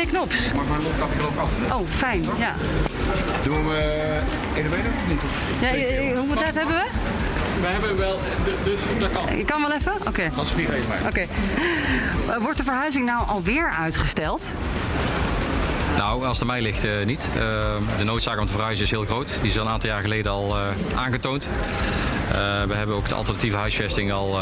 Meneer 0.00 0.14
Knops. 0.14 0.52
Mag 0.54 0.68
mijn 0.68 0.82
mondkapje 0.82 1.20
ook 1.22 1.36
af? 1.36 1.50
Oh, 1.72 1.88
fijn. 1.96 2.24
Ja. 2.38 2.54
Doen 3.44 3.68
we 3.68 4.18
in 4.54 4.62
de 4.62 4.68
middag 4.68 4.92
of 4.92 5.08
niet? 5.08 5.22
Of 5.22 5.60
ja, 5.60 5.68
eh, 5.68 6.18
hoeveel 6.18 6.36
tijd 6.36 6.54
hebben 6.54 6.74
we? 6.74 6.84
We 7.60 7.66
hebben 7.66 7.96
wel, 7.96 8.18
dus 8.64 8.80
dat 8.98 9.12
kan. 9.12 9.36
Je 9.36 9.44
kan 9.44 9.60
wel 9.60 9.72
even? 9.72 9.92
Oké. 9.92 10.08
Okay. 10.08 10.30
Als 10.36 10.50
vier 10.50 10.72
even 10.72 10.88
maar. 10.88 10.98
Oké. 10.98 11.26
Okay. 12.26 12.38
wordt 12.38 12.58
de 12.58 12.64
verhuizing 12.64 13.06
nou 13.06 13.28
alweer 13.28 13.70
uitgesteld? 13.78 14.52
Nou, 15.96 16.26
als 16.26 16.38
het 16.38 16.46
mij 16.46 16.60
ligt 16.60 16.84
uh, 16.84 17.04
niet. 17.04 17.28
Uh, 17.36 17.42
de 17.98 18.04
noodzaak 18.04 18.40
om 18.40 18.46
te 18.46 18.52
verhuizen 18.52 18.84
is 18.84 18.90
heel 18.90 19.04
groot. 19.04 19.38
Die 19.42 19.50
is 19.50 19.58
al 19.58 19.66
een 19.66 19.72
aantal 19.72 19.90
jaar 19.90 20.00
geleden 20.00 20.32
al 20.32 20.56
uh, 20.56 20.98
aangetoond. 20.98 21.48
We 22.66 22.74
hebben 22.74 22.96
ook 22.96 23.08
de 23.08 23.14
alternatieve 23.14 23.56
huisvesting 23.56 24.12
al 24.12 24.38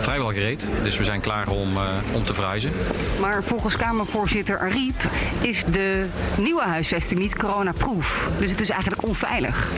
vrijwel 0.00 0.32
gereed. 0.32 0.68
Dus 0.82 0.96
we 0.96 1.04
zijn 1.04 1.20
klaar 1.20 1.48
om, 1.48 1.68
om 2.12 2.24
te 2.24 2.34
verhuizen. 2.34 2.72
Maar 3.20 3.42
volgens 3.42 3.76
Kamervoorzitter 3.76 4.58
Ariep 4.58 5.08
is 5.40 5.64
de 5.64 6.06
nieuwe 6.36 6.62
huisvesting 6.62 7.20
niet 7.20 7.36
coronaproof. 7.36 8.28
Dus 8.38 8.50
het 8.50 8.60
is 8.60 8.70
eigenlijk 8.70 9.06
onveilig. 9.06 9.70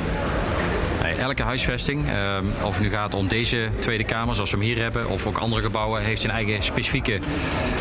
Elke 1.23 1.43
huisvesting, 1.43 2.09
uh, 2.09 2.37
of 2.62 2.75
het 2.75 2.83
nu 2.83 2.91
gaat 2.91 3.15
om 3.15 3.29
deze 3.29 3.69
Tweede 3.79 4.05
Kamer 4.05 4.35
zoals 4.35 4.51
we 4.51 4.57
hem 4.57 4.67
hier 4.67 4.79
hebben, 4.79 5.09
of 5.09 5.27
ook 5.27 5.39
andere 5.39 5.62
gebouwen, 5.62 6.03
heeft 6.03 6.21
zijn 6.21 6.33
eigen 6.33 6.62
specifieke 6.62 7.19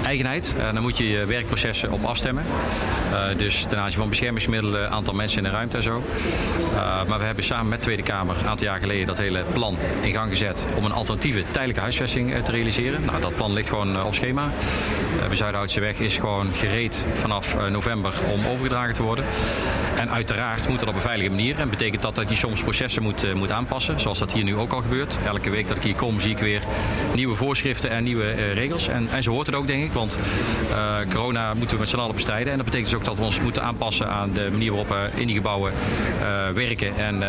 eigenheid. 0.06 0.56
Uh, 0.58 0.74
dan 0.74 0.82
moet 0.82 0.98
je 0.98 1.10
je 1.10 1.26
werkprocessen 1.26 1.92
op 1.92 2.04
afstemmen. 2.04 2.46
Uh, 3.12 3.38
dus 3.38 3.66
ten 3.70 3.80
aanzien 3.80 4.00
van 4.00 4.10
beschermingsmiddelen, 4.10 4.90
aantal 4.90 5.14
mensen 5.14 5.38
in 5.38 5.44
de 5.44 5.50
ruimte 5.50 5.78
en 5.78 5.84
zo. 5.84 6.04
maar 7.08 7.20
we 7.20 7.26
hebben 7.26 7.44
samen 7.44 7.68
met 7.68 7.78
de 7.78 7.84
Tweede 7.84 8.04
Kamer 8.04 8.38
een 8.40 8.48
aantal 8.48 8.68
jaar 8.68 8.80
geleden 8.80 9.06
dat 9.06 9.18
hele 9.18 9.44
plan 9.54 9.78
in 10.02 10.14
gang 10.14 10.30
gezet 10.30 10.68
om 10.76 10.86
een 10.86 10.92
alternatieve 10.92 11.44
tijdelijke 11.52 11.82
huisvesting 11.82 12.44
te 12.44 12.52
realiseren. 12.52 13.06
Nou, 13.06 13.22
dat 13.22 13.36
plan 13.36 13.54
ligt 13.54 13.70
gewoon 13.70 14.04
op 14.04 14.14
schema. 14.14 14.50
de 15.30 15.36
Zuidhoutse 15.36 15.80
weg 15.80 16.00
is 16.00 16.18
gewoon 16.18 16.54
gereed 16.54 17.06
vanaf 17.14 17.70
november 17.70 18.14
om 18.32 18.48
overgedragen 18.48 18.94
te 18.94 19.04
worden. 19.04 19.26
En 20.02 20.12
uiteraard 20.12 20.70
moet 20.70 20.80
dat 20.80 20.88
op 20.88 20.96
een 20.96 21.02
veilige 21.02 21.30
manier. 21.30 21.60
En 21.60 21.70
betekent 21.70 22.02
dat 22.02 22.16
dat 22.16 22.30
je 22.30 22.36
soms 22.36 22.62
processen 22.62 23.04
moet, 23.04 23.24
uh, 23.24 23.34
moet 23.34 23.52
aanpassen. 23.52 24.00
Zoals 24.00 24.20
dat 24.20 24.34
hier 24.34 24.44
nu 24.44 24.56
ook 24.56 24.74
al 24.74 24.82
gebeurt. 24.82 25.20
Elke 25.26 25.50
week 25.50 25.68
dat 25.68 25.78
ik 25.78 25.84
hier 25.84 25.96
kom 25.96 26.20
zie 26.20 26.32
ik 26.32 26.38
weer 26.38 26.62
nieuwe 27.16 27.36
voorschriften 27.36 27.90
en 27.90 28.04
nieuwe 28.04 28.36
uh, 28.36 28.54
regels. 28.54 28.88
En, 28.88 29.08
en 29.12 29.24
zo 29.24 29.32
hoort 29.32 29.48
het 29.48 29.56
ook 29.56 29.68
denk 29.68 29.84
ik. 29.84 29.92
Want 29.92 30.20
uh, 30.70 30.96
corona 31.10 31.54
moeten 31.54 31.76
we 31.76 31.82
met 31.82 31.90
z'n 31.90 31.98
allen 31.98 32.16
bestrijden. 32.16 32.52
En 32.52 32.58
dat 32.58 32.66
betekent 32.66 32.90
dus 32.90 33.00
ook 33.00 33.06
dat 33.06 33.18
we 33.18 33.24
ons 33.24 33.42
moeten 33.42 33.64
aanpassen 33.64 34.08
aan 34.10 34.34
de 34.34 34.48
manier 34.52 34.70
waarop 34.70 34.90
we 34.90 35.10
in 35.16 35.28
die 35.28 35.36
gebouwen 35.36 35.74
werken. 36.54 36.98
En 36.98 37.20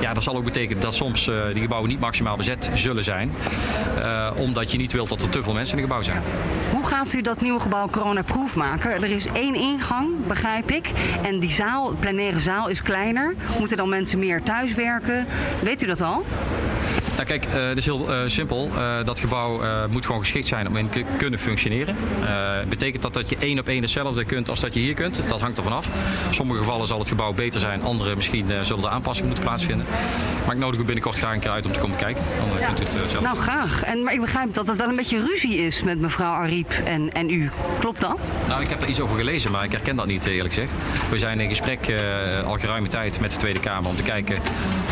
ja, 0.00 0.14
dat 0.14 0.22
zal 0.22 0.36
ook 0.36 0.44
betekenen 0.44 0.82
dat 0.82 0.94
soms 0.94 1.30
die 1.52 1.62
gebouwen 1.62 1.90
niet 1.90 2.00
maximaal 2.00 2.36
bezet 2.36 2.70
zullen 2.74 3.04
zijn. 3.04 3.32
omdat 4.36 4.72
je 4.72 4.78
niet 4.78 4.92
wilt 4.92 5.08
dat 5.08 5.22
er 5.22 5.28
te 5.28 5.42
veel 5.42 5.52
mensen 5.52 5.78
in 5.78 5.82
het 5.82 5.92
gebouw 5.92 6.04
zijn. 6.04 6.22
Hoe 6.70 6.86
gaat 6.86 7.12
u 7.12 7.20
dat 7.22 7.40
nieuwe 7.40 7.60
gebouw 7.60 7.88
coronaproof 7.90 8.56
maken? 8.56 8.90
Er 8.90 9.10
is 9.10 9.26
één 9.26 9.54
ingang, 9.54 10.26
begrijp 10.26 10.70
ik. 10.70 10.90
En 11.22 11.38
die 11.38 11.50
zaal, 11.50 11.94
plenaire 12.00 12.40
zaal 12.40 12.68
is 12.68 12.82
kleiner. 12.82 13.34
Moeten 13.58 13.76
dan 13.76 13.88
mensen 13.88 14.18
meer 14.18 14.42
thuiswerken? 14.42 15.26
Weet 15.62 15.82
u 15.82 15.86
dat 15.86 16.00
al? 16.00 16.24
Nou 17.18 17.30
kijk, 17.30 17.46
uh, 17.46 17.68
het 17.68 17.76
is 17.76 17.84
heel 17.84 18.10
uh, 18.10 18.20
simpel. 18.26 18.70
Uh, 18.74 19.04
dat 19.04 19.18
gebouw 19.18 19.60
moet 19.88 20.06
gewoon 20.06 20.20
geschikt 20.20 20.48
zijn 20.48 20.68
om 20.68 20.76
in 20.76 20.90
te 20.90 21.04
kunnen 21.16 21.38
functioneren. 21.38 21.96
betekent 22.68 23.02
dat 23.02 23.14
dat 23.14 23.28
je 23.28 23.36
één 23.38 23.58
op 23.58 23.68
één 23.68 23.82
hetzelfde 23.82 24.24
kunt 24.24 24.50
als 24.50 24.60
dat 24.60 24.74
je 24.74 24.80
hier 24.80 24.94
kunt? 24.94 25.20
Dat 25.28 25.40
hangt 25.40 25.56
ervan 25.56 25.72
af. 25.72 25.86
In 26.28 26.34
sommige 26.34 26.58
gevallen 26.58 26.86
zal 26.86 26.98
het 26.98 27.08
gebouw 27.08 27.32
beter 27.32 27.60
zijn. 27.60 27.82
Andere 27.82 28.16
misschien 28.16 28.46
zullen 28.62 28.84
er 28.84 28.90
aanpassingen 28.90 29.28
moeten 29.28 29.44
plaatsvinden. 29.44 29.86
Maar 30.46 30.54
ik 30.54 30.60
nodig 30.60 30.80
u 30.80 30.84
binnenkort 30.84 31.16
graag 31.16 31.34
een 31.34 31.40
keer 31.40 31.50
uit 31.50 31.66
om 31.66 31.72
te 31.72 31.78
komen 31.78 31.96
kijken. 31.96 32.24
Dan 32.38 32.58
ja. 32.58 32.66
kunt 32.66 32.80
u 32.80 32.82
het 32.82 33.10
zelf 33.10 33.22
Nou, 33.22 33.38
graag. 33.38 33.82
En, 33.82 34.02
maar 34.02 34.12
ik 34.12 34.20
begrijp 34.20 34.54
dat 34.54 34.66
het 34.66 34.76
wel 34.76 34.88
een 34.88 34.96
beetje 34.96 35.24
ruzie 35.24 35.56
is 35.56 35.82
met 35.82 36.00
mevrouw 36.00 36.32
Ariep 36.32 36.70
en, 36.84 37.12
en 37.12 37.30
u. 37.30 37.50
Klopt 37.78 38.00
dat? 38.00 38.30
Nou, 38.48 38.62
ik 38.62 38.68
heb 38.68 38.82
er 38.82 38.88
iets 38.88 39.00
over 39.00 39.16
gelezen, 39.16 39.50
maar 39.50 39.64
ik 39.64 39.72
herken 39.72 39.96
dat 39.96 40.06
niet 40.06 40.26
eerlijk 40.26 40.54
gezegd. 40.54 40.74
We 41.10 41.18
zijn 41.18 41.40
in 41.40 41.48
gesprek 41.48 41.92
al 42.44 42.58
geruime 42.58 42.88
tijd 42.88 43.20
met 43.20 43.30
de 43.30 43.36
Tweede 43.36 43.60
Kamer 43.60 43.90
om 43.90 43.96
te 43.96 44.02
kijken 44.02 44.38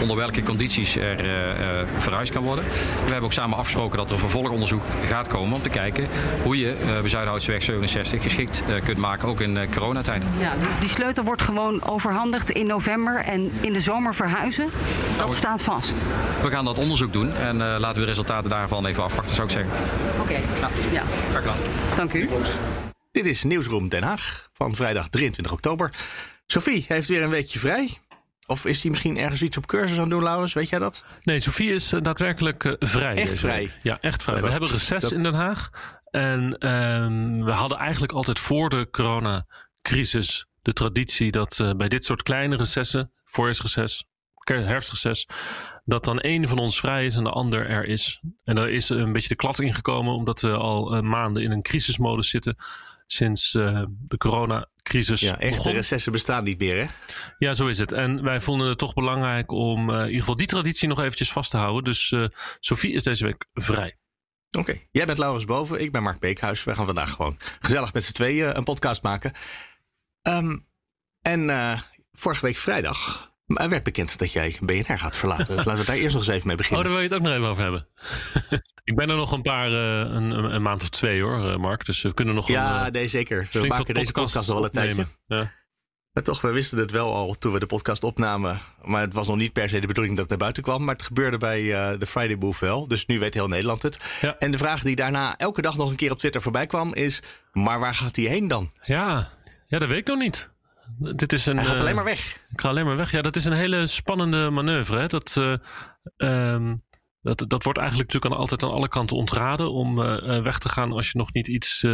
onder 0.01 0.17
welke 0.17 0.43
condities 0.43 0.97
er 0.97 1.87
verhuisd 1.99 2.33
kan 2.33 2.43
worden. 2.43 2.65
We 2.65 3.11
hebben 3.11 3.23
ook 3.23 3.33
samen 3.33 3.59
afgesproken 3.59 3.99
dat 3.99 4.07
er 4.07 4.15
een 4.15 4.21
vervolgonderzoek 4.21 4.83
gaat 5.07 5.29
komen 5.29 5.55
om 5.55 5.63
te 5.63 5.69
kijken 5.69 6.09
hoe 6.43 6.59
je 6.59 6.77
uh, 6.81 7.01
bij 7.01 7.09
Zuidhoutseweg 7.09 7.63
67 7.63 8.23
geschikt 8.23 8.63
uh, 8.69 8.83
kunt 8.85 8.99
maken, 8.99 9.29
ook 9.29 9.41
in 9.41 9.57
uh, 9.57 9.63
coronatijden. 9.71 10.29
Ja, 10.39 10.53
die 10.81 10.89
sleutel 10.89 11.25
wordt 11.25 11.43
gewoon 11.43 11.85
overhandigd 11.85 12.51
in 12.51 12.67
november 12.67 13.17
en 13.17 13.53
in 13.61 13.73
de 13.73 13.81
zomer 13.81 14.15
verhuizen. 14.15 14.65
Dat 14.65 15.17
nou, 15.17 15.35
staat 15.35 15.63
vast. 15.63 16.05
We 16.43 16.51
gaan 16.51 16.65
dat 16.65 16.79
onderzoek 16.79 17.13
doen 17.13 17.35
en 17.35 17.57
laten 17.57 17.95
we 17.95 18.01
de 18.01 18.07
resultaten 18.07 18.51
daarvan 18.51 18.87
even 18.87 19.03
afwachten, 19.03 19.35
zou 19.35 19.49
ik 19.49 19.55
zeggen. 19.55 19.73
Oké, 20.21 20.21
okay. 20.21 20.43
nou, 20.61 20.73
ja. 20.93 21.03
Graag 21.31 21.43
gedaan. 21.43 21.59
Dank 21.97 22.13
u. 22.13 22.29
Dit 23.13 23.27
is 23.27 23.43
Nieuwsroom 23.43 23.89
Den 23.89 24.03
Haag 24.03 24.49
van 24.53 24.75
vrijdag 24.75 25.09
23 25.09 25.53
oktober. 25.55 25.93
Sophie 26.47 26.85
heeft 26.89 27.09
weer 27.09 27.23
een 27.23 27.29
weekje 27.29 27.59
vrij. 27.59 27.99
Of 28.47 28.65
is 28.65 28.83
hij 28.83 28.91
misschien 28.91 29.19
ergens 29.19 29.43
iets 29.43 29.57
op 29.57 29.67
cursus 29.67 29.99
aan 29.99 30.09
doen, 30.09 30.23
Laurens? 30.23 30.53
Weet 30.53 30.69
jij 30.69 30.79
dat? 30.79 31.05
Nee, 31.23 31.41
Sofie 31.41 31.75
is 31.75 31.93
uh, 31.93 32.01
daadwerkelijk 32.01 32.65
uh, 32.65 32.73
vrij. 32.79 33.15
Echt 33.15 33.39
vrij? 33.39 33.59
Week. 33.59 33.79
Ja, 33.83 34.01
echt 34.01 34.23
vrij. 34.23 34.41
we 34.41 34.51
hebben 34.51 34.69
reces 34.69 35.03
dat... 35.03 35.13
in 35.13 35.23
Den 35.23 35.35
Haag. 35.35 35.71
En 36.11 36.69
um, 36.69 37.45
we 37.45 37.51
hadden 37.51 37.79
eigenlijk 37.79 38.13
altijd 38.13 38.41
voor 38.41 38.69
de 38.69 38.89
coronacrisis 38.91 40.47
de 40.63 40.73
traditie 40.73 41.31
dat 41.31 41.59
uh, 41.59 41.71
bij 41.73 41.89
dit 41.89 42.05
soort 42.05 42.23
kleine 42.23 42.57
recessen, 42.57 43.13
voorjaarsreces, 43.25 44.05
herfstreces, 44.45 45.29
dat 45.85 46.05
dan 46.05 46.21
één 46.21 46.49
van 46.49 46.59
ons 46.59 46.81
vrij 46.81 47.07
is 47.07 47.17
en 47.17 47.25
de 47.25 47.31
ander 47.31 47.69
er 47.69 47.85
is. 47.85 48.21
En 48.45 48.55
daar 48.55 48.71
is 48.71 48.89
een 48.89 49.13
beetje 49.13 49.29
de 49.29 49.37
klad 49.37 49.59
ingekomen, 49.59 50.15
omdat 50.15 50.41
we 50.41 50.53
al 50.53 51.03
maanden 51.03 51.43
in 51.43 51.51
een 51.51 51.63
crisismodus 51.63 52.29
zitten 52.29 52.57
sinds 53.07 53.51
de 53.51 54.17
corona 54.19 54.69
crisis. 54.83 55.21
Ja, 55.21 55.39
echte 55.39 55.57
begon. 55.57 55.73
recessen 55.73 56.13
bestaan 56.13 56.45
niet 56.45 56.59
meer, 56.59 56.79
hè? 56.79 56.87
Ja, 57.39 57.55
zo 57.55 57.67
is 57.67 57.79
het. 57.79 57.93
En 57.93 58.23
wij 58.23 58.41
vonden 58.41 58.69
het 58.69 58.79
toch 58.79 58.95
belangrijk 58.95 59.51
om 59.51 59.91
uh, 59.91 59.97
in 59.97 60.05
ieder 60.05 60.21
geval 60.21 60.35
die 60.35 60.47
traditie 60.47 60.89
nog 60.89 61.01
eventjes 61.01 61.33
vast 61.33 61.51
te 61.51 61.57
houden. 61.57 61.85
Dus 61.85 62.11
uh, 62.11 62.27
Sophie 62.61 62.93
is 62.93 63.03
deze 63.03 63.25
week 63.25 63.47
vrij. 63.55 63.99
Oké, 64.51 64.59
okay. 64.71 64.89
jij 64.91 65.07
bent 65.07 65.19
Laurens 65.19 65.45
Boven, 65.45 65.81
ik 65.81 65.93
ben 65.93 66.03
Mark 66.03 66.19
Beekhuis. 66.19 66.65
We 66.65 66.75
gaan 66.75 66.87
vandaag 66.87 67.11
gewoon 67.11 67.37
gezellig 67.61 67.93
met 67.93 68.05
z'n 68.05 68.13
tweeën 68.13 68.57
een 68.57 68.65
podcast 68.65 69.03
maken. 69.03 69.33
Um, 70.23 70.67
en 71.23 71.51
vorige 72.13 72.47
week 72.47 72.57
vrijdag 72.57 73.31
maar 73.47 73.69
werd 73.69 73.83
bekend 73.83 74.19
dat 74.19 74.33
jij 74.33 74.57
BNR 74.61 74.99
gaat 74.99 75.17
verlaten. 75.17 75.55
Laten 75.55 75.77
we 75.77 75.85
daar 75.85 75.97
eerst 75.97 76.15
nog 76.15 76.27
eens 76.27 76.35
even 76.35 76.47
mee 76.47 76.57
beginnen. 76.57 76.79
Oh, 76.79 76.85
daar 76.85 76.99
wil 76.99 77.09
je 77.09 77.15
het 77.15 77.19
ook 77.19 77.27
nog 77.27 77.37
even 77.37 77.49
over 77.49 77.63
hebben. 77.63 77.89
ik 78.85 78.97
ben 78.97 79.11
er 79.11 79.17
nog 79.17 79.33
een 79.33 79.43
paar, 79.43 79.71
uh, 79.71 79.99
een, 79.99 80.55
een, 80.55 80.63
maand 80.63 80.83
of 80.83 80.89
twee 80.89 81.23
hoor, 81.23 81.39
uh, 81.39 81.57
Mark. 81.57 81.85
Dus 81.85 82.03
we 82.03 82.15
kunnen 82.15 82.35
nog 82.35 82.49
Ja, 82.49 82.87
een, 82.87 82.93
nee, 82.93 83.09
zeker. 83.09 83.49
We 83.53 83.67
maken 83.67 83.95
deze 83.95 84.13
podcast 84.13 84.49
al 84.49 84.55
wel 84.55 84.65
een 84.65 84.71
tijdje. 84.71 85.07
Ja. 85.27 85.53
Maar 86.13 86.25
toch, 86.25 86.41
we 86.41 86.51
wisten 86.51 86.79
het 86.79 86.91
wel 86.91 87.15
al 87.15 87.35
toen 87.39 87.53
we 87.53 87.59
de 87.59 87.67
podcast 87.67 88.05
opnamen. 88.05 88.61
Maar 88.83 89.01
het 89.01 89.13
was 89.13 89.27
nog 89.27 89.37
niet 89.37 89.53
per 89.53 89.69
se 89.69 89.79
de 89.79 89.87
bedoeling 89.87 90.17
dat 90.17 90.23
het 90.23 90.29
naar 90.29 90.39
buiten 90.39 90.63
kwam. 90.63 90.85
Maar 90.85 90.95
het 90.95 91.05
gebeurde 91.05 91.39
bij 91.39 91.63
uh, 91.63 91.99
de 91.99 92.07
Friday 92.07 92.37
Move 92.37 92.65
wel. 92.65 92.89
Dus 92.89 93.07
nu 93.07 93.19
weet 93.19 93.35
heel 93.35 93.49
Nederland 93.49 93.83
het. 93.83 93.99
Ja. 94.21 94.37
En 94.39 94.51
de 94.51 94.59
vraag 94.59 94.83
die 94.83 94.97
daarna 94.97 95.37
elke 95.37 95.63
dag 95.63 95.77
nog 95.77 95.91
een 95.91 95.97
keer 95.97 96.11
op 96.11 96.19
Twitter 96.19 96.41
voorbij 96.41 96.67
kwam 96.67 96.95
is... 96.95 97.23
maar 97.53 97.81
waar 97.81 97.95
gaat 97.95 98.17
hij 98.17 98.25
heen 98.25 98.49
dan? 98.49 98.73
Ja, 98.83 99.31
ja 99.67 99.79
dat 99.79 99.89
weet 99.89 99.99
ik 99.99 100.07
nog 100.07 100.19
niet. 100.19 100.51
Dit 100.99 101.33
is 101.33 101.47
een, 101.47 101.57
Hij 101.57 101.67
gaat 101.67 101.81
alleen 101.81 101.95
maar 101.95 102.05
weg. 102.05 102.45
Ik 102.51 102.61
ga 102.61 102.69
alleen 102.69 102.85
maar 102.87 102.97
weg. 102.97 103.11
Ja, 103.11 103.23
dat 103.23 103.37
is 103.37 103.45
een 103.45 103.53
hele 103.53 103.87
spannende 103.87 104.51
manoeuvre. 104.51 104.99
Hè? 104.99 105.07
Dat, 105.07 105.37
uh, 105.39 105.57
um, 106.17 106.83
dat, 107.23 107.45
dat 107.49 107.63
wordt 107.63 107.79
eigenlijk 107.79 108.13
natuurlijk 108.13 108.35
aan, 108.35 108.41
altijd 108.41 108.65
aan 108.65 108.71
alle 108.71 108.89
kanten 108.89 109.17
ontraden 109.17 109.73
om 109.73 109.99
uh, 109.99 110.43
weg 110.43 110.59
te 110.59 110.69
gaan 110.69 110.93
als 110.93 111.11
je 111.11 111.19
nog 111.19 111.33
niet 111.33 111.49
iets 111.49 111.87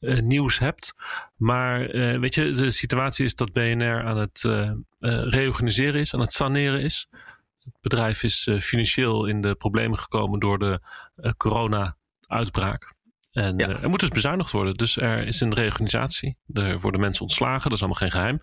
nieuws 0.00 0.58
hebt. 0.58 0.94
Maar 1.36 1.78
weet 2.20 2.34
je, 2.34 2.52
de 2.52 2.70
situatie 2.70 3.24
is 3.24 3.34
dat 3.34 3.52
BNR 3.52 4.04
aan 4.04 4.18
het 4.18 4.40
reorganiseren 5.28 6.00
is, 6.00 6.14
aan 6.14 6.20
het 6.20 6.32
saneren 6.32 6.80
is. 6.80 7.08
Het 7.64 7.80
bedrijf 7.80 8.22
is 8.22 8.48
financieel 8.60 9.26
in 9.26 9.40
de 9.40 9.54
problemen 9.54 9.98
gekomen 9.98 10.40
door 10.40 10.58
de 10.58 10.80
corona-uitbraak. 11.36 12.95
En 13.36 13.58
ja. 13.58 13.68
uh, 13.68 13.82
er 13.82 13.88
moet 13.88 14.00
dus 14.00 14.08
bezuinigd 14.08 14.50
worden. 14.50 14.74
Dus 14.74 14.96
er 14.96 15.26
is 15.26 15.40
een 15.40 15.54
reorganisatie. 15.54 16.36
Er 16.52 16.80
worden 16.80 17.00
mensen 17.00 17.22
ontslagen. 17.22 17.62
Dat 17.62 17.72
is 17.72 17.78
allemaal 17.78 18.00
geen 18.00 18.10
geheim. 18.10 18.42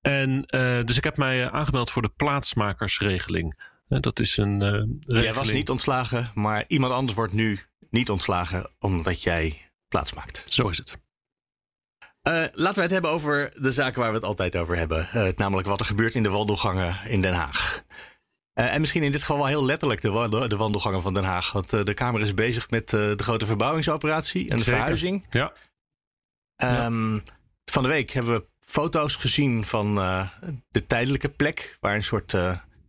En 0.00 0.30
uh, 0.30 0.84
dus 0.84 0.96
ik 0.96 1.04
heb 1.04 1.16
mij 1.16 1.50
aangemeld 1.50 1.90
voor 1.90 2.02
de 2.02 2.12
plaatsmakersregeling. 2.16 3.68
Dat 3.88 4.20
is 4.20 4.36
een 4.36 4.60
regeling. 4.60 5.24
Jij 5.24 5.34
was 5.34 5.52
niet 5.52 5.70
ontslagen, 5.70 6.30
maar 6.34 6.64
iemand 6.66 6.92
anders 6.92 7.16
wordt 7.16 7.32
nu 7.32 7.58
niet 7.90 8.10
ontslagen 8.10 8.70
omdat 8.78 9.22
jij 9.22 9.70
plaats 9.88 10.12
maakt. 10.12 10.44
Zo 10.46 10.68
is 10.68 10.78
het. 10.78 11.00
laten 12.52 12.74
we 12.74 12.80
het 12.80 12.90
hebben 12.90 13.10
over 13.10 13.52
de 13.54 13.70
zaken 13.70 14.00
waar 14.00 14.10
we 14.10 14.16
het 14.16 14.24
altijd 14.24 14.56
over 14.56 14.76
hebben. 14.76 15.08
namelijk 15.36 15.68
wat 15.68 15.80
er 15.80 15.86
gebeurt 15.86 16.14
in 16.14 16.22
de 16.22 16.28
wandelgangen 16.28 16.96
in 17.06 17.20
Den 17.20 17.34
Haag. 17.34 17.84
Uh, 18.54 18.74
en 18.74 18.80
misschien 18.80 19.02
in 19.02 19.12
dit 19.12 19.20
geval 19.20 19.36
wel 19.36 19.46
heel 19.46 19.64
letterlijk 19.64 20.00
de, 20.00 20.10
wandel, 20.10 20.48
de 20.48 20.56
wandelgangen 20.56 21.02
van 21.02 21.14
Den 21.14 21.24
Haag. 21.24 21.52
Want 21.52 21.72
uh, 21.72 21.84
de 21.84 21.94
Kamer 21.94 22.20
is 22.20 22.34
bezig 22.34 22.70
met 22.70 22.92
uh, 22.92 23.00
de 23.00 23.22
grote 23.22 23.46
verbouwingsoperatie 23.46 24.50
en 24.50 24.56
de 24.56 24.62
Zeker. 24.62 24.78
verhuizing. 24.78 25.26
Ja. 25.30 25.52
Um, 26.84 27.14
ja. 27.14 27.20
Van 27.64 27.82
de 27.82 27.88
week 27.88 28.10
hebben 28.10 28.34
we 28.34 28.48
foto's 28.60 29.16
gezien 29.16 29.64
van 29.64 29.94
de 30.68 30.86
tijdelijke 30.86 31.28
plek 31.28 31.76
waar 31.80 31.94
een 31.94 32.04
soort 32.04 32.32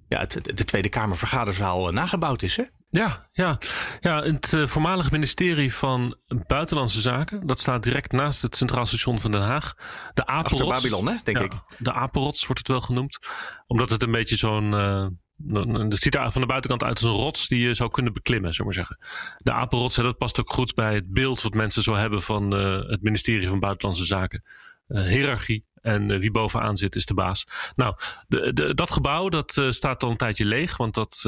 ja, 0.07 0.25
de 0.41 0.63
Tweede 0.65 0.89
Kamer 0.89 1.17
vergaderzaal 1.17 1.91
nagebouwd 1.91 2.41
is. 2.41 2.57
Hè? 2.57 2.63
Ja, 2.91 3.29
ja. 3.31 3.57
ja 3.99 4.23
het 4.23 4.53
uh, 4.53 4.67
voormalige 4.67 5.09
ministerie 5.11 5.73
van 5.73 6.17
Buitenlandse 6.47 7.01
Zaken, 7.01 7.47
dat 7.47 7.59
staat 7.59 7.83
direct 7.83 8.11
naast 8.11 8.41
het 8.41 8.55
Centraal 8.55 8.85
Station 8.85 9.19
van 9.19 9.31
Den 9.31 9.41
Haag. 9.41 9.73
De 10.13 10.25
Apenrots. 10.25 10.61
Achter 10.61 10.67
Babylon, 10.67 11.07
hè, 11.07 11.15
denk 11.23 11.37
ja, 11.37 11.43
ik. 11.43 11.51
De 11.77 11.93
Apenrots 11.93 12.45
wordt 12.45 12.59
het 12.59 12.67
wel 12.67 12.81
genoemd. 12.81 13.19
Omdat 13.67 13.89
het 13.89 14.03
een 14.03 14.11
beetje 14.11 14.35
zo'n. 14.35 14.71
Uh, 14.71 15.05
het 15.47 16.01
ziet 16.01 16.15
er 16.15 16.31
van 16.31 16.41
de 16.41 16.47
buitenkant 16.47 16.83
uit 16.83 16.99
als 16.99 17.15
een 17.15 17.21
rots 17.23 17.47
die 17.47 17.59
je 17.67 17.73
zou 17.73 17.91
kunnen 17.91 18.13
beklimmen, 18.13 18.53
zullen 18.53 18.65
maar 18.65 18.85
zeggen. 18.85 18.97
De 19.37 19.51
apenrots, 19.51 19.95
dat 19.95 20.17
past 20.17 20.39
ook 20.39 20.53
goed 20.53 20.75
bij 20.75 20.93
het 20.93 21.13
beeld 21.13 21.41
wat 21.41 21.53
mensen 21.53 21.83
zo 21.83 21.93
hebben 21.93 22.21
van 22.21 22.55
uh, 22.55 22.89
het 22.89 23.01
ministerie 23.01 23.47
van 23.47 23.59
Buitenlandse 23.59 24.05
Zaken. 24.05 24.43
Uh, 24.87 25.03
hiërarchie, 25.03 25.65
en 25.81 26.11
uh, 26.11 26.19
wie 26.19 26.31
bovenaan 26.31 26.77
zit 26.77 26.95
is 26.95 27.05
de 27.05 27.13
baas. 27.13 27.47
Nou, 27.75 27.95
de, 28.27 28.53
de, 28.53 28.73
dat 28.73 28.91
gebouw 28.91 29.29
dat 29.29 29.61
staat 29.69 30.03
al 30.03 30.09
een 30.09 30.17
tijdje 30.17 30.45
leeg. 30.45 30.77
Want 30.77 30.93
dat 30.93 31.21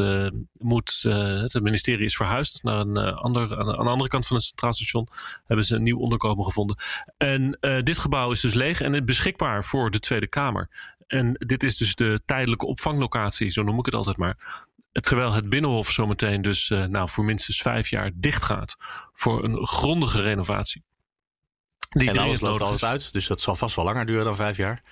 moet. 0.60 1.02
het 1.04 1.62
ministerie 1.62 2.06
is 2.06 2.16
verhuisd 2.16 2.64
naar 2.64 2.80
een 2.80 2.98
ander. 2.98 3.42
Aan 3.42 3.66
de, 3.66 3.78
aan 3.78 3.86
de, 3.86 3.92
andere 3.92 4.10
kant 4.10 4.28
van 4.28 4.36
het 4.36 4.46
Centraal 4.46 4.74
Station. 4.74 5.08
Hebben 5.46 5.66
ze 5.66 5.76
een 5.76 5.84
nieuw 5.84 6.00
onderkomen 6.00 6.46
gevonden. 6.46 6.78
En 7.18 7.58
dit 7.84 7.98
gebouw 7.98 8.32
is 8.32 8.42
dus 8.42 8.54
leeg 8.54 8.82
en 8.82 9.06
beschikbaar 9.06 9.64
voor 9.64 9.92
de 9.92 10.00
Tweede 10.00 10.28
Kamer. 10.28 10.93
En 11.08 11.34
dit 11.34 11.64
is 11.64 11.78
dus 11.78 11.96
de 11.96 12.22
tijdelijke 12.26 12.66
opvanglocatie, 12.66 13.50
zo 13.50 13.64
noem 13.64 13.80
ik 13.80 13.86
het 13.86 13.96
altijd 13.96 14.18
maar. 14.18 14.38
Terwijl 14.92 15.34
het 15.34 15.50
Binnenhof 15.50 15.92
zometeen 15.92 16.42
dus 16.42 16.70
nou, 16.70 17.10
voor 17.10 17.24
minstens 17.24 17.62
vijf 17.62 17.90
jaar 17.90 18.12
dicht 18.16 18.44
gaat. 18.44 18.76
Voor 19.14 19.44
een 19.44 19.68
grondige 19.68 20.22
renovatie. 20.22 20.84
Die 21.90 22.10
en 22.10 22.18
alles 22.18 22.40
loopt 22.40 22.62
altijd 22.62 22.92
uit, 22.92 23.14
dus 23.14 23.28
dat 23.28 23.42
zal 23.42 23.56
vast 23.56 23.76
wel 23.76 23.86
langer 23.86 24.06
duren 24.06 24.26
dan 24.26 24.36
vijf 24.36 24.58
jaar. 24.58 24.84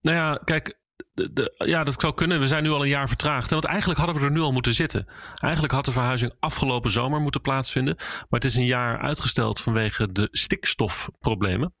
Nou 0.00 0.16
ja, 0.16 0.40
kijk, 0.44 0.78
de, 1.14 1.32
de, 1.32 1.54
ja, 1.58 1.84
dat 1.84 2.00
zou 2.00 2.14
kunnen. 2.14 2.40
We 2.40 2.46
zijn 2.46 2.62
nu 2.62 2.70
al 2.70 2.82
een 2.82 2.88
jaar 2.88 3.08
vertraagd. 3.08 3.50
Want 3.50 3.64
eigenlijk 3.64 3.98
hadden 3.98 4.18
we 4.18 4.24
er 4.24 4.32
nu 4.32 4.40
al 4.40 4.52
moeten 4.52 4.74
zitten. 4.74 5.08
Eigenlijk 5.34 5.72
had 5.72 5.84
de 5.84 5.92
verhuizing 5.92 6.32
afgelopen 6.40 6.90
zomer 6.90 7.20
moeten 7.20 7.40
plaatsvinden. 7.40 7.94
Maar 7.96 8.40
het 8.40 8.44
is 8.44 8.54
een 8.54 8.64
jaar 8.64 8.98
uitgesteld 8.98 9.60
vanwege 9.60 10.12
de 10.12 10.28
stikstofproblemen. 10.32 11.74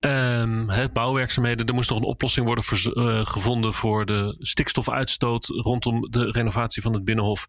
Um, 0.00 0.68
he, 0.68 0.88
bouwwerkzaamheden. 0.88 1.66
Er 1.66 1.74
moest 1.74 1.90
nog 1.90 1.98
een 1.98 2.04
oplossing 2.04 2.46
worden 2.46 2.64
uh, 2.94 3.26
gevonden 3.26 3.72
voor 3.72 4.06
de 4.06 4.36
stikstofuitstoot 4.38 5.46
rondom 5.46 6.10
de 6.10 6.30
renovatie 6.30 6.82
van 6.82 6.92
het 6.92 7.04
Binnenhof. 7.04 7.46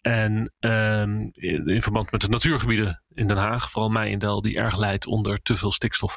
En 0.00 0.52
um, 0.60 1.30
in, 1.32 1.66
in, 1.66 1.82
verband 1.82 2.10
met 2.10 2.20
de 2.20 2.28
natuurgebieden 2.28 3.02
in 3.14 3.26
Den 3.26 3.36
Haag, 3.36 3.70
vooral 3.70 3.90
Meijendel, 3.90 4.40
die 4.40 4.56
erg 4.56 4.76
leidt 4.76 5.06
onder 5.06 5.42
te 5.42 5.56
veel 5.56 5.72
stikstof. 5.72 6.16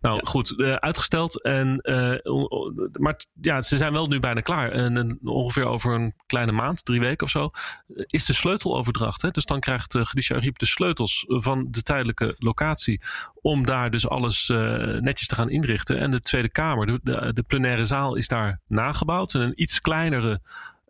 Nou 0.00 0.16
ja. 0.16 0.20
goed, 0.24 0.50
uh, 0.56 0.74
uitgesteld. 0.74 1.42
En, 1.42 1.78
uh, 1.82 2.16
maar 2.92 3.20
ja, 3.40 3.62
ze 3.62 3.76
zijn 3.76 3.92
wel 3.92 4.06
nu 4.06 4.18
bijna 4.18 4.40
klaar. 4.40 4.70
En, 4.70 4.96
en, 4.96 5.18
ongeveer 5.22 5.64
over 5.64 5.94
een 5.94 6.14
kleine 6.26 6.52
maand, 6.52 6.84
drie 6.84 7.00
weken 7.00 7.26
of 7.26 7.32
zo, 7.32 7.50
is 8.06 8.26
de 8.26 8.32
sleuteloverdracht. 8.32 9.22
Hè? 9.22 9.30
Dus 9.30 9.44
dan 9.44 9.60
krijgt 9.60 9.94
uh, 9.94 10.02
Ariep 10.28 10.58
de 10.58 10.66
sleutels 10.66 11.24
van 11.26 11.66
de 11.70 11.82
tijdelijke 11.82 12.34
locatie. 12.38 13.00
Om 13.40 13.66
daar 13.66 13.90
dus 13.90 14.08
alles 14.08 14.46
netjes 15.00 15.26
te 15.26 15.34
gaan 15.34 15.50
inrichten. 15.50 15.98
En 15.98 16.10
de 16.10 16.20
Tweede 16.20 16.50
Kamer, 16.50 16.86
de, 16.86 17.00
de, 17.02 17.32
de 17.32 17.42
plenaire 17.42 17.84
zaal, 17.84 18.16
is 18.16 18.28
daar 18.28 18.60
nagebouwd. 18.66 19.34
En 19.34 19.40
een 19.40 19.62
iets 19.62 19.80
kleinere 19.80 20.40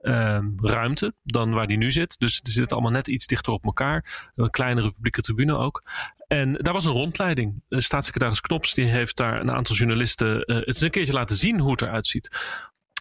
uh, 0.03 0.39
ruimte 0.57 1.15
dan 1.23 1.53
waar 1.53 1.67
die 1.67 1.77
nu 1.77 1.91
zit. 1.91 2.19
Dus 2.19 2.37
het 2.37 2.49
zit 2.49 2.73
allemaal 2.73 2.91
net 2.91 3.09
iets 3.09 3.27
dichter 3.27 3.53
op 3.53 3.65
elkaar. 3.65 4.31
Een 4.35 4.51
kleinere 4.51 4.93
publieke 4.93 5.21
tribune 5.21 5.57
ook. 5.57 5.83
En 6.29 6.53
daar 6.53 6.73
was 6.73 6.85
een 6.85 6.93
rondleiding. 6.93 7.63
Uh, 7.69 7.81
staatssecretaris 7.81 8.41
Knops 8.41 8.75
die 8.75 8.87
heeft 8.87 9.17
daar 9.17 9.41
een 9.41 9.51
aantal 9.51 9.77
journalisten 9.77 10.37
uh, 10.37 10.57
het 10.57 10.67
eens 10.67 10.81
een 10.81 10.91
keertje 10.91 11.13
laten 11.13 11.37
zien 11.37 11.61
hoe 11.61 11.71
het 11.71 11.83
eruit 11.83 12.07
ziet. 12.07 12.31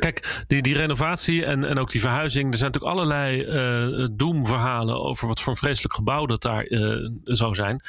Kijk, 0.02 0.44
die, 0.48 0.62
die 0.62 0.76
renovatie 0.76 1.46
en, 1.46 1.64
en 1.64 1.80
ook 1.80 1.92
die 1.92 2.02
verhuizing. 2.02 2.52
Er 2.52 2.58
zijn 2.58 2.72
natuurlijk 2.72 3.00
allerlei 3.00 3.46
uh, 3.46 4.08
doemverhalen 4.12 5.02
over 5.02 5.28
wat 5.28 5.42
voor 5.42 5.52
een 5.52 5.58
vreselijk 5.58 5.94
gebouw 5.94 6.26
dat 6.26 6.42
daar 6.42 6.68
uh, 6.68 7.10
zou 7.24 7.54
zijn. 7.54 7.82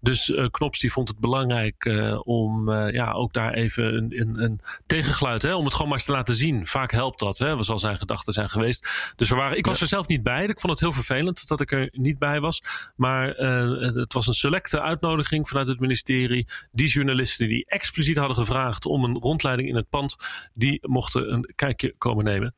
Dus 0.00 0.28
uh, 0.28 0.46
Knops 0.50 0.78
die 0.78 0.92
vond 0.92 1.08
het 1.08 1.18
belangrijk 1.18 1.92
om 2.24 2.72
ja, 2.72 3.12
ook 3.12 3.32
daar 3.32 3.52
even 3.52 3.96
een, 3.96 4.20
een, 4.20 4.42
een 4.42 4.60
tegengeluid, 4.86 5.42
hè, 5.42 5.54
om 5.54 5.64
het 5.64 5.72
gewoon 5.72 5.88
maar 5.88 5.98
eens 5.98 6.06
te 6.06 6.12
laten 6.12 6.34
zien. 6.34 6.66
Vaak 6.66 6.92
helpt 6.92 7.18
dat, 7.18 7.38
hè, 7.38 7.56
wat 7.56 7.66
zal 7.66 7.78
zijn 7.78 7.98
gedachten 7.98 8.32
zijn 8.32 8.50
geweest. 8.50 9.12
Dus 9.16 9.30
er 9.30 9.36
waren, 9.36 9.58
ik 9.58 9.66
was 9.66 9.76
ja. 9.76 9.82
er 9.82 9.88
zelf 9.88 10.06
niet 10.06 10.22
bij. 10.22 10.46
Ik 10.46 10.60
vond 10.60 10.72
het 10.72 10.80
heel 10.80 10.92
vervelend 10.92 11.48
dat 11.48 11.60
ik 11.60 11.72
er 11.72 11.88
niet 11.92 12.18
bij 12.18 12.40
was. 12.40 12.62
Maar 12.96 13.26
het 13.26 14.12
was 14.12 14.26
een 14.26 14.34
selecte 14.34 14.80
uitnodiging 14.80 15.48
vanuit 15.48 15.68
het 15.68 15.80
ministerie. 15.80 16.46
Die 16.72 16.88
journalisten 16.88 17.48
die 17.48 17.64
expliciet 17.66 18.16
hadden 18.16 18.36
gevraagd 18.36 18.86
om 18.86 19.04
een 19.04 19.18
rondleiding 19.18 19.68
in 19.68 19.76
het 19.76 19.88
pand, 19.88 20.16
die 20.54 20.78
mochten 20.82 21.32
een 21.32 21.52
kijkje 21.60 21.94
komen 21.98 22.24
nemen. 22.24 22.54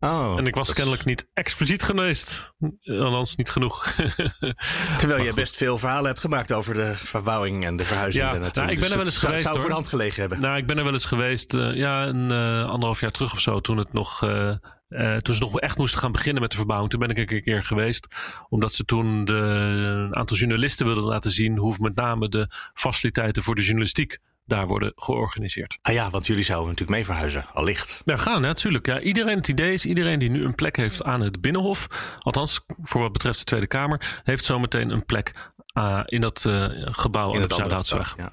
Oh, 0.00 0.34
en 0.36 0.46
ik 0.46 0.54
was 0.54 0.72
kennelijk 0.72 1.04
niet 1.04 1.28
expliciet 1.34 1.82
geweest. 1.82 2.52
Althans, 2.82 3.36
niet 3.36 3.50
genoeg. 3.50 3.94
Terwijl 4.98 5.22
jij 5.22 5.32
best 5.32 5.56
veel 5.56 5.78
verhalen 5.78 6.06
hebt 6.06 6.18
gemaakt 6.18 6.52
over 6.52 6.74
de 6.74 6.94
verbouwing 6.96 7.64
en 7.64 7.76
de 7.76 7.84
verhuizing. 7.84 8.24
Ja, 8.24 8.38
nou, 8.38 8.46
ik 8.46 8.52
ben 8.54 8.76
dus 8.76 8.90
er 8.90 8.96
wel 8.96 9.06
eens 9.06 9.14
het 9.14 9.24
geweest. 9.24 9.42
zou 9.42 9.52
hoor. 9.52 9.60
voor 9.60 9.68
de 9.70 9.76
hand 9.76 9.88
gelegen 9.88 10.20
hebben. 10.20 10.40
Nou, 10.40 10.56
ik 10.56 10.66
ben 10.66 10.78
er 10.78 10.84
wel 10.84 10.92
eens 10.92 11.04
geweest. 11.04 11.54
Uh, 11.54 11.74
ja, 11.74 12.06
een 12.06 12.30
uh, 12.30 12.64
anderhalf 12.64 13.00
jaar 13.00 13.10
terug 13.10 13.32
of 13.32 13.40
zo. 13.40 13.60
Toen 13.60 13.76
het 13.76 13.92
nog. 13.92 14.22
Uh, 14.22 15.16
toen 15.16 15.34
ze 15.34 15.40
nog 15.40 15.60
echt 15.60 15.78
moesten 15.78 16.00
gaan 16.00 16.12
beginnen 16.12 16.42
met 16.42 16.50
de 16.50 16.56
verbouwing. 16.56 16.90
Toen 16.90 17.00
ben 17.00 17.10
ik 17.10 17.30
een 17.30 17.42
keer 17.42 17.64
geweest. 17.64 18.06
Omdat 18.48 18.72
ze 18.72 18.84
toen 18.84 19.24
de, 19.24 19.32
een 19.32 20.16
aantal 20.16 20.36
journalisten 20.36 20.86
wilden 20.86 21.04
laten 21.04 21.30
zien. 21.30 21.56
hoe 21.56 21.74
met 21.78 21.94
name 21.94 22.28
de 22.28 22.50
faciliteiten 22.74 23.42
voor 23.42 23.54
de 23.54 23.62
journalistiek 23.62 24.18
daar 24.48 24.66
worden 24.66 24.92
georganiseerd. 24.96 25.78
Ah 25.82 25.94
ja, 25.94 26.10
want 26.10 26.26
jullie 26.26 26.42
zouden 26.42 26.68
natuurlijk 26.68 26.96
mee 26.96 27.04
verhuizen, 27.04 27.46
allicht. 27.52 28.02
Ja, 28.04 28.16
gaan 28.16 28.40
natuurlijk. 28.40 28.86
Ja, 28.86 29.00
iedereen, 29.00 29.36
het 29.36 29.48
idee 29.48 29.72
is, 29.72 29.86
iedereen 29.86 30.18
die 30.18 30.30
nu 30.30 30.44
een 30.44 30.54
plek 30.54 30.76
heeft 30.76 31.02
aan 31.02 31.20
het 31.20 31.40
Binnenhof, 31.40 31.88
althans 32.18 32.60
voor 32.82 33.00
wat 33.00 33.12
betreft 33.12 33.38
de 33.38 33.44
Tweede 33.44 33.66
Kamer, 33.66 34.20
heeft 34.24 34.44
zometeen 34.44 34.90
een 34.90 35.04
plek 35.04 35.50
uh, 35.74 36.00
in 36.04 36.20
dat 36.20 36.44
uh, 36.46 36.66
gebouw 36.76 37.32
in 37.32 37.40
aan 37.42 37.48
de 37.48 37.54
Zuidhoutsweg. 37.54 38.14
Ja. 38.16 38.32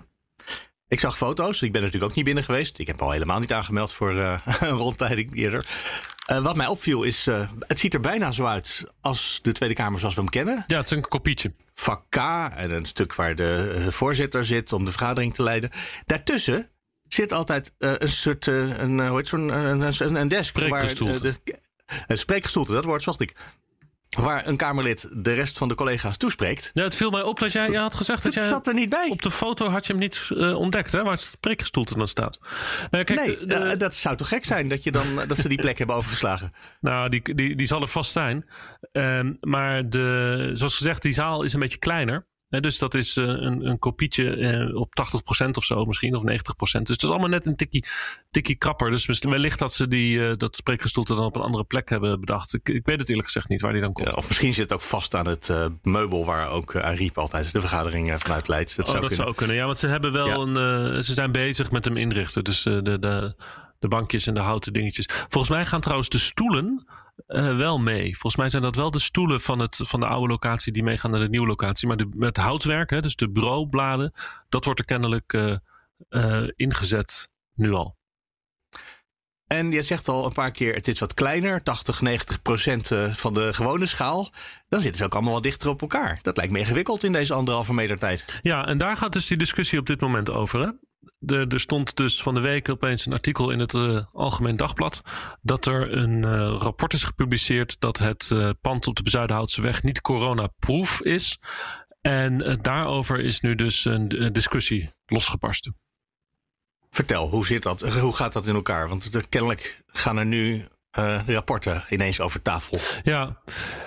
Ik 0.87 0.99
zag 0.99 1.17
foto's. 1.17 1.61
Ik 1.61 1.71
ben 1.71 1.81
natuurlijk 1.81 2.09
ook 2.09 2.15
niet 2.15 2.25
binnen 2.25 2.43
geweest. 2.43 2.79
Ik 2.79 2.87
heb 2.87 3.01
al 3.01 3.11
helemaal 3.11 3.39
niet 3.39 3.53
aangemeld 3.53 3.93
voor 3.93 4.13
uh, 4.13 4.39
een 4.59 4.69
rondleiding 4.69 5.35
eerder. 5.35 5.65
Uh, 6.31 6.43
wat 6.43 6.55
mij 6.55 6.67
opviel 6.67 7.03
is, 7.03 7.27
uh, 7.27 7.49
het 7.59 7.79
ziet 7.79 7.93
er 7.93 7.99
bijna 7.99 8.31
zo 8.31 8.45
uit 8.45 8.83
als 9.01 9.39
de 9.41 9.51
Tweede 9.51 9.75
Kamer 9.75 9.99
zoals 9.99 10.15
we 10.15 10.21
hem 10.21 10.29
kennen. 10.29 10.63
Ja, 10.67 10.77
het 10.77 10.85
is 10.85 10.91
een 10.91 11.07
kopietje. 11.07 11.51
Vak 11.73 12.03
K 12.09 12.15
en 12.55 12.71
een 12.71 12.85
stuk 12.85 13.15
waar 13.15 13.35
de 13.35 13.87
voorzitter 13.89 14.45
zit 14.45 14.73
om 14.73 14.85
de 14.85 14.91
vergadering 14.91 15.33
te 15.33 15.43
leiden. 15.43 15.69
Daartussen 16.05 16.69
zit 17.07 17.31
altijd 17.31 17.73
een 17.77 18.07
soort, 18.07 18.45
een, 18.45 19.07
hoe 19.07 19.17
heet 19.17 19.27
zo'n, 19.27 19.49
een, 19.49 20.15
een, 20.15 20.27
desk. 20.27 20.59
Waar, 20.59 20.95
de, 20.95 21.33
een 22.07 22.17
spreekgestoelte, 22.17 22.71
dat 22.71 22.83
woord 22.83 23.03
zocht 23.03 23.19
ik. 23.19 23.35
Waar 24.15 24.47
een 24.47 24.57
Kamerlid 24.57 25.09
de 25.13 25.33
rest 25.33 25.57
van 25.57 25.67
de 25.67 25.75
collega's 25.75 26.17
toespreekt. 26.17 26.71
Ja, 26.73 26.83
het 26.83 26.95
viel 26.95 27.09
mij 27.09 27.21
op 27.21 27.39
dat 27.39 27.51
jij 27.51 27.67
je 27.67 27.77
had 27.77 27.95
gezegd 27.95 28.23
dat, 28.23 28.33
dat 28.33 28.43
jij... 28.43 28.51
zat 28.51 28.67
er 28.67 28.73
niet 28.73 28.89
bij. 28.89 29.07
Op 29.09 29.21
de 29.21 29.31
foto 29.31 29.69
had 29.69 29.85
je 29.85 29.91
hem 29.91 30.01
niet 30.01 30.29
uh, 30.29 30.57
ontdekt, 30.57 30.91
hè? 30.91 31.03
Waar 31.03 31.11
het 31.11 31.21
spreekgestoelte 31.21 31.97
dan 31.97 32.07
staat. 32.07 32.39
Nee, 32.91 33.03
kijk, 33.03 33.19
nee 33.19 33.45
de, 33.45 33.71
uh, 33.73 33.79
dat 33.79 33.95
zou 33.95 34.17
toch 34.17 34.27
gek 34.27 34.45
zijn 34.45 34.67
dat, 34.67 34.83
je 34.83 34.91
dan, 34.91 35.05
dat 35.27 35.37
ze 35.37 35.47
die 35.47 35.57
plek 35.57 35.77
hebben 35.77 35.95
overgeslagen. 35.95 36.53
Nou, 36.79 37.09
die, 37.09 37.35
die, 37.35 37.55
die 37.55 37.67
zal 37.67 37.81
er 37.81 37.87
vast 37.87 38.11
zijn. 38.11 38.45
Um, 38.91 39.37
maar 39.41 39.89
de, 39.89 40.51
zoals 40.53 40.75
gezegd, 40.75 41.01
die 41.01 41.13
zaal 41.13 41.43
is 41.43 41.53
een 41.53 41.59
beetje 41.59 41.77
kleiner. 41.77 42.27
He, 42.55 42.61
dus 42.61 42.77
dat 42.77 42.93
is 42.93 43.17
uh, 43.17 43.25
een, 43.25 43.65
een 43.65 43.79
kopietje 43.79 44.37
uh, 44.37 44.75
op 44.75 44.93
80% 45.45 45.49
of 45.51 45.63
zo 45.63 45.85
misschien, 45.85 46.15
of 46.15 46.21
90%. 46.21 46.25
Dus 46.25 46.69
het 46.71 47.03
is 47.03 47.09
allemaal 47.09 47.29
net 47.29 47.45
een 47.45 47.55
tikkie, 47.55 47.85
tikkie 48.31 48.55
krapper. 48.55 48.89
Dus 48.89 49.19
wellicht 49.19 49.59
dat 49.59 49.73
ze 49.73 49.87
die, 49.87 50.17
uh, 50.17 50.33
dat 50.37 50.55
spreekgestoelte 50.55 51.15
dan 51.15 51.25
op 51.25 51.35
een 51.35 51.41
andere 51.41 51.63
plek 51.63 51.89
hebben 51.89 52.19
bedacht. 52.19 52.53
Ik, 52.53 52.69
ik 52.69 52.85
weet 52.85 52.99
het 52.99 53.09
eerlijk 53.09 53.27
gezegd 53.27 53.49
niet 53.49 53.61
waar 53.61 53.71
die 53.71 53.81
dan 53.81 53.93
komt. 53.93 54.07
Ja, 54.07 54.13
of 54.13 54.27
misschien 54.27 54.53
zit 54.53 54.63
het 54.63 54.73
ook 54.73 54.81
vast 54.81 55.15
aan 55.15 55.27
het 55.27 55.51
meubel 55.81 56.25
waar 56.25 56.49
ook 56.49 56.75
Ariep 56.75 57.17
altijd 57.17 57.51
de 57.51 57.59
vergadering 57.59 58.15
vanuit 58.17 58.47
leidt. 58.47 58.75
Dat, 58.75 58.85
oh, 58.85 58.91
zou, 58.91 59.01
dat 59.01 59.09
kunnen. 59.09 59.25
zou 59.25 59.37
kunnen. 59.37 59.55
Ja, 59.55 59.65
want 59.65 59.77
ze 59.77 59.87
hebben 59.87 60.11
wel 60.11 60.27
ja. 60.27 60.35
een. 60.35 61.03
ze 61.03 61.13
zijn 61.13 61.31
bezig 61.31 61.71
met 61.71 61.85
hem 61.85 61.97
inrichten. 61.97 62.43
Dus 62.43 62.63
de, 62.63 62.81
de, 62.99 63.35
de 63.79 63.87
bankjes 63.87 64.27
en 64.27 64.33
de 64.33 64.39
houten 64.39 64.73
dingetjes. 64.73 65.05
Volgens 65.09 65.49
mij 65.49 65.65
gaan 65.65 65.81
trouwens 65.81 66.09
de 66.09 66.17
stoelen 66.17 66.85
uh, 67.27 67.57
wel 67.57 67.79
mee. 67.79 68.11
Volgens 68.11 68.35
mij 68.35 68.49
zijn 68.49 68.61
dat 68.61 68.75
wel 68.75 68.91
de 68.91 68.99
stoelen 68.99 69.41
van, 69.41 69.59
het, 69.59 69.79
van 69.81 69.99
de 69.99 70.05
oude 70.05 70.27
locatie 70.27 70.71
die 70.71 70.83
meegaan 70.83 71.11
naar 71.11 71.19
de 71.19 71.29
nieuwe 71.29 71.47
locatie. 71.47 71.87
Maar 71.87 71.97
de, 71.97 72.09
met 72.13 72.37
houtwerk, 72.37 72.89
hè, 72.89 73.01
dus 73.01 73.15
de 73.15 73.29
bureaubladen, 73.29 74.13
dat 74.49 74.65
wordt 74.65 74.79
er 74.79 74.85
kennelijk 74.85 75.33
uh, 75.33 75.55
uh, 76.09 76.47
ingezet 76.55 77.29
nu 77.53 77.71
al. 77.71 77.97
En 79.47 79.71
je 79.71 79.81
zegt 79.81 80.07
al 80.07 80.25
een 80.25 80.33
paar 80.33 80.51
keer, 80.51 80.73
het 80.73 80.87
is 80.87 80.99
wat 80.99 81.13
kleiner, 81.13 81.63
80, 81.63 82.01
90 82.01 82.41
procent 82.41 82.91
van 83.11 83.33
de 83.33 83.53
gewone 83.53 83.85
schaal. 83.85 84.31
Dan 84.67 84.81
zitten 84.81 84.97
ze 84.97 85.05
ook 85.05 85.13
allemaal 85.13 85.33
wat 85.33 85.43
dichter 85.43 85.69
op 85.69 85.81
elkaar. 85.81 86.19
Dat 86.21 86.37
lijkt 86.37 86.51
me 86.51 86.59
ingewikkeld 86.59 87.03
in 87.03 87.11
deze 87.11 87.33
anderhalve 87.33 87.73
meter 87.73 87.97
tijd. 87.97 88.39
Ja, 88.41 88.67
en 88.67 88.77
daar 88.77 88.97
gaat 88.97 89.13
dus 89.13 89.27
die 89.27 89.37
discussie 89.37 89.79
op 89.79 89.85
dit 89.85 90.01
moment 90.01 90.29
over. 90.29 90.61
Hè? 90.61 90.71
Er, 91.25 91.47
er, 91.47 91.59
stond 91.59 91.95
dus 91.95 92.21
van 92.21 92.33
de 92.33 92.39
week 92.39 92.69
opeens 92.69 93.05
een 93.05 93.13
artikel 93.13 93.49
in 93.49 93.59
het 93.59 93.73
uh, 93.73 94.03
Algemeen 94.13 94.55
Dagblad. 94.55 95.01
dat 95.41 95.65
er 95.65 95.97
een 95.97 96.17
uh, 96.25 96.55
rapport 96.59 96.93
is 96.93 97.03
gepubliceerd. 97.03 97.79
dat 97.79 97.97
het 97.97 98.29
uh, 98.33 98.49
pand 98.61 98.87
op 98.87 98.95
de 98.95 99.03
Bezuidenhoutse 99.03 99.61
weg 99.61 99.83
niet 99.83 100.01
coronaproof 100.01 101.01
is. 101.01 101.39
En 102.01 102.59
daarover 102.61 103.19
is 103.19 103.39
nu 103.39 103.55
dus 103.55 103.85
een, 103.85 104.21
een, 104.21 104.33
discussie 104.33 104.93
losgebarsten. 105.05 105.77
Vertel, 106.89 107.29
hoe 107.29 107.45
zit 107.45 107.63
dat? 107.63 107.81
Hoe 107.81 108.15
gaat 108.15 108.33
dat 108.33 108.45
in 108.45 108.55
elkaar? 108.55 108.89
Want 108.89 109.13
er, 109.13 109.27
kennelijk 109.29 109.83
gaan 109.87 110.17
er 110.17 110.25
nu 110.25 110.65
rapporten 111.25 111.85
ineens 111.89 112.19
over 112.19 112.41
tafel. 112.41 112.79
Ja, 113.03 113.41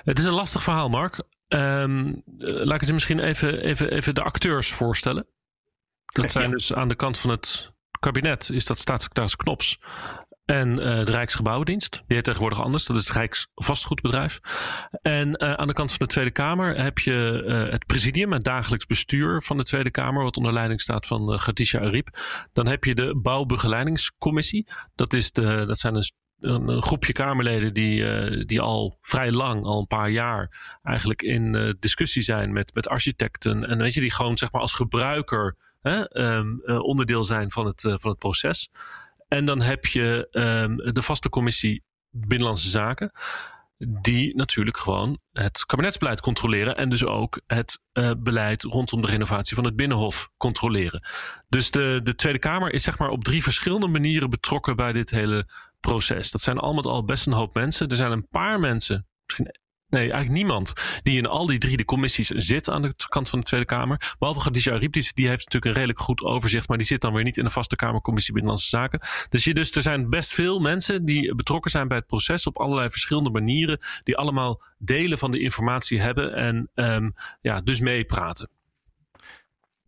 het 0.05 0.19
is 0.19 0.25
een 0.25 0.33
lastig 0.33 0.63
verhaal, 0.63 0.89
Mark. 0.89 1.23
Um, 1.49 2.23
laat 2.37 2.75
ik 2.75 2.81
het 2.81 2.93
misschien 2.93 3.19
even, 3.19 3.63
even, 3.63 3.91
even 3.91 4.15
de 4.15 4.23
acteurs 4.23 4.73
voorstellen. 4.73 5.27
Dat 6.12 6.31
zijn 6.33 6.50
dus 6.50 6.73
aan 6.73 6.88
de 6.88 6.95
kant 6.95 7.19
van 7.19 7.31
het 7.31 7.73
kabinet 8.00 8.50
is 8.50 8.65
dat 8.65 8.79
staatssecretaris 8.79 9.37
Knops 9.37 9.79
en 10.45 10.69
uh, 10.69 10.77
de 10.79 11.11
Rijksgebouwendienst. 11.11 11.91
Die 12.07 12.17
heet 12.17 12.25
tegenwoordig 12.25 12.62
anders. 12.62 12.85
Dat 12.85 12.97
is 12.97 13.09
het 13.09 13.17
Rijksvastgoedbedrijf. 13.17 14.41
En 15.03 15.29
uh, 15.29 15.53
aan 15.53 15.67
de 15.67 15.73
kant 15.73 15.91
van 15.91 16.07
de 16.07 16.12
Tweede 16.12 16.31
Kamer 16.31 16.77
heb 16.77 16.99
je 16.99 17.45
uh, 17.47 17.71
het 17.71 17.87
presidium, 17.87 18.33
het 18.33 18.45
dagelijks 18.45 18.87
bestuur 18.87 19.43
van 19.43 19.57
de 19.57 19.62
Tweede 19.65 19.91
Kamer, 19.91 20.23
wat 20.23 20.37
onder 20.37 20.53
leiding 20.53 20.81
staat 20.81 21.07
van 21.07 21.33
uh, 21.33 21.38
Khadija 21.38 21.81
Ariep. 21.81 22.09
Dan 22.53 22.67
heb 22.67 22.85
je 22.85 22.95
de 22.95 23.19
Bouwbegeleidingscommissie. 23.23 24.69
Dat, 24.95 25.12
is 25.12 25.33
de, 25.33 25.65
dat 25.67 25.79
zijn 25.79 25.95
een 25.95 26.11
een, 26.41 26.69
een, 26.69 26.83
groepje 26.83 27.12
Kamerleden 27.12 27.75
die, 27.75 28.00
uh, 28.00 28.45
die 28.47 28.61
al 28.61 28.99
vrij 29.00 29.33
lang, 29.33 29.65
al 29.65 29.79
een 29.79 29.87
paar 29.87 30.11
jaar, 30.11 30.79
eigenlijk 30.83 31.23
in 31.23 31.55
uh, 31.55 31.71
discussie 31.79 32.23
zijn 32.23 32.53
met, 32.53 32.75
met 32.75 32.88
architecten. 32.88 33.69
En 33.69 33.79
weet 33.79 33.95
je, 33.95 34.00
die 34.00 34.12
gewoon 34.12 34.38
zeg 34.38 34.53
maar 34.53 34.61
als 34.61 34.75
gebruiker 34.75 35.57
um, 35.82 36.61
uh, 36.62 36.78
onderdeel 36.78 37.25
zijn 37.25 37.52
van 37.52 37.66
het, 37.66 37.80
van 37.80 38.11
het 38.11 38.18
proces. 38.18 38.70
En 39.28 39.44
dan 39.44 39.61
heb 39.61 39.87
je 39.87 40.28
um, 40.30 40.76
de 40.76 41.02
vaste 41.02 41.28
commissie 41.28 41.85
Binnenlandse 42.11 42.70
Zaken. 42.70 43.12
Die 44.00 44.37
natuurlijk 44.37 44.76
gewoon 44.76 45.18
het 45.32 45.66
kabinetsbeleid 45.66 46.20
controleren. 46.20 46.76
En 46.76 46.88
dus 46.88 47.04
ook 47.04 47.40
het 47.47 47.80
uh, 47.92 48.11
beleid 48.18 48.62
rondom 48.62 49.00
de 49.00 49.06
renovatie 49.06 49.54
van 49.54 49.64
het 49.64 49.76
Binnenhof 49.76 50.30
controleren. 50.37 51.06
Dus 51.49 51.70
de, 51.70 52.00
de 52.02 52.14
Tweede 52.14 52.38
Kamer 52.38 52.73
is 52.73 52.82
zeg 52.82 52.99
maar 52.99 53.08
op 53.08 53.25
drie 53.25 53.42
verschillende 53.42 53.87
manieren 53.87 54.30
betrokken 54.30 54.76
bij 54.76 54.92
dit 54.92 55.11
hele 55.11 55.49
proces. 55.80 56.30
Dat 56.30 56.40
zijn 56.40 56.58
allemaal 56.58 56.92
al 56.92 57.04
best 57.04 57.26
een 57.26 57.32
hoop 57.32 57.54
mensen. 57.54 57.88
Er 57.88 57.97
zijn 57.97 58.12
een 58.12 58.28
paar 58.28 58.61
mensen, 58.61 59.06
misschien 59.26 59.58
Nee, 59.90 60.00
eigenlijk 60.00 60.33
niemand 60.33 60.73
die 61.02 61.18
in 61.18 61.26
al 61.26 61.47
die 61.47 61.59
drie 61.59 61.76
de 61.76 61.85
commissies 61.85 62.28
zit 62.28 62.71
aan 62.71 62.83
de 62.83 62.95
kant 63.09 63.28
van 63.28 63.40
de 63.40 63.47
Tweede 63.47 63.66
Kamer. 63.66 64.14
Behalve 64.18 64.40
Khadija 64.40 64.73
Ariep, 64.73 64.92
die, 64.92 65.11
die 65.14 65.28
heeft 65.28 65.45
natuurlijk 65.45 65.64
een 65.64 65.73
redelijk 65.73 65.99
goed 65.99 66.23
overzicht, 66.23 66.68
maar 66.68 66.76
die 66.76 66.87
zit 66.87 67.00
dan 67.00 67.12
weer 67.12 67.25
niet 67.25 67.37
in 67.37 67.45
de 67.45 67.50
vaste 67.50 67.76
Kamercommissie 67.76 68.33
Binnenlandse 68.33 68.68
Zaken. 68.68 69.00
Dus, 69.28 69.45
je, 69.45 69.54
dus 69.54 69.71
er 69.71 69.83
zijn 69.83 70.11
best 70.11 70.35
veel 70.35 70.59
mensen 70.59 71.04
die 71.04 71.35
betrokken 71.35 71.71
zijn 71.71 71.88
bij 71.88 71.97
het 71.97 72.07
proces 72.07 72.47
op 72.47 72.59
allerlei 72.59 72.90
verschillende 72.90 73.30
manieren, 73.30 73.78
die 74.04 74.16
allemaal 74.16 74.62
delen 74.78 75.18
van 75.18 75.30
de 75.30 75.40
informatie 75.40 76.00
hebben 76.00 76.35
en 76.35 76.71
um, 76.75 77.14
ja, 77.40 77.61
dus 77.61 77.80
meepraten. 77.80 78.49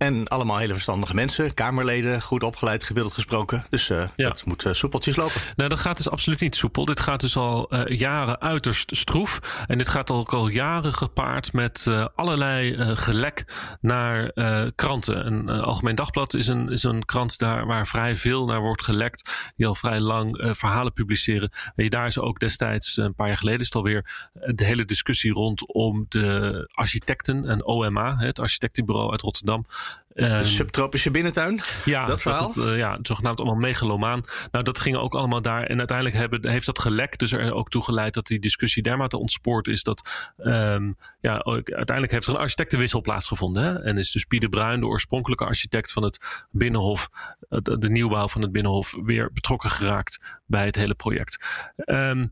En 0.01 0.29
allemaal 0.29 0.59
hele 0.59 0.73
verstandige 0.73 1.15
mensen, 1.15 1.55
Kamerleden, 1.55 2.23
goed 2.23 2.43
opgeleid, 2.43 2.85
gebeeld 2.85 3.13
gesproken. 3.13 3.65
Dus 3.71 3.89
uh, 3.89 4.09
ja. 4.17 4.29
dat 4.29 4.45
moet 4.45 4.65
uh, 4.65 4.73
soepeltjes 4.73 5.17
lopen. 5.17 5.41
Nou, 5.57 5.69
dat 5.69 5.81
gaat 5.81 5.97
dus 5.97 6.11
absoluut 6.11 6.41
niet 6.41 6.57
soepel. 6.57 6.85
Dit 6.85 7.01
gaat 7.01 7.21
dus 7.21 7.37
al 7.37 7.75
uh, 7.75 7.99
jaren 7.99 8.41
uiterst 8.41 8.97
stroef. 8.97 9.41
En 9.67 9.79
dit 9.79 9.89
gaat 9.89 10.11
ook 10.11 10.33
al 10.33 10.49
jaren 10.49 10.95
gepaard 10.95 11.53
met 11.53 11.87
allerlei 12.15 12.77
gelek 12.97 13.45
naar 13.81 14.33
kranten. 14.75 15.27
Een 15.27 15.49
Algemeen 15.49 15.95
Dagblad 15.95 16.35
is 16.35 16.47
een, 16.47 16.69
is 16.69 16.83
een 16.83 17.05
krant 17.05 17.39
daar 17.39 17.67
waar 17.67 17.87
vrij 17.87 18.17
veel 18.17 18.47
naar 18.47 18.61
wordt 18.61 18.83
gelekt. 18.83 19.53
Die 19.57 19.67
al 19.67 19.75
vrij 19.75 20.01
lang 20.01 20.51
verhalen 20.57 20.93
publiceren. 20.93 21.51
Weet 21.75 21.87
je, 21.87 21.91
daar 21.91 22.07
is 22.07 22.19
ook 22.19 22.39
destijds, 22.39 22.97
een 22.97 23.15
paar 23.15 23.29
jaar 23.29 23.37
geleden 23.37 23.61
is 23.61 23.67
het 23.67 23.75
alweer, 23.75 24.31
de 24.33 24.65
hele 24.65 24.85
discussie 24.85 25.33
rondom 25.33 26.07
de 26.09 26.69
architecten 26.73 27.45
en 27.45 27.65
OMA, 27.65 28.17
het 28.17 28.39
architectenbureau 28.39 29.11
uit 29.11 29.21
Rotterdam. 29.21 29.67
Uh, 30.15 30.41
subtropische 30.41 31.11
binnentuin? 31.11 31.61
Ja, 31.85 32.07
dat 32.07 32.23
verhaal? 32.23 32.47
Het, 32.47 32.57
uh, 32.57 32.79
ja, 32.79 32.99
zogenaamd 33.03 33.39
allemaal 33.39 33.59
megalomaan. 33.61 34.25
Nou, 34.51 34.65
dat 34.65 34.81
ging 34.81 34.97
ook 34.97 35.15
allemaal 35.15 35.43
daar. 35.43 35.63
En 35.63 35.79
uiteindelijk 35.79 36.17
hebben, 36.17 36.49
heeft 36.49 36.67
dat 36.67 36.79
gelek 36.79 37.19
dus 37.19 37.33
er 37.33 37.53
ook 37.53 37.71
toe 37.71 37.85
geleid 37.85 38.15
dat 38.15 38.27
die 38.27 38.39
discussie 38.39 38.83
dermate 38.83 39.19
ontspoord 39.19 39.67
is. 39.67 39.83
Dat 39.83 40.33
um, 40.39 40.97
ja, 41.21 41.43
uiteindelijk 41.43 42.11
heeft 42.11 42.27
er 42.27 42.35
een 42.35 42.41
architectenwissel 42.41 43.01
plaatsgevonden. 43.01 43.65
Hè? 43.65 43.83
En 43.83 43.99
is 43.99 44.11
dus 44.11 44.25
Pieter 44.25 44.49
Bruin, 44.49 44.81
de 44.81 44.87
oorspronkelijke 44.87 45.45
architect 45.45 45.93
van 45.93 46.03
het 46.03 46.47
Binnenhof, 46.51 47.09
de, 47.49 47.79
de 47.79 47.91
nieuwbouw 47.91 48.29
van 48.29 48.43
het 48.43 48.53
Binnenhof, 48.53 48.95
weer 49.03 49.33
betrokken 49.33 49.71
geraakt 49.71 50.21
bij 50.47 50.67
het 50.67 50.77
hele 50.77 50.95
project. 50.95 51.45
Um, 51.77 52.31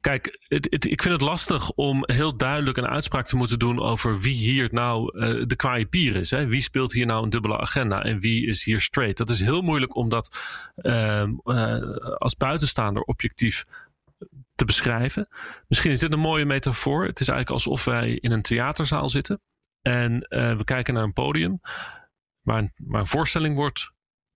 Kijk, 0.00 0.38
het, 0.48 0.66
het, 0.70 0.84
ik 0.84 1.02
vind 1.02 1.14
het 1.14 1.22
lastig 1.22 1.70
om 1.70 2.02
heel 2.06 2.36
duidelijk 2.36 2.76
een 2.76 2.86
uitspraak 2.86 3.26
te 3.26 3.36
moeten 3.36 3.58
doen 3.58 3.80
over 3.80 4.20
wie 4.20 4.34
hier 4.34 4.68
nou 4.72 5.18
uh, 5.18 5.44
de 5.46 5.56
kwaaie 5.56 5.86
pier 5.86 6.16
is. 6.16 6.30
Hè? 6.30 6.46
Wie 6.46 6.60
speelt 6.60 6.92
hier 6.92 7.06
nou 7.06 7.24
een 7.24 7.30
dubbele 7.30 7.58
agenda 7.58 8.02
en 8.02 8.20
wie 8.20 8.46
is 8.46 8.64
hier 8.64 8.80
straight? 8.80 9.16
Dat 9.16 9.30
is 9.30 9.40
heel 9.40 9.62
moeilijk 9.62 9.94
om 9.96 10.08
dat 10.08 10.38
uh, 10.76 11.22
uh, 11.44 11.96
als 12.18 12.36
buitenstaander 12.36 13.02
objectief 13.02 13.64
te 14.54 14.64
beschrijven. 14.64 15.28
Misschien 15.68 15.90
is 15.90 15.98
dit 15.98 16.12
een 16.12 16.18
mooie 16.18 16.44
metafoor. 16.44 17.06
Het 17.06 17.20
is 17.20 17.28
eigenlijk 17.28 17.50
alsof 17.50 17.84
wij 17.84 18.10
in 18.10 18.30
een 18.30 18.42
theaterzaal 18.42 19.08
zitten 19.08 19.40
en 19.82 20.18
we 20.28 20.64
kijken 20.64 20.94
naar 20.94 21.02
een 21.02 21.12
podium 21.12 21.60
waar, 22.40 22.72
waar 22.76 23.00
een 23.00 23.06
voorstelling 23.06 23.56
wordt 23.56 23.92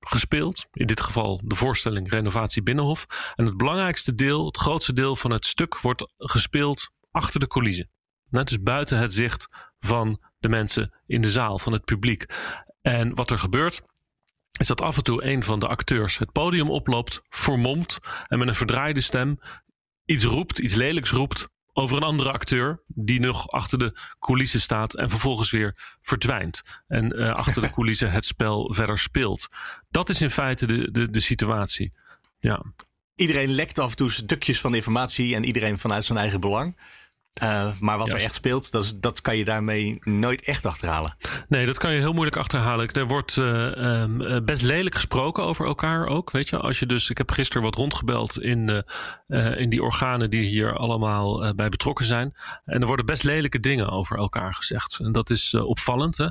gespeeld. 0.06 0.66
In 0.72 0.86
dit 0.86 1.00
geval 1.00 1.40
de 1.44 1.54
voorstelling 1.54 2.10
Renovatie 2.10 2.62
Binnenhof. 2.62 3.06
En 3.34 3.44
het 3.44 3.56
belangrijkste 3.56 4.14
deel, 4.14 4.46
het 4.46 4.56
grootste 4.56 4.92
deel 4.92 5.16
van 5.16 5.30
het 5.30 5.46
stuk 5.46 5.80
wordt 5.80 6.12
gespeeld 6.16 6.90
achter 7.10 7.40
de 7.40 7.46
coulissen. 7.46 7.90
Net 8.28 8.48
dus 8.48 8.62
buiten 8.62 8.98
het 8.98 9.14
zicht 9.14 9.46
van 9.80 10.22
de 10.38 10.48
mensen 10.48 10.94
in 11.06 11.20
de 11.20 11.30
zaal, 11.30 11.58
van 11.58 11.72
het 11.72 11.84
publiek. 11.84 12.26
En 12.80 13.14
wat 13.14 13.30
er 13.30 13.38
gebeurt, 13.38 13.82
is 14.58 14.66
dat 14.66 14.80
af 14.80 14.96
en 14.96 15.02
toe 15.02 15.24
een 15.24 15.42
van 15.42 15.58
de 15.58 15.68
acteurs 15.68 16.18
het 16.18 16.32
podium 16.32 16.70
oploopt, 16.70 17.20
vermomt 17.28 17.98
en 18.26 18.38
met 18.38 18.48
een 18.48 18.54
verdraaide 18.54 19.00
stem 19.00 19.38
iets 20.04 20.24
roept, 20.24 20.58
iets 20.58 20.74
lelijks 20.74 21.10
roept 21.10 21.48
over 21.76 21.96
een 21.96 22.02
andere 22.02 22.32
acteur 22.32 22.82
die 22.86 23.20
nog 23.20 23.48
achter 23.50 23.78
de 23.78 23.96
coulissen 24.18 24.60
staat 24.60 24.94
en 24.94 25.10
vervolgens 25.10 25.50
weer 25.50 25.96
verdwijnt. 26.00 26.62
En 26.86 27.20
uh, 27.20 27.34
achter 27.44 27.62
de 27.62 27.70
coulissen 27.70 28.10
het 28.10 28.24
spel 28.24 28.72
verder 28.72 28.98
speelt. 28.98 29.48
Dat 29.90 30.08
is 30.08 30.20
in 30.20 30.30
feite 30.30 30.66
de, 30.66 30.90
de, 30.90 31.10
de 31.10 31.20
situatie. 31.20 31.92
Ja. 32.38 32.62
Iedereen 33.14 33.50
lekt 33.50 33.78
af 33.78 33.90
en 33.90 33.96
toe 33.96 34.10
stukjes 34.10 34.60
van 34.60 34.74
informatie 34.74 35.34
en 35.34 35.44
iedereen 35.44 35.78
vanuit 35.78 36.04
zijn 36.04 36.18
eigen 36.18 36.40
belang. 36.40 36.76
Uh, 37.42 37.68
maar 37.80 37.98
wat 37.98 38.06
Juist. 38.06 38.20
er 38.20 38.28
echt 38.28 38.34
speelt, 38.34 38.72
dat, 38.72 38.84
is, 38.84 38.98
dat 38.98 39.20
kan 39.20 39.36
je 39.36 39.44
daarmee 39.44 39.98
nooit 40.00 40.42
echt 40.42 40.66
achterhalen. 40.66 41.16
Nee, 41.48 41.66
dat 41.66 41.78
kan 41.78 41.92
je 41.92 41.98
heel 41.98 42.12
moeilijk 42.12 42.36
achterhalen. 42.36 42.92
Er 42.92 43.06
wordt 43.06 43.36
uh, 43.36 44.00
um, 44.00 44.44
best 44.44 44.62
lelijk 44.62 44.94
gesproken 44.94 45.44
over 45.44 45.66
elkaar 45.66 46.06
ook. 46.06 46.30
Weet 46.30 46.48
je, 46.48 46.58
als 46.58 46.78
je 46.78 46.86
dus, 46.86 47.10
ik 47.10 47.18
heb 47.18 47.30
gisteren 47.30 47.62
wat 47.62 47.74
rondgebeld 47.74 48.40
in, 48.40 48.84
uh, 49.28 49.60
in 49.60 49.68
die 49.68 49.82
organen 49.82 50.30
die 50.30 50.44
hier 50.44 50.76
allemaal 50.76 51.54
bij 51.54 51.68
betrokken 51.68 52.04
zijn. 52.04 52.34
En 52.64 52.80
er 52.80 52.86
worden 52.86 53.06
best 53.06 53.24
lelijke 53.24 53.60
dingen 53.60 53.90
over 53.90 54.18
elkaar 54.18 54.54
gezegd. 54.54 54.98
En 55.02 55.12
dat 55.12 55.30
is 55.30 55.54
opvallend. 55.54 56.16
Hè? 56.16 56.28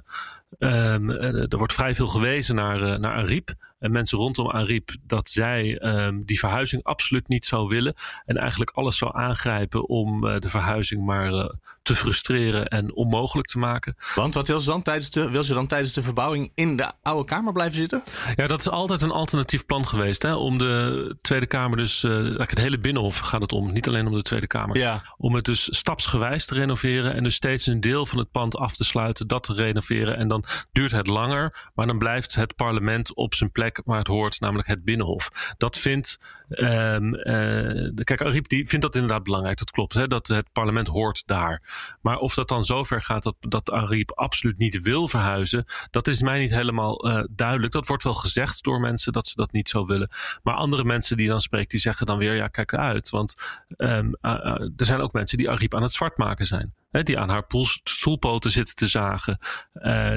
Um, 0.93 1.10
er 1.10 1.57
wordt 1.57 1.74
vrij 1.74 1.95
veel 1.95 2.07
gewezen 2.07 2.55
naar, 2.55 3.00
naar 3.00 3.15
Ariep 3.15 3.53
en 3.84 3.92
mensen 3.92 4.18
rondom 4.18 4.50
Ariep 4.50 4.96
dat 5.08 5.30
zij 5.30 5.82
um, 5.82 6.25
die 6.25 6.40
verhuizing 6.40 6.84
absoluut 6.84 7.28
niet 7.28 7.46
zou 7.46 7.68
willen. 7.68 7.94
En 8.25 8.38
eigenlijk 8.38 8.72
alles 8.72 8.98
zou 8.98 9.18
aangrijpen 9.18 9.88
om 9.88 10.25
uh, 10.25 10.40
de 10.40 10.50
verhuizing 10.50 11.06
maar 11.06 11.32
uh, 11.32 11.50
te 11.84 11.96
frustreren 11.96 12.68
en 12.68 12.96
onmogelijk 12.96 13.48
te 13.48 13.58
maken. 13.58 13.96
Want 14.16 14.34
wat 14.34 14.48
wil 14.48 14.60
ze 14.60 14.70
dan 14.70 14.82
tijdens 14.82 15.10
de, 15.10 15.30
wil 15.30 15.44
ze 15.44 15.54
dan 15.54 15.68
tijdens 15.68 15.94
de 15.94 16.02
verbouwing 16.02 16.52
in 16.56 16.75
de 16.75 16.92
oude 17.02 17.25
Kamer 17.25 17.54
blijven 17.54 17.75
zitten? 17.75 18.04
Ja, 18.36 18.48
dat 18.48 18.60
is 18.60 18.70
altijd 18.70 19.02
een 19.02 19.12
alternatief 19.12 19.66
plan 19.66 19.88
geweest. 19.88 20.22
Hè? 20.22 20.34
Om 20.34 20.58
de 20.58 21.16
Tweede 21.22 21.46
Kamer 21.46 21.78
dus, 21.78 22.04
uh, 22.04 22.38
het 22.38 22.58
hele 22.58 22.80
Binnenhof 22.80 23.20
gaat 23.20 23.42
het 23.42 23.52
om, 23.52 23.72
niet 23.72 23.88
alleen 23.88 24.08
om 24.08 24.16
de 24.16 24.22
Tweede 24.22 24.48
Kamer. 24.48 24.78
Ja. 24.78 25.04
Om 25.18 25.36
het 25.36 25.46
dus 25.46 25.78
stapsgewijs 25.78 26.46
te 26.46 26.54
renoveren 26.54 27.13
en 27.13 27.24
dus 27.24 27.36
steeds 27.36 27.66
een 27.66 27.80
deel 27.80 28.06
van 28.06 28.20
het 28.20 28.32
pand 28.32 28.56
af 28.56 28.75
te 28.75 28.84
sluiten, 28.84 29.28
dat 29.28 29.44
te 29.44 29.54
renoveren. 29.54 30.18
En 30.18 30.28
dan 30.28 30.46
duurt 30.72 30.92
het 30.92 31.08
langer, 31.08 31.70
maar 31.74 31.88
dan 31.88 31.98
blijft 31.98 32.36
het 32.36 32.56
parlement 32.56 33.16
op 33.16 33.34
zijn 33.34 33.52
plek 33.52 33.82
waar 33.86 33.98
het 33.98 34.08
hoort, 34.08 34.40
namelijk 34.40 34.68
het 34.68 34.84
Binnenhof. 34.84 35.54
Dat 35.58 35.78
vindt, 35.78 36.20
um, 36.50 37.16
uh, 37.16 38.04
kijk, 38.04 38.22
Ariep 38.22 38.48
die 38.48 38.68
vindt 38.68 38.86
dat 38.86 38.96
inderdaad 38.96 39.24
belangrijk, 39.24 39.58
dat 39.58 39.72
klopt, 39.72 39.94
hè, 39.94 40.08
dat 40.08 40.28
het 40.28 40.52
parlement 40.52 40.88
hoort 40.88 41.24
daar. 41.25 41.73
Maar 42.01 42.18
of 42.18 42.34
dat 42.34 42.48
dan 42.48 42.63
zover 42.63 43.01
gaat 43.01 43.24
dat, 43.24 43.36
dat 43.39 43.72
Ariep 43.72 44.12
absoluut 44.12 44.58
niet 44.58 44.82
wil 44.82 45.08
verhuizen, 45.08 45.65
dat 45.89 46.08
is 46.08 46.22
mij 46.22 46.39
niet 46.39 46.51
helemaal 46.51 47.08
uh, 47.08 47.24
duidelijk. 47.30 47.74
Dat 47.74 47.88
wordt 47.88 48.03
wel 48.03 48.13
gezegd 48.13 48.63
door 48.63 48.80
mensen 48.80 49.13
dat 49.13 49.27
ze 49.27 49.36
dat 49.36 49.51
niet 49.51 49.70
zo 49.70 49.86
willen. 49.86 50.10
Maar 50.44 50.56
andere 50.56 50.84
mensen 50.84 51.18
die 51.18 51.27
dan 51.27 51.42
spreekt, 51.42 51.72
die 51.72 51.80
zeggen 51.80 52.06
dan 52.06 52.18
weer, 52.18 52.36
ja, 52.36 52.48
kijk 52.48 52.74
uit. 52.74 53.10
Want 53.10 53.36
um, 53.77 54.15
uh, 54.22 54.32
er 54.77 54.86
zijn 54.86 55.00
ook 55.00 55.13
mensen 55.13 55.38
die 55.38 55.50
Ariep 55.50 55.75
aan 55.75 55.82
het 55.82 55.94
zwart 55.94 56.18
maken 56.18 56.46
zijn. 56.46 56.74
Die 57.03 57.19
aan 57.19 57.29
haar 57.29 57.45
stoelpoten 57.83 58.51
zitten 58.51 58.75
te 58.75 58.88
zagen, 58.88 59.38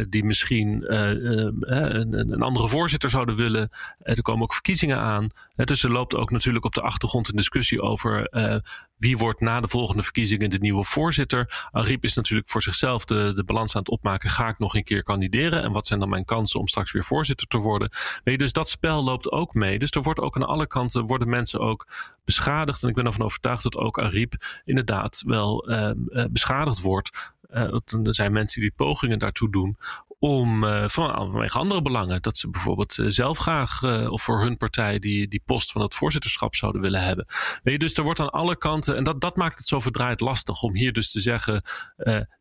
die 0.08 0.24
misschien 0.24 0.94
een, 0.94 2.32
een, 2.32 2.42
andere 2.42 2.68
voorzitter 2.68 3.10
zouden 3.10 3.36
willen. 3.36 3.70
er 3.98 4.22
komen 4.22 4.42
ook 4.42 4.52
verkiezingen 4.52 4.98
aan. 4.98 5.28
dus 5.54 5.84
er 5.84 5.92
loopt 5.92 6.14
ook 6.14 6.30
natuurlijk 6.30 6.64
op 6.64 6.74
de 6.74 6.80
achtergrond 6.80 7.28
een 7.28 7.36
discussie 7.36 7.82
over 7.82 8.28
wie 8.96 9.18
wordt 9.18 9.40
na 9.40 9.60
de 9.60 9.68
volgende 9.68 10.02
verkiezingen 10.02 10.50
de 10.50 10.58
nieuwe 10.58 10.84
voorzitter. 10.84 11.68
Ariep 11.70 12.04
is 12.04 12.14
natuurlijk 12.14 12.48
voor 12.48 12.62
zichzelf 12.62 13.04
de, 13.04 13.32
de 13.34 13.44
balans 13.44 13.74
aan 13.74 13.80
het 13.80 13.90
opmaken. 13.90 14.30
Ga 14.30 14.48
ik 14.48 14.58
nog 14.58 14.74
een 14.74 14.84
keer 14.84 15.02
kandideren? 15.02 15.62
En 15.62 15.72
wat 15.72 15.86
zijn 15.86 16.00
dan 16.00 16.08
mijn 16.08 16.24
kansen 16.24 16.60
om 16.60 16.68
straks 16.68 16.92
weer 16.92 17.04
voorzitter 17.04 17.46
te 17.46 17.58
worden? 17.58 17.90
Dus 18.24 18.52
dat 18.52 18.68
spel 18.68 19.04
loopt 19.04 19.30
ook 19.30 19.54
mee. 19.54 19.78
Dus 19.78 19.90
er 19.90 20.02
wordt 20.02 20.20
ook 20.20 20.36
aan 20.36 20.46
alle 20.46 20.66
kanten 20.66 21.06
worden 21.06 21.28
mensen 21.28 21.60
ook 21.60 21.86
beschadigd. 22.24 22.82
En 22.82 22.88
ik 22.88 22.94
ben 22.94 23.06
ervan 23.06 23.24
overtuigd 23.24 23.62
dat 23.62 23.76
ook 23.76 23.98
Ariep 23.98 24.34
inderdaad 24.64 25.22
wel 25.26 25.70
uh, 25.70 25.90
beschadigd 26.74 26.80
wordt. 26.80 27.34
Uh, 27.50 28.06
er 28.06 28.14
zijn 28.14 28.32
mensen 28.32 28.60
die 28.60 28.72
pogingen 28.76 29.18
daartoe 29.18 29.50
doen 29.50 29.78
om 30.18 30.60
van, 30.88 31.14
vanwege 31.14 31.58
andere 31.58 31.82
belangen. 31.82 32.22
Dat 32.22 32.36
ze 32.36 32.50
bijvoorbeeld 32.50 32.96
uh, 32.96 33.06
zelf 33.08 33.38
graag 33.38 33.82
of 34.10 34.22
voor 34.22 34.40
hun 34.40 34.56
partij 34.56 34.98
die, 34.98 35.28
die 35.28 35.42
post 35.44 35.72
van 35.72 35.82
het 35.82 35.94
voorzitterschap 35.94 36.54
zouden 36.54 36.80
willen 36.80 37.02
hebben. 37.02 37.26
Dus 37.62 37.94
er 37.94 38.04
wordt 38.04 38.20
aan 38.20 38.30
alle 38.30 38.56
kanten, 38.56 38.96
en 38.96 39.04
dat, 39.04 39.20
dat 39.20 39.36
maakt 39.36 39.58
het 39.58 39.66
zo 39.66 39.80
verdraaid 39.80 40.20
lastig 40.20 40.62
om 40.62 40.74
hier 40.74 40.92
dus 40.92 41.10
te 41.10 41.20
zeggen, 41.20 41.62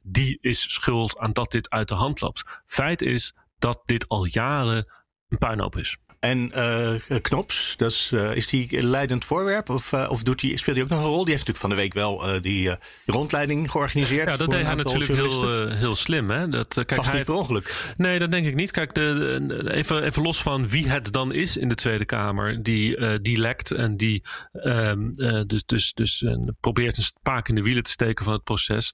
die 0.02 0.38
is 0.42 0.74
schuld 0.74 1.18
aan 1.18 1.34
dat 1.34 1.52
dit 1.52 1.70
uit 1.70 1.88
de 1.88 1.96
hand 1.96 2.22
loopt. 2.22 2.62
Feit 2.66 3.02
is 3.02 3.34
dat 3.60 3.82
dit 3.86 4.08
al 4.08 4.26
jaren 4.26 4.92
een 5.30 5.38
puinhoop 5.38 5.78
is. 5.78 5.98
En 6.26 6.52
uh, 6.56 7.20
Knops, 7.22 7.74
dat 7.78 7.92
is, 7.92 8.12
uh, 8.14 8.36
is 8.36 8.48
die 8.48 8.84
leidend 8.84 9.26
voorwerp? 9.26 9.70
Of, 9.70 9.92
uh, 9.92 10.08
of 10.10 10.24
doet 10.24 10.40
die, 10.40 10.58
speelt 10.58 10.76
hij 10.76 10.86
ook 10.86 10.92
nog 10.92 11.00
een 11.00 11.06
rol? 11.06 11.26
Die 11.26 11.34
heeft 11.34 11.48
natuurlijk 11.48 11.58
van 11.58 11.70
de 11.70 11.76
week 11.76 11.94
wel 11.94 12.42
die 12.42 12.76
rondleiding 13.06 13.72
georganiseerd. 13.72 14.30
Ja, 14.30 14.38
dat 14.38 14.50
deed 14.50 14.66
hij 14.66 14.76
natuurlijk 14.76 15.12
heel, 15.12 15.68
heel 15.68 15.96
slim. 15.96 16.30
Hè? 16.30 16.50
Dat, 16.50 16.74
kijk, 16.74 16.96
Vast 16.96 17.08
hij 17.08 17.18
niet 17.18 17.26
per 17.26 17.36
ongeluk. 17.36 17.94
Nee, 17.98 18.20
dat 18.20 18.32
denk 18.32 18.46
ik 18.46 18.56
niet. 18.56 18.72
Kijk, 18.72 18.94
de, 18.94 19.64
even, 19.72 20.04
even 20.04 20.22
los 20.22 20.42
van 20.42 20.68
wie 20.70 20.90
het 20.90 21.12
dan 21.12 21.34
is 21.34 21.58
in 21.58 21.68
de 21.68 21.76
Tweede 21.76 22.06
Kamer. 22.06 22.64
Die, 22.64 23.20
die 23.22 23.38
lekt 23.38 23.72
en 23.72 23.98
die 23.98 24.24
ehm, 24.52 25.12
dus, 25.48 25.66
dus, 25.66 25.94
dus 25.94 26.26
probeert 26.60 26.98
een 26.98 27.04
paak 27.22 27.48
in 27.48 27.56
de 27.56 27.62
wielen 27.62 27.84
te 27.84 27.92
steken 27.92 28.26
van 28.26 28.34
het 28.34 28.44
proces. 28.44 28.94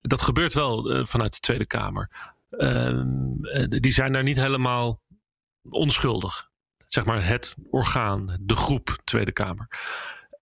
Dat 0.00 0.22
gebeurt 0.22 0.54
wel 0.54 1.04
vanuit 1.06 1.32
de 1.32 1.40
Tweede 1.40 1.66
Kamer. 1.66 2.10
Ehm, 2.50 3.06
die 3.68 3.92
zijn 3.92 4.12
daar 4.12 4.22
niet 4.22 4.40
helemaal 4.40 5.00
onschuldig 5.70 6.52
zeg 6.94 7.04
maar 7.04 7.26
het 7.26 7.54
orgaan, 7.70 8.36
de 8.40 8.56
groep 8.56 8.98
Tweede 9.04 9.32
Kamer. 9.32 9.68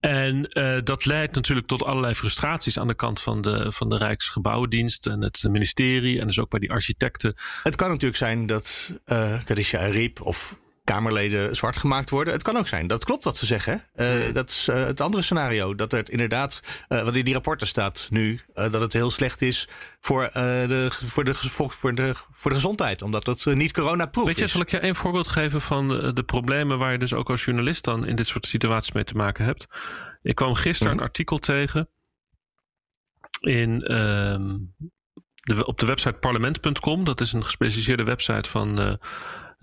En 0.01 0.59
uh, 0.59 0.79
dat 0.85 1.05
leidt 1.05 1.35
natuurlijk 1.35 1.67
tot 1.67 1.85
allerlei 1.85 2.15
frustraties 2.15 2.79
aan 2.79 2.87
de 2.87 2.95
kant 2.95 3.23
van 3.23 3.41
de, 3.41 3.73
van 3.73 3.89
de 3.89 3.97
Rijksgebouwendienst 3.97 5.07
en 5.07 5.23
het 5.23 5.45
ministerie 5.51 6.21
en 6.21 6.27
dus 6.27 6.39
ook 6.39 6.51
bij 6.51 6.61
die 6.61 6.71
architecten. 6.71 7.35
Het 7.63 7.77
kan 7.77 7.89
natuurlijk 7.89 8.17
zijn 8.17 8.47
dat 8.47 8.93
uh, 9.07 9.45
Kadisha 9.45 9.79
Ariep 9.79 10.21
of 10.21 10.59
Kamerleden 10.85 11.57
zwart 11.57 11.77
gemaakt 11.77 12.11
worden. 12.11 12.33
Het 12.33 12.43
kan 12.43 12.57
ook 12.57 12.69
zijn, 12.69 12.87
dat 12.87 13.05
klopt 13.05 13.25
wat 13.25 13.37
ze 13.37 13.47
zeggen. 13.47 13.85
Uh, 13.97 14.35
dat 14.35 14.51
is 14.51 14.69
uh, 14.69 14.85
het 14.85 15.01
andere 15.01 15.23
scenario. 15.23 15.75
Dat 15.75 15.93
er 15.93 16.11
inderdaad, 16.11 16.61
uh, 16.89 17.03
wat 17.03 17.17
in 17.17 17.25
die 17.25 17.33
rapporten 17.33 17.67
staat 17.67 18.07
nu, 18.11 18.41
dat 18.55 18.81
het 18.81 18.93
heel 18.93 19.11
slecht 19.11 19.43
is 19.43 19.69
voor, 20.01 20.31
de, 20.33 20.89
voor, 20.91 21.25
de, 21.25 21.35
voor, 21.35 21.95
de, 21.95 22.15
voor 22.33 22.51
de 22.51 22.57
gezondheid. 22.57 23.03
Omdat 23.03 23.27
het 23.27 23.45
niet 23.45 23.73
coronaproof 23.73 24.29
is. 24.29 24.35
Weet 24.35 24.45
je, 24.45 24.51
zal 24.51 24.61
ik 24.61 24.71
je 24.71 24.83
een 24.83 24.95
voorbeeld 24.95 25.29
geven 25.29 25.61
van 25.61 25.89
de 26.15 26.23
problemen 26.23 26.79
waar 26.79 26.93
je 26.93 26.99
dus 26.99 27.15
ook 27.15 27.31
als 27.31 27.45
journalist 27.45 27.85
dan 27.85 28.07
in 28.07 28.17
dit 28.17 28.27
soort 28.27 28.47
situaties 28.47 28.93
mee 28.93 29.05
te 29.05 29.17
maken 29.17 29.45
hebt? 29.45 29.67
Ik 30.23 30.35
kwam 30.35 30.55
gisteren 30.55 30.93
een 30.93 30.99
mhm. 30.99 31.07
artikel 31.07 31.39
tegen 31.39 31.89
in, 33.41 33.83
ehm, 33.83 34.59
de, 35.43 35.67
op 35.67 35.79
de 35.79 35.87
website 35.87 36.13
parlement.com. 36.13 37.05
Dat 37.05 37.21
is 37.21 37.33
een 37.33 37.45
gespecialiseerde 37.45 38.05
website 38.05 38.51
van 38.51 38.99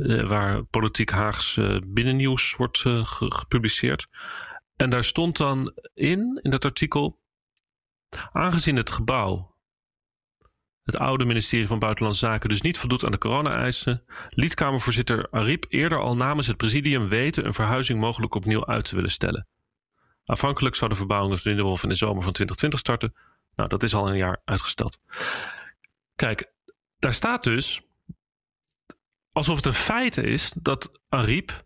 waar 0.08 0.64
politiek 0.64 1.10
Haags 1.10 1.56
uh, 1.56 1.78
binnennieuws 1.86 2.56
wordt 2.56 2.84
uh, 2.84 3.06
gepubliceerd. 3.06 4.08
En 4.76 4.90
daar 4.90 5.04
stond 5.04 5.38
dan 5.38 5.74
in, 5.94 6.40
in 6.42 6.52
dat 6.52 6.66
artikel, 6.66 7.20
aangezien 8.32 8.76
het 8.76 8.92
gebouw, 8.92 9.56
het 10.84 10.98
oude 10.98 11.26
ministerie 11.26 11.68
van 11.68 11.80
Buitenlandse 11.80 12.26
Zaken, 12.26 12.50
dus 12.50 12.62
niet 12.62 12.78
voldoet 12.78 13.06
aan 13.06 13.12
de 13.12 13.18
corona-eisen, 13.18 14.04
liet 14.30 14.54
Kamervoorzitter 14.54 15.28
eerder 15.70 16.00
al 16.00 16.16
namens 16.16 16.48
het 16.48 16.58
presidium 16.58 17.08
weten 17.08 17.46
een 17.46 17.54
verhuizing 17.54 18.00
mogelijk 18.00 18.36
opnieuw 18.36 18.66
uit 18.66 18.86
te 18.86 18.96
willen 18.96 19.12
stellen. 19.12 19.48
Afhankelijk 20.26 20.76
zou 20.76 20.90
de 20.90 20.98
verbouwing 20.98 21.44
in 21.44 21.56
de 21.56 21.78
in 21.82 21.90
de 21.90 21.96
zomer 21.96 22.24
van 22.24 22.34
2020 22.34 22.80
starten. 22.80 23.14
Nou, 23.56 23.70
dat 23.70 23.84
is 23.84 23.94
al 23.94 24.10
een 24.10 24.18
jaar 24.18 24.42
uitgesteld. 24.46 25.00
Kijk, 26.16 26.52
daar 27.00 27.14
staat 27.14 27.44
dus 27.44 27.82
alsof 29.40 29.56
het 29.56 29.66
een 29.66 29.74
feit 29.74 30.18
is 30.18 30.52
dat 30.62 30.92
Ariep 31.10 31.66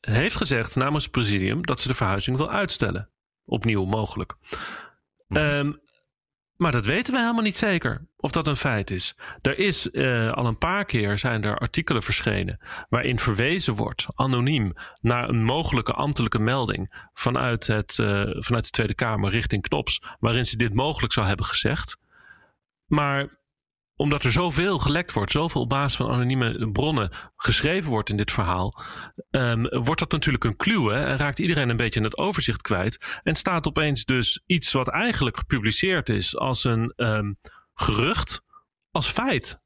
heeft 0.00 0.36
gezegd 0.36 0.76
namens 0.76 1.02
het 1.02 1.12
presidium 1.12 1.66
dat 1.66 1.80
ze 1.80 1.88
de 1.88 1.94
verhuizing 1.94 2.36
wil 2.36 2.50
uitstellen. 2.50 3.10
Opnieuw 3.44 3.84
mogelijk. 3.84 4.34
Um, 5.28 5.80
maar 6.56 6.72
dat 6.72 6.86
weten 6.86 7.12
we 7.12 7.20
helemaal 7.20 7.42
niet 7.42 7.56
zeker 7.56 8.08
of 8.16 8.30
dat 8.30 8.46
een 8.46 8.56
feit 8.56 8.90
is. 8.90 9.16
Er 9.42 9.58
is 9.58 9.88
uh, 9.92 10.32
al 10.32 10.46
een 10.46 10.58
paar 10.58 10.84
keer 10.84 11.18
zijn 11.18 11.44
er 11.44 11.58
artikelen 11.58 12.02
verschenen 12.02 12.60
waarin 12.88 13.18
verwezen 13.18 13.74
wordt, 13.74 14.06
anoniem, 14.14 14.72
naar 15.00 15.28
een 15.28 15.44
mogelijke 15.44 15.92
ambtelijke 15.92 16.38
melding 16.38 17.08
vanuit, 17.12 17.66
het, 17.66 17.98
uh, 18.00 18.22
vanuit 18.30 18.64
de 18.64 18.70
Tweede 18.70 18.94
Kamer 18.94 19.30
richting 19.30 19.62
Knops, 19.62 20.02
waarin 20.20 20.46
ze 20.46 20.56
dit 20.56 20.74
mogelijk 20.74 21.12
zou 21.12 21.26
hebben 21.26 21.46
gezegd. 21.46 21.98
Maar 22.86 23.37
omdat 23.98 24.24
er 24.24 24.32
zoveel 24.32 24.78
gelekt 24.78 25.12
wordt, 25.12 25.30
zoveel 25.30 25.60
op 25.60 25.68
basis 25.68 25.96
van 25.96 26.10
anonieme 26.10 26.70
bronnen 26.70 27.10
geschreven 27.36 27.90
wordt 27.90 28.10
in 28.10 28.16
dit 28.16 28.30
verhaal, 28.30 28.82
um, 29.30 29.68
wordt 29.68 30.00
dat 30.00 30.10
natuurlijk 30.10 30.44
een 30.44 30.56
kluwe 30.56 30.94
en 30.94 31.16
raakt 31.16 31.38
iedereen 31.38 31.68
een 31.68 31.76
beetje 31.76 32.02
het 32.02 32.18
overzicht 32.18 32.62
kwijt. 32.62 33.20
En 33.22 33.34
staat 33.34 33.66
opeens 33.66 34.04
dus 34.04 34.42
iets 34.46 34.72
wat 34.72 34.88
eigenlijk 34.88 35.36
gepubliceerd 35.36 36.08
is 36.08 36.36
als 36.36 36.64
een 36.64 36.92
um, 36.96 37.38
gerucht, 37.74 38.42
als 38.90 39.08
feit 39.08 39.60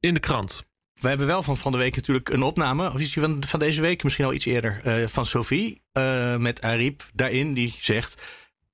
in 0.00 0.14
de 0.14 0.20
krant. 0.20 0.64
We 1.00 1.08
hebben 1.08 1.26
wel 1.26 1.42
van 1.42 1.56
van 1.56 1.72
de 1.72 1.78
week 1.78 1.96
natuurlijk 1.96 2.28
een 2.28 2.42
opname, 2.42 2.92
of 2.92 3.00
iets 3.00 3.12
van, 3.12 3.44
van 3.46 3.58
deze 3.58 3.80
week, 3.80 4.02
misschien 4.02 4.24
al 4.24 4.32
iets 4.32 4.44
eerder, 4.44 4.80
uh, 4.84 5.06
van 5.06 5.24
Sophie 5.24 5.82
uh, 5.92 6.36
met 6.36 6.62
Ariep 6.62 7.02
daarin, 7.14 7.54
die 7.54 7.76
zegt. 7.78 8.22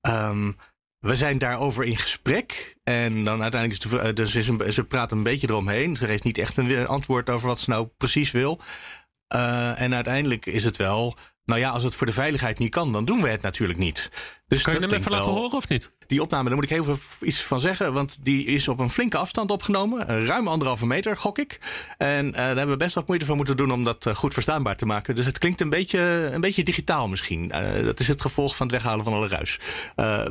Um, 0.01 0.55
we 1.01 1.15
zijn 1.15 1.37
daarover 1.37 1.83
in 1.83 1.97
gesprek. 1.97 2.77
En 2.83 3.23
dan 3.23 3.41
uiteindelijk 3.41 3.83
is 3.83 3.89
de, 3.89 3.99
eh, 3.99 4.13
dus 4.13 4.35
is 4.35 4.45
ze 4.75 4.83
praat 4.83 5.11
een 5.11 5.23
beetje 5.23 5.49
eromheen. 5.49 5.95
Ze 5.95 6.05
geeft 6.05 6.23
niet 6.23 6.37
echt 6.37 6.57
een 6.57 6.87
antwoord 6.87 7.29
over 7.29 7.47
wat 7.47 7.59
ze 7.59 7.69
nou 7.69 7.87
precies 7.97 8.31
wil. 8.31 8.59
Uh, 9.35 9.81
en 9.81 9.95
uiteindelijk 9.95 10.45
is 10.45 10.63
het 10.63 10.77
wel. 10.77 11.15
Nou 11.45 11.59
ja, 11.59 11.69
als 11.69 11.83
het 11.83 11.95
voor 11.95 12.07
de 12.07 12.13
veiligheid 12.13 12.59
niet 12.59 12.71
kan, 12.71 12.91
dan 12.91 13.05
doen 13.05 13.21
we 13.21 13.29
het 13.29 13.41
natuurlijk 13.41 13.79
niet. 13.79 14.09
Dus 14.47 14.61
kan 14.61 14.73
je 14.73 14.79
hem 14.79 14.91
even 14.91 15.11
laten 15.11 15.31
horen 15.31 15.57
of 15.57 15.67
niet? 15.67 15.91
Die 16.07 16.21
opname, 16.21 16.45
daar 16.45 16.55
moet 16.55 16.63
ik 16.63 16.69
heel 16.69 16.83
veel 16.83 16.97
iets 17.21 17.41
van 17.41 17.59
zeggen. 17.59 17.93
Want 17.93 18.17
die 18.21 18.45
is 18.45 18.67
op 18.67 18.79
een 18.79 18.89
flinke 18.89 19.17
afstand 19.17 19.51
opgenomen. 19.51 20.25
Ruim 20.25 20.47
anderhalve 20.47 20.85
meter, 20.85 21.17
gok 21.17 21.37
ik. 21.37 21.59
En 21.97 22.25
uh, 22.25 22.31
daar 22.31 22.45
hebben 22.45 22.69
we 22.69 22.77
best 22.77 22.95
wat 22.95 23.07
moeite 23.07 23.25
voor 23.25 23.35
moeten 23.35 23.57
doen 23.57 23.71
om 23.71 23.83
dat 23.83 24.05
uh, 24.05 24.15
goed 24.15 24.33
verstaanbaar 24.33 24.75
te 24.75 24.85
maken. 24.85 25.15
Dus 25.15 25.25
het 25.25 25.37
klinkt 25.37 25.61
een 25.61 25.69
beetje, 25.69 26.29
een 26.33 26.41
beetje 26.41 26.63
digitaal 26.63 27.07
misschien. 27.07 27.51
Uh, 27.55 27.85
dat 27.85 27.99
is 27.99 28.07
het 28.07 28.21
gevolg 28.21 28.55
van 28.55 28.67
het 28.67 28.75
weghalen 28.75 29.03
van 29.03 29.13
alle 29.13 29.27
ruis. 29.27 29.59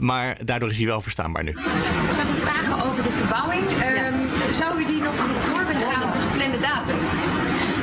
maar 0.00 0.44
daardoor 0.44 0.70
is 0.70 0.76
hij 0.76 0.86
wel 0.86 1.00
verstaanbaar 1.00 1.44
nu. 1.44 1.50
Ik 1.50 1.56
heb 1.58 2.38
vragen 2.42 2.84
over 2.84 3.02
de 3.02 3.12
verbouwing. 3.12 3.66
Ehm, 3.68 4.54
zou 4.54 4.80
u 4.80 4.86
die 4.86 5.02
nog 5.02 5.16
door 5.54 5.66
willen 5.66 5.92
gaan 5.92 6.02
op 6.02 6.12
de 6.12 6.18
geplande 6.18 6.58
datum? 6.58 6.96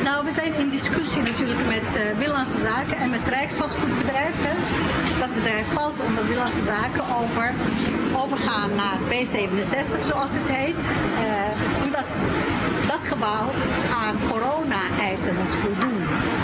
Nou, 0.03 0.25
we 0.25 0.31
zijn 0.31 0.53
in 0.55 0.66
discussie 0.77 1.21
natuurlijk 1.21 1.65
met 1.65 1.97
uh, 1.97 2.17
Willandse 2.17 2.59
Zaken 2.59 2.97
en 2.97 3.09
met 3.09 3.27
Rijksvastgoedbedrijf. 3.27 4.35
Hè. 4.35 4.55
Dat 5.19 5.33
bedrijf 5.33 5.67
valt 5.73 6.01
onder 6.07 6.27
Willandse 6.27 6.63
Zaken 6.63 7.03
over 7.19 7.53
overgaan 8.15 8.75
naar 8.75 8.97
B67, 9.09 9.99
zoals 9.99 10.33
het 10.33 10.51
heet. 10.51 10.87
Uh, 10.87 11.83
omdat 11.83 12.21
dat 12.87 13.03
gebouw 13.03 13.49
aan 14.01 14.15
corona-eisen 14.29 15.35
moet 15.35 15.55
voldoen. 15.55 16.01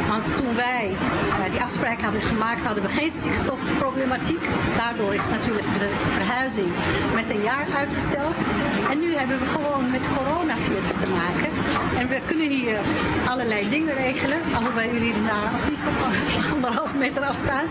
Want 0.10 0.36
toen 0.36 0.56
wij 0.56 0.92
uh, 0.92 1.52
die 1.52 1.62
afspraak 1.62 2.02
hebben 2.02 2.22
gemaakt, 2.22 2.66
hadden 2.66 2.84
we 2.84 2.89
geen 2.89 3.12
stikstofproblematiek. 3.12 4.44
Daardoor 4.78 5.13
is 5.13 5.30
natuurlijk 5.30 5.68
de 5.80 5.89
verhuizing 6.12 6.68
met 7.16 7.30
een 7.30 7.42
jaar 7.42 7.66
uitgesteld. 7.78 8.44
En 8.92 9.00
nu 9.00 9.16
hebben 9.16 9.39
we 9.39 9.46
gewoon 9.46 9.92
met 9.92 10.08
coronavirus 10.18 10.92
te 10.92 11.08
maken. 11.08 11.50
En 12.00 12.08
we 12.08 12.20
kunnen 12.26 12.50
hier 12.50 12.80
allerlei 13.30 13.70
dingen 13.70 13.96
regelen. 13.96 14.38
Alhoewel 14.56 14.94
jullie 14.94 15.13
daar 15.13 15.52
nog 15.52 15.70
niet 15.70 15.88
op 15.88 15.98
anderhalf 16.56 16.94
meter 16.96 17.24
afstaan. 17.24 17.66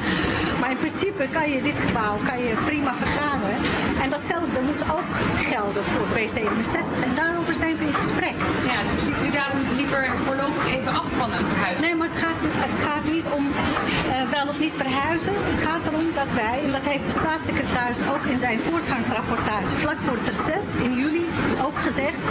Maar 0.60 0.70
in 0.70 0.78
principe 0.78 1.28
kan 1.30 1.50
je 1.50 1.62
dit 1.62 1.78
gebouw 1.78 2.16
kan 2.28 2.38
je 2.38 2.54
prima 2.64 2.94
vergaderen. 2.94 3.58
En 4.02 4.10
datzelfde 4.10 4.60
moet 4.60 4.82
ook 4.96 5.12
gelden 5.36 5.84
voor 5.84 6.06
B67. 6.16 7.04
En 7.04 7.14
daarover 7.14 7.54
zijn 7.54 7.76
we 7.76 7.84
in 7.84 7.94
gesprek. 7.94 8.34
Ja, 8.66 8.82
dus 8.82 9.04
ziet 9.04 9.22
u 9.22 9.30
daarom 9.30 9.60
liever 9.76 10.10
voorlopig 10.26 10.66
even 10.66 10.92
af 10.92 11.08
van 11.18 11.32
een 11.32 11.46
verhuizing? 11.46 11.80
Nee, 11.86 11.94
maar 11.94 12.06
het 12.06 12.16
gaat, 12.16 12.40
het 12.40 12.78
gaat 12.78 13.04
niet 13.04 13.28
om 13.36 13.44
uh, 13.46 14.30
wel 14.30 14.46
of 14.48 14.58
niet 14.58 14.76
verhuizen. 14.76 15.32
Het 15.36 15.58
gaat 15.58 15.86
erom 15.86 16.06
dat 16.14 16.32
wij, 16.32 16.60
en 16.64 16.72
dat 16.72 16.86
heeft 16.86 17.06
de 17.06 17.12
staatssecretaris 17.12 18.00
ook 18.12 18.24
in 18.24 18.38
zijn 18.38 18.60
voortgangsrapportage 18.60 19.76
vlak 19.76 19.98
voor 20.00 20.16
het 20.16 20.28
reces 20.28 20.76
in 20.76 20.92
juli 20.94 21.24
ook 21.64 21.78
gezegd, 21.78 22.22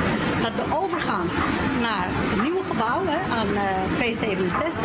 dat 0.41 0.55
de 0.55 0.75
overgang 0.75 1.29
naar 1.81 2.07
een 2.33 2.43
nieuw 2.43 2.61
gebouw 2.61 3.01
hè, 3.05 3.19
aan 3.39 3.47
uh, 3.47 3.61
P67 4.01 4.81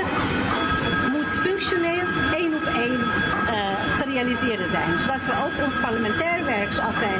moet 1.12 1.32
functioneel 1.34 2.06
één 2.34 2.54
op 2.54 2.64
één 2.64 3.00
uh, 3.00 3.65
realiseren 4.16 4.68
zijn. 4.68 4.98
Zodat 4.98 5.24
we 5.24 5.32
ook 5.44 5.56
ons 5.64 5.76
parlementair 5.80 6.44
werk, 6.44 6.72
zoals 6.72 6.98
wij 6.98 7.16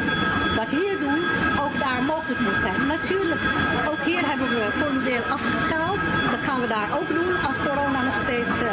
dat 0.61 0.71
hier 0.71 0.97
doen, 1.07 1.21
ook 1.65 1.75
daar 1.85 2.03
mogelijk 2.13 2.41
moet 2.41 2.61
zijn. 2.67 2.87
Natuurlijk, 2.87 3.43
ook 3.91 4.03
hier 4.11 4.25
hebben 4.31 4.49
we 4.49 4.63
voor 4.79 4.91
een 4.95 5.05
deel 5.11 5.25
afgeschaald. 5.37 6.03
Dat 6.35 6.43
gaan 6.47 6.61
we 6.61 6.69
daar 6.77 6.89
ook 6.99 7.09
doen 7.19 7.33
als 7.47 7.57
corona 7.67 8.01
nog 8.11 8.19
steeds 8.27 8.55
uh, 8.63 8.71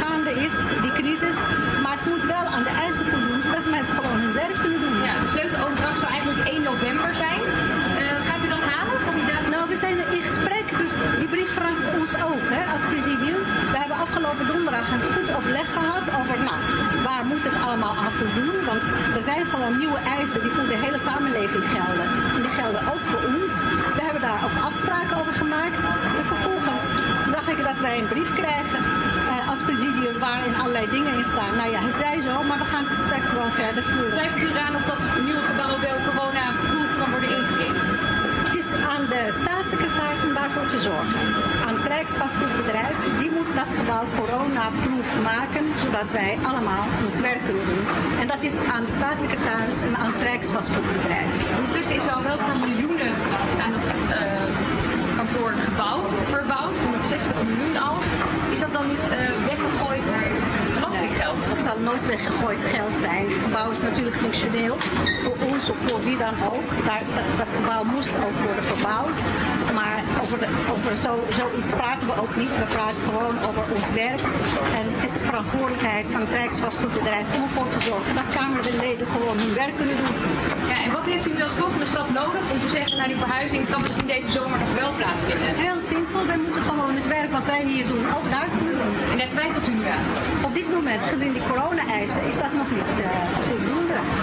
gaande 0.00 0.32
is, 0.46 0.54
die 0.84 0.92
crisis. 1.00 1.36
Maar 1.82 1.96
het 1.98 2.06
moet 2.12 2.24
wel 2.34 2.44
aan 2.54 2.66
de 2.68 2.74
eisen 2.84 3.06
voldoen, 3.06 3.42
zodat 3.42 3.70
mensen 3.76 3.94
gewoon 3.94 4.18
hun 4.24 4.32
werk 4.42 4.58
kunnen 4.62 4.80
doen. 4.80 4.98
Ja, 5.08 5.14
de 5.24 5.28
sleuteloverdracht 5.34 5.98
zou 5.98 6.10
eigenlijk 6.12 6.40
1 6.48 6.62
november 6.62 7.14
zijn. 7.24 7.40
gaat 8.28 8.42
u 8.44 8.48
dat 8.48 8.64
halen? 8.72 8.86
Nou, 9.50 9.65
we 9.76 9.82
zijn 9.82 10.16
in 10.16 10.22
gesprek, 10.32 10.66
dus 10.82 10.94
die 11.20 11.30
brief 11.34 11.50
verrast 11.56 11.86
ons 12.00 12.12
ook 12.30 12.46
hè, 12.56 12.62
als 12.72 12.84
presidium. 12.92 13.40
We 13.74 13.78
hebben 13.82 13.98
afgelopen 14.06 14.46
donderdag 14.52 14.86
een 14.92 15.06
goed 15.14 15.28
overleg 15.36 15.68
gehad 15.78 16.04
over, 16.18 16.36
nou, 16.48 16.60
waar 17.08 17.24
moet 17.30 17.44
het 17.48 17.56
allemaal 17.64 17.94
aan 18.02 18.14
voldoen? 18.20 18.58
Want 18.70 18.84
er 19.18 19.24
zijn 19.30 19.44
gewoon 19.52 19.78
nieuwe 19.82 20.00
eisen 20.18 20.40
die 20.44 20.54
voor 20.56 20.68
de 20.72 20.80
hele 20.84 21.00
samenleving 21.08 21.64
gelden. 21.74 22.06
En 22.36 22.42
die 22.46 22.54
gelden 22.60 22.82
ook 22.92 23.04
voor 23.10 23.22
ons. 23.34 23.52
We 23.98 24.02
hebben 24.06 24.22
daar 24.28 24.40
ook 24.46 24.56
afspraken 24.68 25.16
over 25.20 25.34
gemaakt. 25.42 25.80
En 26.18 26.24
vervolgens 26.32 26.84
zag 27.34 27.46
ik 27.54 27.60
dat 27.68 27.78
wij 27.86 27.94
een 27.98 28.12
brief 28.14 28.30
krijgen 28.42 28.80
uh, 28.82 29.50
als 29.50 29.60
presidium 29.68 30.16
waarin 30.26 30.54
allerlei 30.60 30.86
dingen 30.96 31.14
in 31.20 31.28
staan. 31.32 31.54
Nou 31.60 31.70
ja, 31.74 31.80
het 31.88 31.96
zij 31.96 32.16
zo, 32.28 32.34
maar 32.48 32.58
we 32.64 32.68
gaan 32.72 32.84
het 32.86 32.92
gesprek 32.96 33.24
gewoon 33.32 33.52
verder 33.62 33.82
voeren. 33.90 34.12
Twijfelt 34.18 34.42
u 34.46 34.48
eraan 34.50 34.74
of 34.80 34.84
dat 34.92 35.00
nieuwe 35.26 35.44
gebouw 35.50 35.76
wel 35.80 35.96
ingericht? 36.16 36.45
De 39.08 39.38
staatssecretaris 39.42 40.22
om 40.22 40.34
daarvoor 40.34 40.66
te 40.66 40.80
zorgen. 40.80 41.20
Aan 41.66 41.74
het 41.78 41.86
Rijksvastgoedbedrijf, 41.86 42.96
die 43.18 43.30
moet 43.30 43.50
dat 43.54 43.70
gebouw 43.78 44.04
coronaproof 44.18 45.08
maken, 45.22 45.64
zodat 45.76 46.10
wij 46.10 46.38
allemaal 46.42 46.84
ons 47.04 47.20
werk 47.20 47.42
kunnen 47.44 47.66
doen. 47.66 47.86
En 48.20 48.26
dat 48.26 48.42
is 48.42 48.56
aan 48.74 48.84
de 48.84 48.90
staatssecretaris 48.90 49.82
en 49.82 49.96
aan 49.96 50.12
het 50.12 50.22
Rijksvastgoedbedrijf. 50.22 51.30
Ondertussen 51.56 51.96
is 51.96 52.08
al 52.14 52.22
wel 52.22 52.38
voor 52.38 52.56
miljoenen 52.68 53.14
aan 53.64 53.72
het 53.78 53.86
uh, 53.86 53.96
kantoor 55.16 55.52
gebouwd, 55.68 56.10
verbouwd, 56.34 56.78
160 56.78 57.34
miljoen 57.48 57.76
al. 57.88 57.96
Is 58.52 58.60
dat 58.60 58.72
dan 58.72 58.86
niet 58.88 59.04
uh, 59.10 59.16
weggegooid 59.50 60.06
Het 61.34 61.62
zal 61.62 61.78
nooit 61.78 62.06
weggegooid 62.06 62.64
geld 62.64 62.94
zijn. 62.94 63.30
Het 63.30 63.40
gebouw 63.40 63.70
is 63.70 63.80
natuurlijk 63.80 64.16
functioneel 64.16 64.76
voor 65.22 65.36
ons 65.52 65.70
of 65.70 65.76
voor 65.86 66.04
wie 66.04 66.16
dan 66.16 66.34
ook. 66.52 66.70
Dat, 67.38 67.52
gebouw 67.52 67.84
moest 67.84 68.16
ook 68.16 68.38
worden 68.44 68.64
verbouwd. 68.64 69.24
Maar 69.74 69.95
over, 70.22 70.38
de, 70.38 70.48
over 70.74 70.96
zo, 71.04 71.12
zoiets 71.38 71.70
praten 71.70 72.06
we 72.06 72.14
ook 72.22 72.36
niet. 72.36 72.58
We 72.58 72.66
praten 72.76 73.02
gewoon 73.02 73.36
over 73.48 73.62
ons 73.74 73.92
werk. 73.92 74.22
En 74.78 74.84
het 74.92 75.02
is 75.02 75.12
de 75.18 75.24
verantwoordelijkheid 75.24 76.10
van 76.10 76.20
het 76.20 76.32
Rijksvastgoedbedrijf 76.32 77.26
om 77.36 77.42
ervoor 77.42 77.68
te 77.68 77.80
zorgen 77.80 78.14
dat 78.14 78.28
Kamerleden 78.38 79.06
gewoon 79.14 79.38
hun 79.38 79.54
werk 79.54 79.76
kunnen 79.76 79.96
doen. 79.96 80.16
Ja, 80.68 80.78
en 80.84 80.92
wat 80.92 81.04
heeft 81.04 81.26
u 81.28 81.32
nu 81.34 81.42
als 81.42 81.58
volgende 81.62 81.86
stap 81.86 82.08
nodig 82.20 82.42
om 82.52 82.58
te 82.60 82.70
zeggen, 82.78 82.96
nou 82.96 83.08
die 83.08 83.22
verhuizing 83.24 83.70
kan 83.70 83.82
misschien 83.82 84.06
deze 84.06 84.30
zomer 84.30 84.58
nog 84.58 84.72
wel 84.80 84.92
plaatsvinden? 85.00 85.54
Heel 85.66 85.80
simpel, 85.80 86.26
wij 86.26 86.40
moeten 86.44 86.62
gewoon 86.62 86.94
het 87.00 87.08
werk 87.08 87.30
wat 87.32 87.44
wij 87.44 87.62
hier 87.64 87.86
doen 87.92 88.04
ook 88.16 88.30
daar 88.30 88.48
kunnen 88.56 88.76
doen. 88.82 88.96
En 89.12 89.18
daar 89.18 89.32
twijfelt 89.36 89.68
u 89.68 89.72
nu 89.80 89.86
aan? 89.96 90.06
Op 90.48 90.54
dit 90.54 90.68
moment, 90.72 91.04
gezien 91.04 91.32
die 91.32 91.46
corona-eisen, 91.50 92.22
is 92.30 92.38
dat 92.44 92.52
nog 92.52 92.68
niet 92.76 92.92
uh, 93.00 93.75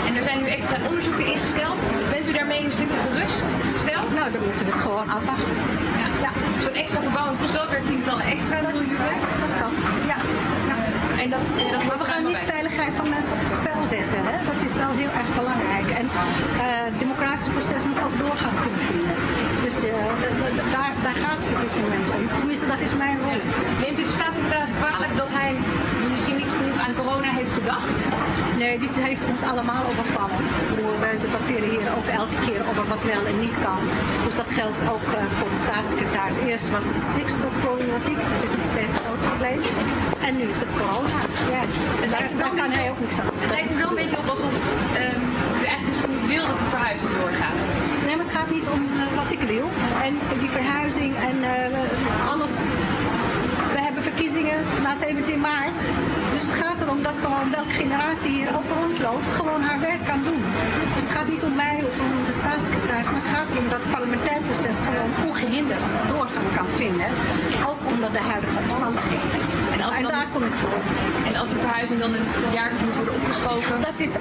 En 0.07 0.15
er 0.15 0.23
zijn 0.23 0.39
nu 0.41 0.47
extra 0.47 0.75
onderzoeken 0.89 1.25
ingesteld. 1.25 1.79
Bent 2.09 2.27
u 2.27 2.31
daarmee 2.31 2.63
een 2.65 2.71
stukje 2.71 2.97
gerust 3.07 3.43
gesteld? 3.73 4.09
Nou, 4.19 4.31
dan 4.31 4.41
moeten 4.47 4.65
we 4.65 4.71
het 4.71 4.81
gewoon 4.81 5.09
afwachten. 5.09 5.55
Ja. 6.01 6.07
ja. 6.25 6.31
Zo'n 6.63 6.77
extra 6.83 7.01
verbouwing 7.01 7.39
kost 7.39 7.53
wel 7.53 7.67
weer 7.69 7.83
tientallen 7.83 8.25
extra. 8.25 8.61
Dat, 8.61 8.79
is, 8.85 8.89
dat 9.43 9.53
kan, 9.61 9.71
ja. 10.11 10.17
ja. 10.71 10.77
En 11.23 11.29
dat, 11.29 11.45
dat 11.71 11.83
maar 11.87 11.97
we 11.97 12.05
gaan 12.11 12.23
niet 12.25 12.39
de 12.39 12.45
veiligheid 12.45 12.95
van 12.95 13.09
mensen 13.09 13.33
op 13.33 13.39
het 13.39 13.51
spel 13.59 13.85
zetten. 13.95 14.19
Hè? 14.31 14.37
Dat 14.51 14.61
is 14.67 14.73
wel 14.83 14.91
heel 15.01 15.13
erg 15.19 15.29
belangrijk. 15.41 15.89
En 15.99 16.05
uh, 16.05 16.61
het 16.89 16.99
democratisch 16.99 17.49
proces 17.55 17.81
moet 17.89 18.01
ook 18.05 18.15
doorgaan 18.25 18.55
kunnen 18.63 18.83
vinden. 18.91 19.15
Dus 19.65 19.75
uh, 19.83 19.93
daar, 20.75 20.91
daar 21.05 21.17
gaat 21.25 21.39
het 21.43 21.53
op 21.55 21.61
dit 21.61 21.75
moment 21.85 22.07
om. 22.15 22.21
Tenminste, 22.41 22.65
dat 22.73 22.81
is 22.87 22.93
mijn 23.03 23.17
rol. 23.25 23.39
Neemt 23.83 23.99
u 23.99 24.03
de 24.03 24.15
staatssecretaris 24.19 24.71
kwalijk 24.81 25.13
dat 25.21 25.31
hij 25.37 25.51
misschien 26.13 26.41
niet 26.43 26.55
genoeg 26.59 26.79
aan 26.85 26.95
corona 27.01 27.29
heeft 27.39 27.53
gedacht? 27.53 27.99
Nee, 28.57 28.79
dit 28.85 28.95
heeft 29.07 29.23
ons 29.31 29.41
allemaal 29.51 29.83
overvallen. 29.91 30.43
We 31.03 31.09
debatteren 31.25 31.69
hier 31.69 31.87
ook 31.97 32.07
elke 32.21 32.37
keer 32.45 32.61
over 32.69 32.85
wat 32.93 33.03
wel 33.11 33.23
en 33.31 33.39
niet 33.45 33.57
kan. 33.65 33.81
Dus 34.25 34.35
dat 34.41 34.49
geldt 34.57 34.79
ook 34.93 35.07
uh, 35.07 35.17
voor 35.37 35.49
de 35.49 35.59
staatssecretaris. 35.65 36.37
Eerst 36.37 36.69
was 36.75 36.85
het 36.91 36.99
stikstofproblematiek, 37.11 38.19
dat 38.33 38.43
is 38.47 38.51
nog 38.57 38.67
steeds 38.73 38.91
een 38.93 39.03
groot 39.05 39.23
probleem. 39.29 39.61
En 40.27 40.33
nu 40.39 40.45
is 40.53 40.59
het 40.63 40.71
corona. 40.79 41.19
Ja, 41.55 41.63
en 42.03 42.09
daar, 42.13 42.25
daar 42.43 42.55
kan 42.61 42.71
hij 42.77 42.85
ook 42.91 42.99
niks 43.05 43.19
aan. 43.19 43.29
Het 43.45 43.51
lijkt 43.55 43.75
wel 43.81 43.89
een 43.89 44.01
beetje 44.03 44.19
op 44.23 44.29
alsof 44.35 44.53
um, 45.03 45.21
u 45.61 45.63
eigenlijk 45.71 45.91
misschien 45.93 46.15
niet 46.17 46.27
wil 46.33 46.45
dat 46.51 46.59
de 46.63 46.69
verhuizing 46.75 47.11
doorgaat. 47.21 47.59
Nee, 48.05 48.15
maar 48.15 48.25
het 48.27 48.35
gaat 48.37 48.51
niet 48.57 48.67
om 48.75 48.81
uh, 48.83 49.01
wat 49.21 49.31
ik 49.37 49.41
wil. 49.53 49.67
En 50.07 50.13
die 50.43 50.51
verhuizing 50.59 51.13
en 51.29 51.37
uh, 51.53 52.31
alles. 52.31 52.53
Verkiezingen 54.03 54.65
na 54.81 54.95
17 54.95 55.39
maart. 55.39 55.89
Dus 56.33 56.43
het 56.43 56.53
gaat 56.53 56.81
erom 56.81 57.03
dat 57.03 57.17
gewoon 57.17 57.51
welke 57.51 57.73
generatie 57.73 58.29
hier 58.29 58.55
ook 58.57 58.69
rondloopt, 58.79 59.31
gewoon 59.31 59.61
haar 59.61 59.79
werk 59.79 60.05
kan 60.05 60.23
doen. 60.23 60.43
Dus 60.93 61.03
het 61.03 61.11
gaat 61.11 61.27
niet 61.27 61.43
om 61.43 61.55
mij 61.55 61.77
of 61.89 61.99
om 61.99 62.25
de 62.25 62.31
staatssecretaris, 62.31 63.05
maar 63.05 63.21
het 63.21 63.33
gaat 63.35 63.49
erom 63.49 63.69
dat 63.69 63.81
het 63.83 63.91
parlementair 63.91 64.41
proces 64.41 64.77
gewoon 64.79 65.27
ongehinderd 65.27 65.87
doorgang 66.07 66.47
kan 66.55 66.69
vinden. 66.69 67.07
Ook 67.69 67.79
onder 67.93 68.11
de 68.11 68.23
huidige 68.31 68.57
omstandigheden. 68.63 69.52
En, 69.73 69.81
als 69.81 69.97
en 69.97 70.03
dan, 70.03 70.11
daar 70.11 70.27
kom 70.27 70.43
ik 70.43 70.53
voor. 70.53 70.79
En 71.25 71.35
als 71.35 71.49
de 71.49 71.59
verhuizing 71.59 71.99
dan 71.99 72.13
een 72.13 72.53
jaar 72.53 72.71
moet 72.73 72.95
worden 72.95 73.13
opgeschoven? 73.13 73.81
Dat 73.81 73.99
is, 73.99 74.15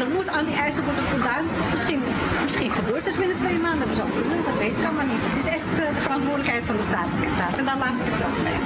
er 0.00 0.10
moet 0.12 0.28
aan 0.28 0.44
die 0.44 0.54
eisen 0.54 0.84
worden 0.84 1.04
voldaan. 1.04 1.44
Misschien, 1.70 2.02
misschien 2.42 2.70
gebeurt 2.70 3.04
het 3.04 3.18
binnen 3.18 3.36
twee 3.36 3.58
maanden. 3.58 3.86
Dat 3.86 3.96
zou 3.96 4.10
kunnen. 4.10 4.44
Dat 4.44 4.58
weet 4.58 4.76
ik 4.76 4.84
allemaal 4.84 5.06
niet. 5.06 5.22
Het 5.22 5.36
is 5.36 5.46
echt 5.46 5.80
uh, 5.80 5.88
de 5.94 6.00
verantwoordelijkheid 6.00 6.64
van 6.64 6.76
de 6.76 6.82
staatssecretaris. 6.82 7.56
En 7.56 7.64
daar 7.64 7.78
laat 7.78 7.98
ik 7.98 8.04
het 8.08 8.24
ook 8.24 8.42
bij. 8.42 8.58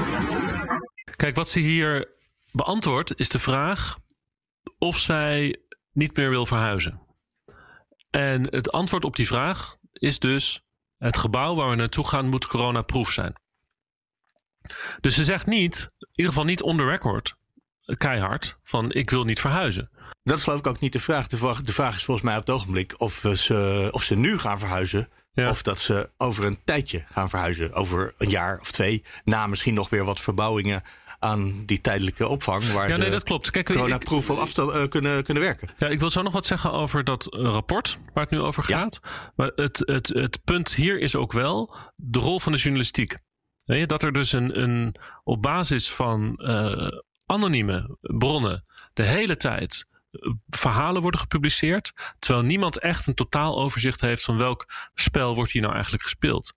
Kijk, 1.17 1.37
wat 1.37 1.49
ze 1.49 1.61
hier 1.61 2.13
beantwoordt 2.53 3.19
is 3.19 3.29
de 3.29 3.39
vraag 3.39 3.99
of 4.79 4.99
zij 4.99 5.57
niet 5.93 6.17
meer 6.17 6.31
wil 6.31 6.47
verhuizen. 6.47 7.01
En 8.11 8.43
het 8.51 8.73
antwoord 8.73 9.05
op 9.05 9.17
die 9.17 9.27
vraag 9.27 9.77
is 9.93 10.19
dus: 10.19 10.63
het 10.99 11.17
gebouw 11.17 11.55
waar 11.55 11.71
we 11.71 11.75
naartoe 11.75 12.07
gaan 12.07 12.29
moet 12.29 12.47
coronaproof 12.47 13.11
zijn. 13.11 13.35
Dus 15.01 15.15
ze 15.15 15.25
zegt 15.25 15.47
niet, 15.47 15.87
ieder 16.15 16.33
geval 16.33 16.45
niet 16.45 16.63
on 16.63 16.77
the 16.77 16.85
record, 16.85 17.37
keihard, 17.99 18.59
van 18.63 18.93
ik 18.93 19.11
wil 19.11 19.25
niet 19.25 19.41
verhuizen. 19.41 19.91
Dat 20.23 20.39
is 20.39 20.45
geloof 20.45 20.59
ik 20.59 20.67
ook 20.67 20.81
niet 20.81 20.93
de 20.93 20.99
vraag. 20.99 21.27
De 21.27 21.37
vraag, 21.37 21.63
de 21.63 21.73
vraag 21.73 21.97
is 21.97 22.05
volgens 22.05 22.27
mij 22.27 22.37
op 22.37 22.47
het 22.47 22.55
ogenblik 22.55 22.95
of 23.01 23.25
ze, 23.35 23.89
of 23.91 24.03
ze 24.03 24.15
nu 24.15 24.39
gaan 24.39 24.59
verhuizen. 24.59 25.09
Ja. 25.33 25.49
Of 25.49 25.63
dat 25.63 25.79
ze 25.79 26.11
over 26.17 26.45
een 26.45 26.59
tijdje 26.65 27.05
gaan 27.13 27.29
verhuizen. 27.29 27.73
Over 27.73 28.15
een 28.19 28.31
jaar 28.31 28.61
of 28.61 28.73
twee. 28.73 29.05
Na 29.25 29.47
misschien 29.47 29.75
nog 29.75 29.91
weer 29.91 30.05
wat 30.05 30.21
verbouwingen 30.21 30.83
aan 31.19 31.65
die 31.67 31.81
tijdelijke 31.81 32.29
opvang. 32.29 32.73
Waar 32.73 32.89
ja, 32.89 32.97
nee, 32.97 33.11
dat 33.11 33.23
klopt. 33.23 33.51
Kijk, 33.51 33.67
coronaproof 33.67 34.31
op 34.31 34.39
afstand 34.39 34.75
uh, 34.75 34.89
kunnen, 34.89 35.25
kunnen 35.25 35.43
werken. 35.43 35.69
Ja, 35.79 35.89
ik 35.89 36.01
wil 36.01 36.11
zo 36.11 36.23
nog 36.23 36.33
wat 36.33 36.47
zeggen 36.47 36.73
over 36.73 37.05
dat 37.05 37.27
rapport 37.31 37.99
waar 38.13 38.23
het 38.23 38.33
nu 38.33 38.41
over 38.41 38.63
gaat. 38.63 39.01
Ja. 39.03 39.33
Maar 39.37 39.53
het, 39.55 39.83
het, 39.87 40.09
het 40.09 40.45
punt 40.45 40.75
hier 40.75 41.01
is 41.01 41.17
ook 41.17 41.33
wel 41.33 41.77
de 41.97 42.19
rol 42.19 42.41
van 42.41 42.53
de 42.53 42.59
journalistiek. 42.59 43.15
Dat 43.65 44.03
er 44.03 44.13
dus 44.13 44.33
een, 44.33 44.61
een 44.61 44.95
op 45.25 45.43
basis 45.43 45.93
van 45.93 46.41
uh, 46.43 46.89
anonieme 47.27 47.97
bronnen 48.01 48.65
de 48.93 49.03
hele 49.03 49.37
tijd 49.37 49.87
verhalen 50.49 51.03
worden 51.03 51.21
gepubliceerd. 51.21 51.93
Terwijl 52.19 52.45
niemand 52.45 52.79
echt 52.79 53.07
een 53.07 53.15
totaal 53.15 53.59
overzicht 53.59 54.01
heeft 54.01 54.25
van 54.25 54.39
welk 54.39 54.65
spel 54.95 55.35
wordt 55.35 55.53
hier 55.53 55.63
nou 55.63 55.75
eigenlijk 55.75 56.03
gespeeld. 56.03 56.53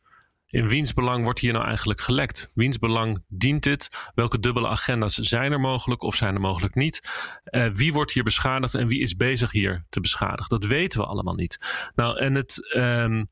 In 0.48 0.70
wiens 0.70 0.94
belang 0.94 1.24
wordt 1.24 1.40
hier 1.40 1.54
nou 1.54 1.66
eigenlijk 1.66 2.02
gelekt? 2.02 2.52
Wiens 2.54 2.78
belang 2.78 3.24
dient 3.28 3.64
dit? 3.64 4.10
Welke 4.16 4.40
dubbele 4.40 4.68
agenda's 4.68 5.16
zijn 5.16 5.52
er 5.52 5.60
mogelijk 5.60 6.02
of 6.02 6.16
zijn 6.16 6.34
er 6.34 6.42
mogelijk 6.42 6.76
niet? 6.76 7.10
Uh, 7.52 7.70
wie 7.74 7.94
wordt 7.94 8.12
hier 8.12 8.24
beschadigd 8.24 8.74
en 8.74 8.88
wie 8.88 9.02
is 9.02 9.16
bezig 9.16 9.52
hier 9.52 9.86
te 9.90 10.00
beschadigen? 10.00 10.50
Dat 10.50 10.66
weten 10.66 11.00
we 11.00 11.06
allemaal 11.06 11.36
niet. 11.36 11.66
Nou, 11.96 12.18
en 12.18 12.36
het. 12.36 12.76
Um, 12.76 13.30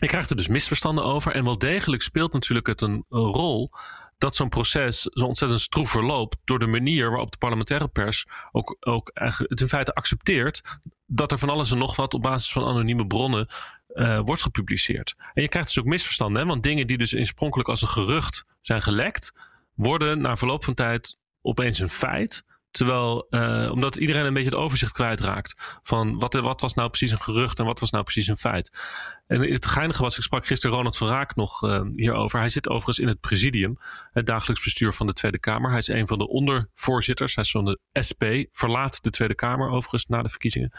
ik 0.00 0.08
krijg 0.08 0.28
er 0.28 0.36
dus 0.36 0.48
misverstanden 0.48 1.04
over. 1.04 1.32
En 1.32 1.44
wel 1.44 1.58
degelijk 1.58 2.02
speelt 2.02 2.32
natuurlijk 2.32 2.66
het 2.66 2.80
een, 2.80 3.04
rol 3.08 3.70
dat 4.18 4.36
zo'n 4.36 4.48
proces 4.48 5.00
zo 5.00 5.24
ontzettend 5.24 5.60
stroef 5.60 5.90
verloopt 5.90 6.36
door 6.44 6.58
de 6.58 6.66
manier 6.66 7.10
waarop 7.10 7.30
de 7.30 7.38
parlementaire 7.38 7.88
pers 7.88 8.26
ook, 8.52 8.76
ook 8.80 9.10
eigenlijk 9.14 9.50
het 9.50 9.60
in 9.60 9.68
feite 9.68 9.94
accepteert 9.94 10.80
dat 11.06 11.32
er 11.32 11.38
van 11.38 11.48
alles 11.48 11.70
en 11.70 11.78
nog 11.78 11.96
wat 11.96 12.14
op 12.14 12.22
basis 12.22 12.52
van 12.52 12.64
anonieme 12.64 13.06
bronnen 13.06 13.48
uh, 13.94 14.20
wordt 14.20 14.42
gepubliceerd. 14.42 15.14
En 15.32 15.42
je 15.42 15.48
krijgt 15.48 15.68
dus 15.68 15.78
ook 15.78 15.90
misverstanden, 15.90 16.46
want 16.46 16.62
dingen 16.62 16.86
die 16.86 16.98
dus 16.98 17.14
oorspronkelijk 17.14 17.68
als 17.68 17.82
een 17.82 17.88
gerucht 17.88 18.44
zijn 18.60 18.82
gelekt, 18.82 19.32
worden 19.74 20.20
na 20.20 20.36
verloop 20.36 20.64
van 20.64 20.74
tijd 20.74 21.20
opeens 21.42 21.78
een 21.78 21.90
feit. 21.90 22.44
Terwijl, 22.70 23.26
uh, 23.30 23.70
omdat 23.72 23.96
iedereen 23.96 24.24
een 24.24 24.34
beetje 24.34 24.50
het 24.50 24.58
overzicht 24.58 24.92
kwijtraakt. 24.92 25.78
Van 25.82 26.18
wat, 26.18 26.34
wat 26.34 26.60
was 26.60 26.74
nou 26.74 26.88
precies 26.88 27.10
een 27.10 27.20
gerucht 27.20 27.58
en 27.58 27.64
wat 27.64 27.80
was 27.80 27.90
nou 27.90 28.04
precies 28.04 28.26
een 28.26 28.36
feit. 28.36 28.78
En 29.26 29.40
het 29.40 29.66
geinige 29.66 30.02
was, 30.02 30.16
ik 30.16 30.22
sprak 30.22 30.46
gisteren 30.46 30.76
Ronald 30.76 30.96
van 30.96 31.08
Raak 31.08 31.34
nog 31.34 31.62
uh, 31.62 31.80
hierover. 31.92 32.38
Hij 32.38 32.48
zit 32.48 32.68
overigens 32.68 32.98
in 32.98 33.08
het 33.08 33.20
presidium, 33.20 33.78
het 34.12 34.26
dagelijks 34.26 34.64
bestuur 34.64 34.92
van 34.92 35.06
de 35.06 35.12
Tweede 35.12 35.38
Kamer. 35.38 35.70
Hij 35.70 35.78
is 35.78 35.88
een 35.88 36.06
van 36.06 36.18
de 36.18 36.28
ondervoorzitters. 36.28 37.34
Hij 37.34 37.44
is 37.44 37.50
van 37.50 37.64
de 37.64 37.78
SP, 38.08 38.24
verlaat 38.52 39.02
de 39.02 39.10
Tweede 39.10 39.34
Kamer 39.34 39.68
overigens 39.68 40.06
na 40.06 40.22
de 40.22 40.28
verkiezingen. 40.28 40.72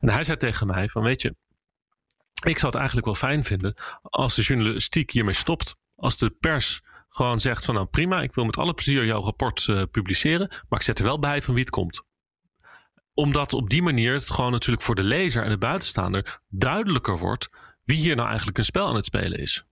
En 0.00 0.08
hij 0.08 0.24
zei 0.24 0.36
tegen 0.36 0.66
mij 0.66 0.88
van, 0.88 1.02
weet 1.02 1.22
je, 1.22 1.34
ik 2.44 2.58
zou 2.58 2.66
het 2.66 2.74
eigenlijk 2.74 3.06
wel 3.06 3.14
fijn 3.14 3.44
vinden 3.44 3.74
als 4.02 4.34
de 4.34 4.42
journalistiek 4.42 5.10
hiermee 5.10 5.34
stopt. 5.34 5.76
Als 5.96 6.16
de 6.16 6.30
pers 6.30 6.82
gewoon 7.16 7.40
zegt 7.40 7.64
van 7.64 7.74
nou 7.74 7.86
prima, 7.86 8.22
ik 8.22 8.34
wil 8.34 8.44
met 8.44 8.56
alle 8.56 8.74
plezier 8.74 9.04
jouw 9.04 9.22
rapport 9.22 9.66
uh, 9.66 9.82
publiceren, 9.90 10.48
maar 10.68 10.78
ik 10.78 10.84
zet 10.84 10.98
er 10.98 11.04
wel 11.04 11.18
bij 11.18 11.42
van 11.42 11.54
wie 11.54 11.62
het 11.62 11.72
komt. 11.72 12.02
Omdat 13.14 13.52
op 13.52 13.70
die 13.70 13.82
manier 13.82 14.12
het 14.12 14.30
gewoon 14.30 14.52
natuurlijk 14.52 14.82
voor 14.82 14.94
de 14.94 15.02
lezer 15.02 15.42
en 15.42 15.50
de 15.50 15.58
buitenstaander 15.58 16.40
duidelijker 16.48 17.18
wordt 17.18 17.48
wie 17.84 17.98
hier 17.98 18.16
nou 18.16 18.28
eigenlijk 18.28 18.58
een 18.58 18.64
spel 18.64 18.86
aan 18.86 18.94
het 18.94 19.04
spelen 19.04 19.38
is. 19.38 19.64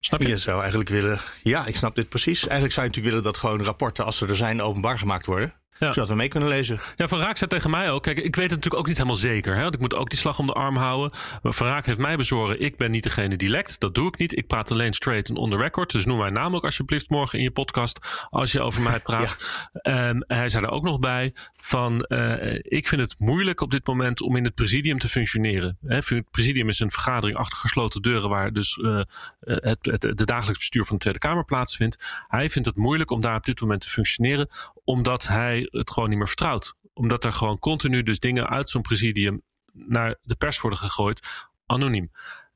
Snap 0.00 0.20
je? 0.20 0.28
Je 0.28 0.38
zou 0.38 0.60
eigenlijk 0.60 0.90
willen, 0.90 1.20
ja, 1.42 1.66
ik 1.66 1.76
snap 1.76 1.94
dit 1.94 2.08
precies. 2.08 2.40
Eigenlijk 2.40 2.72
zou 2.72 2.86
je 2.86 2.92
natuurlijk 2.92 3.14
willen 3.14 3.32
dat 3.32 3.36
gewoon 3.36 3.64
rapporten, 3.64 4.04
als 4.04 4.16
ze 4.16 4.26
er 4.26 4.36
zijn, 4.36 4.62
openbaar 4.62 4.98
gemaakt 4.98 5.26
worden. 5.26 5.61
Ja. 5.82 5.92
Zodat 5.92 6.08
we 6.08 6.14
mee 6.14 6.28
kunnen 6.28 6.48
lezen. 6.48 6.80
Ja, 6.96 7.08
Van 7.08 7.18
Raak 7.18 7.36
zei 7.36 7.50
tegen 7.50 7.70
mij 7.70 7.90
ook. 7.90 8.02
Kijk, 8.02 8.18
ik 8.18 8.36
weet 8.36 8.50
het 8.50 8.54
natuurlijk 8.54 8.80
ook 8.82 8.86
niet 8.86 8.96
helemaal 8.96 9.18
zeker. 9.18 9.54
Hè? 9.54 9.62
Want 9.62 9.74
ik 9.74 9.80
moet 9.80 9.94
ook 9.94 10.10
die 10.10 10.18
slag 10.18 10.38
om 10.38 10.46
de 10.46 10.52
arm 10.52 10.76
houden. 10.76 11.18
Maar 11.42 11.52
Van 11.52 11.66
Raak 11.66 11.86
heeft 11.86 11.98
mij 11.98 12.16
bezorgen. 12.16 12.60
Ik 12.60 12.76
ben 12.76 12.90
niet 12.90 13.02
degene 13.02 13.36
die 13.36 13.48
lekt. 13.48 13.80
Dat 13.80 13.94
doe 13.94 14.08
ik 14.08 14.18
niet. 14.18 14.36
Ik 14.36 14.46
praat 14.46 14.70
alleen 14.70 14.92
straight 14.92 15.28
en 15.28 15.36
on 15.36 15.50
the 15.50 15.56
record. 15.56 15.92
Dus 15.92 16.04
noem 16.04 16.18
mijn 16.18 16.32
naam 16.32 16.54
ook 16.54 16.64
alsjeblieft 16.64 17.10
morgen 17.10 17.38
in 17.38 17.44
je 17.44 17.50
podcast. 17.50 18.26
Als 18.30 18.52
je 18.52 18.60
over 18.60 18.82
mij 18.82 19.00
praat. 19.00 19.36
ja. 19.82 20.08
um, 20.08 20.24
hij 20.26 20.48
zei 20.48 20.64
er 20.64 20.70
ook 20.70 20.82
nog 20.82 20.98
bij. 20.98 21.34
Van 21.52 22.04
uh, 22.08 22.54
ik 22.62 22.88
vind 22.88 23.00
het 23.00 23.14
moeilijk 23.18 23.60
op 23.60 23.70
dit 23.70 23.86
moment 23.86 24.20
om 24.20 24.36
in 24.36 24.44
het 24.44 24.54
presidium 24.54 24.98
te 24.98 25.08
functioneren. 25.08 25.78
Hè? 25.86 25.96
Het 25.96 26.30
presidium 26.30 26.68
is 26.68 26.80
een 26.80 26.90
vergadering 26.90 27.38
achter 27.38 27.58
gesloten 27.58 28.02
deuren. 28.02 28.28
Waar 28.28 28.52
dus 28.52 28.76
uh, 28.76 29.00
het, 29.40 29.84
het, 29.86 30.00
de 30.00 30.24
dagelijks 30.24 30.58
bestuur 30.58 30.84
van 30.84 30.94
de 30.94 31.02
Tweede 31.02 31.18
Kamer 31.18 31.44
plaatsvindt. 31.44 32.24
Hij 32.28 32.50
vindt 32.50 32.68
het 32.68 32.76
moeilijk 32.76 33.10
om 33.10 33.20
daar 33.20 33.36
op 33.36 33.44
dit 33.44 33.60
moment 33.60 33.80
te 33.80 33.88
functioneren. 33.88 34.48
Omdat 34.92 35.26
hij 35.26 35.68
het 35.70 35.90
gewoon 35.90 36.08
niet 36.08 36.18
meer 36.18 36.26
vertrouwt. 36.26 36.74
Omdat 36.92 37.24
er 37.24 37.32
gewoon 37.32 37.58
continu 37.58 38.02
dus 38.02 38.18
dingen 38.18 38.48
uit 38.48 38.70
zo'n 38.70 38.82
presidium 38.82 39.42
naar 39.72 40.18
de 40.22 40.34
pers 40.34 40.60
worden 40.60 40.78
gegooid, 40.78 41.26
anoniem. 41.66 42.10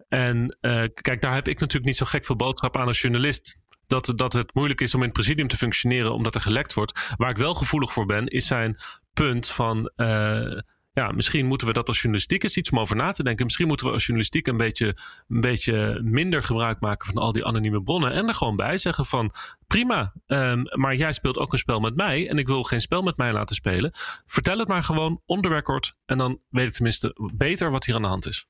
En 0.08 0.56
uh, 0.60 0.84
kijk, 0.94 1.20
daar 1.20 1.34
heb 1.34 1.48
ik 1.48 1.58
natuurlijk 1.58 1.86
niet 1.86 1.96
zo 1.96 2.06
gek 2.06 2.24
veel 2.24 2.36
boodschap 2.36 2.76
aan 2.76 2.86
als 2.86 3.00
journalist. 3.00 3.56
Dat, 3.86 4.12
dat 4.14 4.32
het 4.32 4.54
moeilijk 4.54 4.80
is 4.80 4.94
om 4.94 5.00
in 5.00 5.06
het 5.06 5.16
presidium 5.16 5.48
te 5.48 5.56
functioneren 5.56 6.12
omdat 6.12 6.34
er 6.34 6.40
gelekt 6.40 6.74
wordt. 6.74 7.14
Waar 7.16 7.30
ik 7.30 7.36
wel 7.36 7.54
gevoelig 7.54 7.92
voor 7.92 8.06
ben, 8.06 8.26
is 8.26 8.46
zijn 8.46 8.78
punt 9.12 9.48
van. 9.48 9.90
Uh, 9.96 10.58
ja, 10.96 11.10
misschien 11.12 11.46
moeten 11.46 11.66
we 11.66 11.72
dat 11.72 11.88
als 11.88 11.96
journalistiek 11.96 12.42
eens 12.42 12.56
iets 12.56 12.70
om 12.70 12.78
over 12.78 12.96
na 12.96 13.12
te 13.12 13.22
denken. 13.22 13.44
Misschien 13.44 13.66
moeten 13.66 13.86
we 13.86 13.92
als 13.92 14.02
journalistiek 14.02 14.46
een 14.46 14.56
beetje, 14.56 14.96
een 15.28 15.40
beetje 15.40 16.00
minder 16.02 16.42
gebruik 16.42 16.80
maken 16.80 17.06
van 17.06 17.22
al 17.22 17.32
die 17.32 17.44
anonieme 17.44 17.82
bronnen. 17.82 18.12
En 18.12 18.28
er 18.28 18.34
gewoon 18.34 18.56
bij 18.56 18.78
zeggen 18.78 19.06
van 19.06 19.32
prima, 19.66 20.12
um, 20.26 20.62
maar 20.70 20.94
jij 20.94 21.12
speelt 21.12 21.38
ook 21.38 21.52
een 21.52 21.58
spel 21.58 21.80
met 21.80 21.96
mij. 21.96 22.28
En 22.28 22.38
ik 22.38 22.46
wil 22.46 22.62
geen 22.62 22.80
spel 22.80 23.02
met 23.02 23.16
mij 23.16 23.32
laten 23.32 23.54
spelen. 23.54 23.90
Vertel 24.26 24.58
het 24.58 24.68
maar 24.68 24.82
gewoon 24.82 25.22
on 25.26 25.40
the 25.40 25.48
record. 25.48 25.94
En 26.04 26.18
dan 26.18 26.40
weet 26.48 26.68
ik 26.68 26.72
tenminste 26.72 27.30
beter 27.34 27.70
wat 27.70 27.84
hier 27.84 27.94
aan 27.94 28.02
de 28.02 28.08
hand 28.08 28.26
is. 28.26 28.46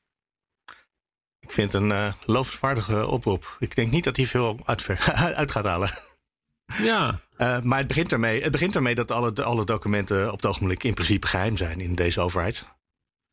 Ik 1.40 1.52
vind 1.52 1.72
een 1.72 1.90
uh, 1.90 2.12
lovenswaardige 2.24 3.06
oproep. 3.06 3.56
Ik 3.58 3.74
denk 3.74 3.92
niet 3.92 4.04
dat 4.04 4.16
hij 4.16 4.26
veel 4.26 4.58
uit, 4.64 4.86
uit 5.40 5.50
gaat 5.50 5.64
halen. 5.64 5.90
Ja. 6.66 7.20
Uh, 7.38 7.60
maar 7.68 7.78
het 7.78 7.86
begint, 7.86 8.12
ermee, 8.12 8.42
het 8.42 8.52
begint 8.52 8.76
ermee 8.76 8.94
dat 8.94 9.10
alle, 9.10 9.44
alle 9.44 9.64
documenten 9.64 10.26
op 10.32 10.36
het 10.36 10.46
ogenblik 10.46 10.84
in 10.84 10.94
principe 10.94 11.26
geheim 11.26 11.56
zijn 11.56 11.80
in 11.80 11.94
deze 11.94 12.20
overheid. 12.20 12.66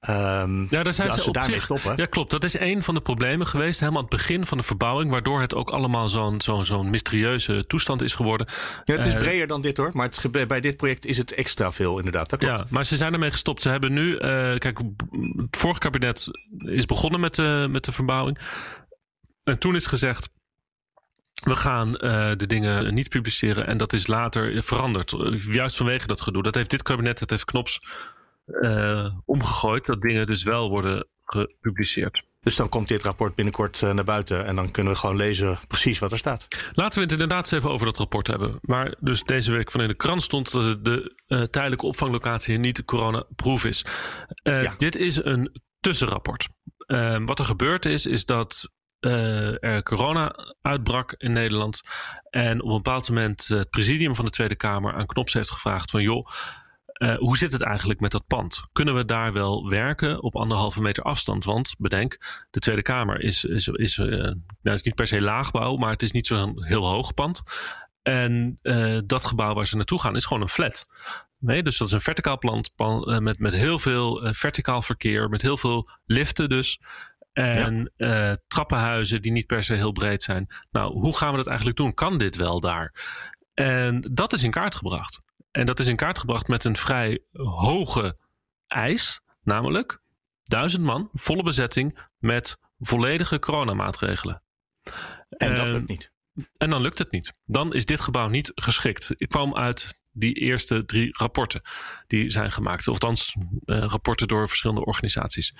Um, 0.09 0.67
ja, 0.69 0.83
daar 0.83 0.93
zijn 0.93 1.11
ze, 1.11 1.27
op 1.27 1.33
daarmee 1.33 1.53
zich, 1.53 1.63
stoppen. 1.63 1.93
Ja, 1.95 2.05
klopt. 2.05 2.31
Dat 2.31 2.43
is 2.43 2.59
een 2.59 2.83
van 2.83 2.93
de 2.93 3.01
problemen 3.01 3.47
geweest. 3.47 3.79
Helemaal 3.79 4.01
aan 4.01 4.07
het 4.07 4.17
begin 4.17 4.45
van 4.45 4.57
de 4.57 4.63
verbouwing. 4.63 5.11
Waardoor 5.11 5.41
het 5.41 5.55
ook 5.55 5.69
allemaal 5.69 6.09
zo'n 6.09 6.41
zo'n 6.41 6.65
zo'n 6.65 6.89
mysterieuze 6.89 7.67
toestand 7.67 8.01
is 8.01 8.15
geworden. 8.15 8.47
Ja, 8.83 8.95
het 8.95 9.05
is 9.05 9.13
Uh, 9.13 9.19
breder 9.19 9.47
dan 9.47 9.61
dit 9.61 9.77
hoor. 9.77 9.89
Maar 9.93 10.09
het, 10.21 10.47
bij 10.47 10.61
dit 10.61 10.77
project 10.77 11.05
is 11.05 11.17
het 11.17 11.33
extra 11.33 11.71
veel 11.71 11.97
inderdaad. 11.97 12.29
Dat 12.29 12.39
klopt. 12.39 12.59
Ja, 12.59 12.65
maar 12.69 12.85
ze 12.85 12.97
zijn 12.97 13.13
ermee 13.13 13.31
gestopt. 13.31 13.61
Ze 13.61 13.69
hebben 13.69 13.93
nu, 13.93 14.17
eh, 14.17 14.57
kijk, 14.57 14.79
het 15.35 15.57
vorige 15.57 15.79
kabinet 15.79 16.27
is 16.57 16.85
begonnen 16.85 17.19
met 17.19 17.35
de, 17.35 17.67
met 17.69 17.85
de 17.85 17.91
verbouwing. 17.91 18.39
En 19.43 19.59
toen 19.59 19.75
is 19.75 19.85
gezegd, 19.85 20.29
we 21.43 21.55
gaan 21.55 21.97
eh, 21.97 22.31
de 22.37 22.47
dingen 22.47 22.93
niet 22.93 23.09
publiceren. 23.09 23.67
En 23.67 23.77
dat 23.77 23.93
is 23.93 24.07
later 24.07 24.63
veranderd. 24.63 25.13
Juist 25.45 25.75
vanwege 25.77 26.07
dat 26.07 26.21
gedoe. 26.21 26.43
Dat 26.43 26.55
heeft 26.55 26.69
dit 26.69 26.83
kabinet, 26.83 27.19
dat 27.19 27.29
heeft 27.29 27.45
Knops 27.45 27.79
eh, 28.45 29.15
omgegooid. 29.25 29.85
Dat 29.85 30.01
dingen 30.01 30.27
dus 30.27 30.43
wel 30.43 30.69
worden 30.69 31.07
gepubliceerd. 31.23 32.23
Dus 32.41 32.55
dan 32.55 32.69
komt 32.69 32.87
dit 32.87 33.03
rapport 33.03 33.35
binnenkort 33.35 33.81
eh, 33.81 33.93
naar 33.93 34.03
buiten. 34.03 34.45
En 34.45 34.55
dan 34.55 34.71
kunnen 34.71 34.93
we 34.93 34.99
gewoon 34.99 35.15
lezen 35.15 35.59
precies 35.67 35.99
wat 35.99 36.11
er 36.11 36.17
staat. 36.17 36.47
Laten 36.73 36.97
we 36.97 37.03
het 37.03 37.11
inderdaad 37.11 37.43
eens 37.43 37.51
even 37.51 37.69
over 37.69 37.85
dat 37.85 37.97
rapport 37.97 38.27
hebben. 38.27 38.57
Maar 38.61 38.95
dus 38.99 39.23
deze 39.23 39.51
week 39.51 39.71
van 39.71 39.81
in 39.81 39.87
de 39.87 39.95
krant 39.95 40.21
stond 40.21 40.51
dat 40.51 40.63
het 40.63 40.85
de 40.85 41.15
eh, 41.27 41.41
tijdelijke 41.43 41.85
opvanglocatie 41.85 42.57
niet 42.57 42.85
coronaproof 42.85 43.65
is. 43.65 43.85
Eh, 44.43 44.63
Ja. 44.63 44.75
Dit 44.77 44.95
is 44.95 45.23
een 45.23 45.61
tussenrapport. 45.79 46.47
Eh, 46.77 47.17
wat 47.25 47.39
er 47.39 47.45
gebeurd 47.45 47.85
is, 47.85 48.05
is 48.05 48.25
dat 48.25 48.69
eh, 49.03 49.63
er 49.63 49.83
corona 49.83 50.35
uitbrak 50.61 51.13
in 51.17 51.31
Nederland. 51.33 51.81
En 52.29 52.61
op 52.61 52.69
een 52.69 52.75
bepaald 52.75 53.09
moment 53.09 53.47
het 53.47 53.69
presidium 53.69 54.15
van 54.15 54.25
de 54.25 54.31
Tweede 54.31 54.55
Kamer 54.55 54.93
aan 54.93 55.05
Knops 55.05 55.33
heeft 55.33 55.51
gevraagd 55.51 55.91
van 55.91 56.01
joh. 56.01 56.27
eh, 56.93 57.15
hoe 57.15 57.37
zit 57.37 57.51
het 57.51 57.61
eigenlijk 57.61 57.99
met 57.99 58.11
dat 58.11 58.27
pand? 58.27 58.61
Kunnen 58.71 58.95
we 58.95 59.05
daar 59.05 59.33
wel 59.33 59.69
werken 59.69 60.23
op 60.23 60.35
anderhalve 60.35 60.81
meter 60.81 61.03
afstand? 61.03 61.45
Want 61.45 61.75
bedenk, 61.77 62.17
de 62.51 62.59
Tweede 62.59 62.81
Kamer 62.81 63.21
is, 63.21 63.45
is, 63.45 63.67
is, 63.67 63.97
eh, 63.97 64.07
nou, 64.07 64.37
is 64.61 64.81
niet 64.81 64.95
per 64.95 65.07
se 65.07 65.21
laagbouw, 65.21 65.75
maar 65.75 65.91
het 65.91 66.01
is 66.01 66.11
niet 66.11 66.27
zo'n 66.27 66.63
heel 66.65 66.85
hoog 66.85 67.13
pand. 67.13 67.43
En 68.01 68.59
dat 69.05 69.23
gebouw 69.25 69.53
waar 69.53 69.67
ze 69.67 69.75
naartoe 69.75 70.01
gaan 70.01 70.15
is 70.15 70.25
gewoon 70.25 70.43
een 70.43 70.49
flat. 70.49 70.87
Nee, 71.39 71.63
dus 71.63 71.77
dat 71.77 71.87
is 71.87 71.93
een 71.93 72.01
verticaal 72.01 72.37
plant 72.37 72.75
pan- 72.75 73.03
eh, 73.11 73.19
met, 73.19 73.39
met 73.39 73.53
heel 73.53 73.79
veel 73.79 74.33
verticaal 74.33 74.81
verkeer, 74.81 75.29
met 75.29 75.41
heel 75.41 75.57
veel 75.57 75.89
liften 76.05 76.49
dus. 76.49 76.79
En 77.33 77.91
eh, 77.97 78.33
trappenhuizen 78.47 79.21
die 79.21 79.31
niet 79.31 79.45
per 79.45 79.63
se 79.63 79.73
heel 79.73 79.91
breed 79.91 80.23
zijn. 80.23 80.47
Nou, 80.71 80.93
hoe 80.93 81.17
gaan 81.17 81.31
we 81.31 81.37
dat 81.37 81.47
eigenlijk 81.47 81.77
doen? 81.77 81.93
Kan 81.93 82.17
dit 82.17 82.35
wel 82.35 82.59
daar? 82.59 82.93
En 83.53 84.01
dat 84.11 84.33
is 84.33 84.43
in 84.43 84.51
kaart 84.51 84.75
gebracht. 84.75 85.21
En 85.51 85.65
dat 85.65 85.79
is 85.79 85.87
in 85.87 85.95
kaart 85.95 86.19
gebracht 86.19 86.47
met 86.47 86.63
een 86.63 86.77
vrij 86.77 87.23
hoge 87.33 88.17
eis, 88.67 89.21
namelijk 89.43 90.01
duizend 90.43 90.83
man, 90.83 91.09
volle 91.13 91.43
bezetting 91.43 91.99
met 92.17 92.57
volledige 92.79 93.39
coronamaatregelen. 93.39 94.43
En 95.29 95.55
dat 95.55 95.67
lukt 95.67 95.87
niet. 95.87 96.11
en 96.57 96.69
dan 96.69 96.81
lukt 96.81 96.97
het 96.97 97.11
niet. 97.11 97.31
Dan 97.45 97.73
is 97.73 97.85
dit 97.85 97.99
gebouw 97.99 98.27
niet 98.27 98.51
geschikt. 98.55 99.13
Ik 99.17 99.29
kwam 99.29 99.55
uit 99.55 100.01
die 100.11 100.33
eerste 100.33 100.85
drie 100.85 101.17
rapporten 101.17 101.61
die 102.07 102.29
zijn 102.29 102.51
gemaakt. 102.51 102.87
Of 102.87 102.93
althans, 102.93 103.35
eh, 103.65 103.77
rapporten 103.77 104.27
door 104.27 104.47
verschillende 104.47 104.85
organisaties. 104.85 105.55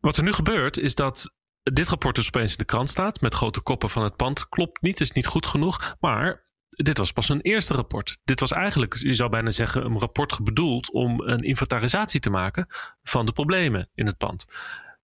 Wat 0.00 0.16
er 0.16 0.22
nu 0.22 0.32
gebeurt 0.32 0.78
is 0.78 0.94
dat 0.94 1.34
dit 1.62 1.88
rapport 1.88 2.14
dus 2.14 2.26
opeens 2.26 2.50
in 2.50 2.58
de 2.58 2.64
krant 2.64 2.88
staat. 2.88 3.20
Met 3.20 3.34
grote 3.34 3.60
koppen 3.60 3.90
van 3.90 4.02
het 4.02 4.16
pand. 4.16 4.48
Klopt 4.48 4.82
niet, 4.82 5.00
is 5.00 5.12
niet 5.12 5.26
goed 5.26 5.46
genoeg. 5.46 5.96
Maar 6.00 6.48
dit 6.68 6.98
was 6.98 7.12
pas 7.12 7.28
een 7.28 7.40
eerste 7.40 7.74
rapport. 7.74 8.18
Dit 8.24 8.40
was 8.40 8.52
eigenlijk, 8.52 8.96
je 8.96 9.14
zou 9.14 9.30
bijna 9.30 9.50
zeggen, 9.50 9.84
een 9.84 9.98
rapport 9.98 10.44
bedoeld 10.44 10.92
om 10.92 11.20
een 11.20 11.38
inventarisatie 11.38 12.20
te 12.20 12.30
maken 12.30 12.66
van 13.02 13.26
de 13.26 13.32
problemen 13.32 13.90
in 13.94 14.06
het 14.06 14.16
pand. 14.16 14.46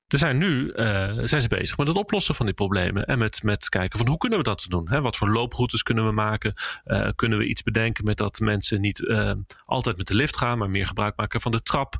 Er 0.07 0.19
zijn 0.19 0.39
nu 0.39 0.71
eh, 0.71 1.13
zijn 1.25 1.43
ze 1.43 1.49
bezig 1.49 1.77
met 1.77 1.89
het 1.89 1.97
oplossen 1.97 2.35
van 2.35 2.47
die 2.47 2.55
problemen. 2.55 3.07
En 3.07 3.19
met, 3.19 3.43
met 3.43 3.69
kijken 3.69 3.99
van 3.99 4.09
hoe 4.09 4.17
kunnen 4.17 4.39
we 4.39 4.45
dat 4.45 4.67
doen? 4.69 4.89
Hè? 4.89 5.01
Wat 5.01 5.17
voor 5.17 5.31
looproutes 5.31 5.83
kunnen 5.83 6.07
we 6.07 6.13
maken? 6.13 6.55
Eh, 6.85 7.09
kunnen 7.15 7.39
we 7.39 7.47
iets 7.47 7.63
bedenken 7.63 8.05
met 8.05 8.17
dat 8.17 8.41
mensen 8.41 8.81
niet 8.81 9.07
eh, 9.07 9.33
altijd 9.65 9.97
met 9.97 10.07
de 10.07 10.15
lift 10.15 10.37
gaan, 10.37 10.59
maar 10.59 10.71
meer 10.71 10.87
gebruik 10.87 11.17
maken 11.17 11.41
van 11.41 11.53
de 11.53 11.63
trap? 11.63 11.99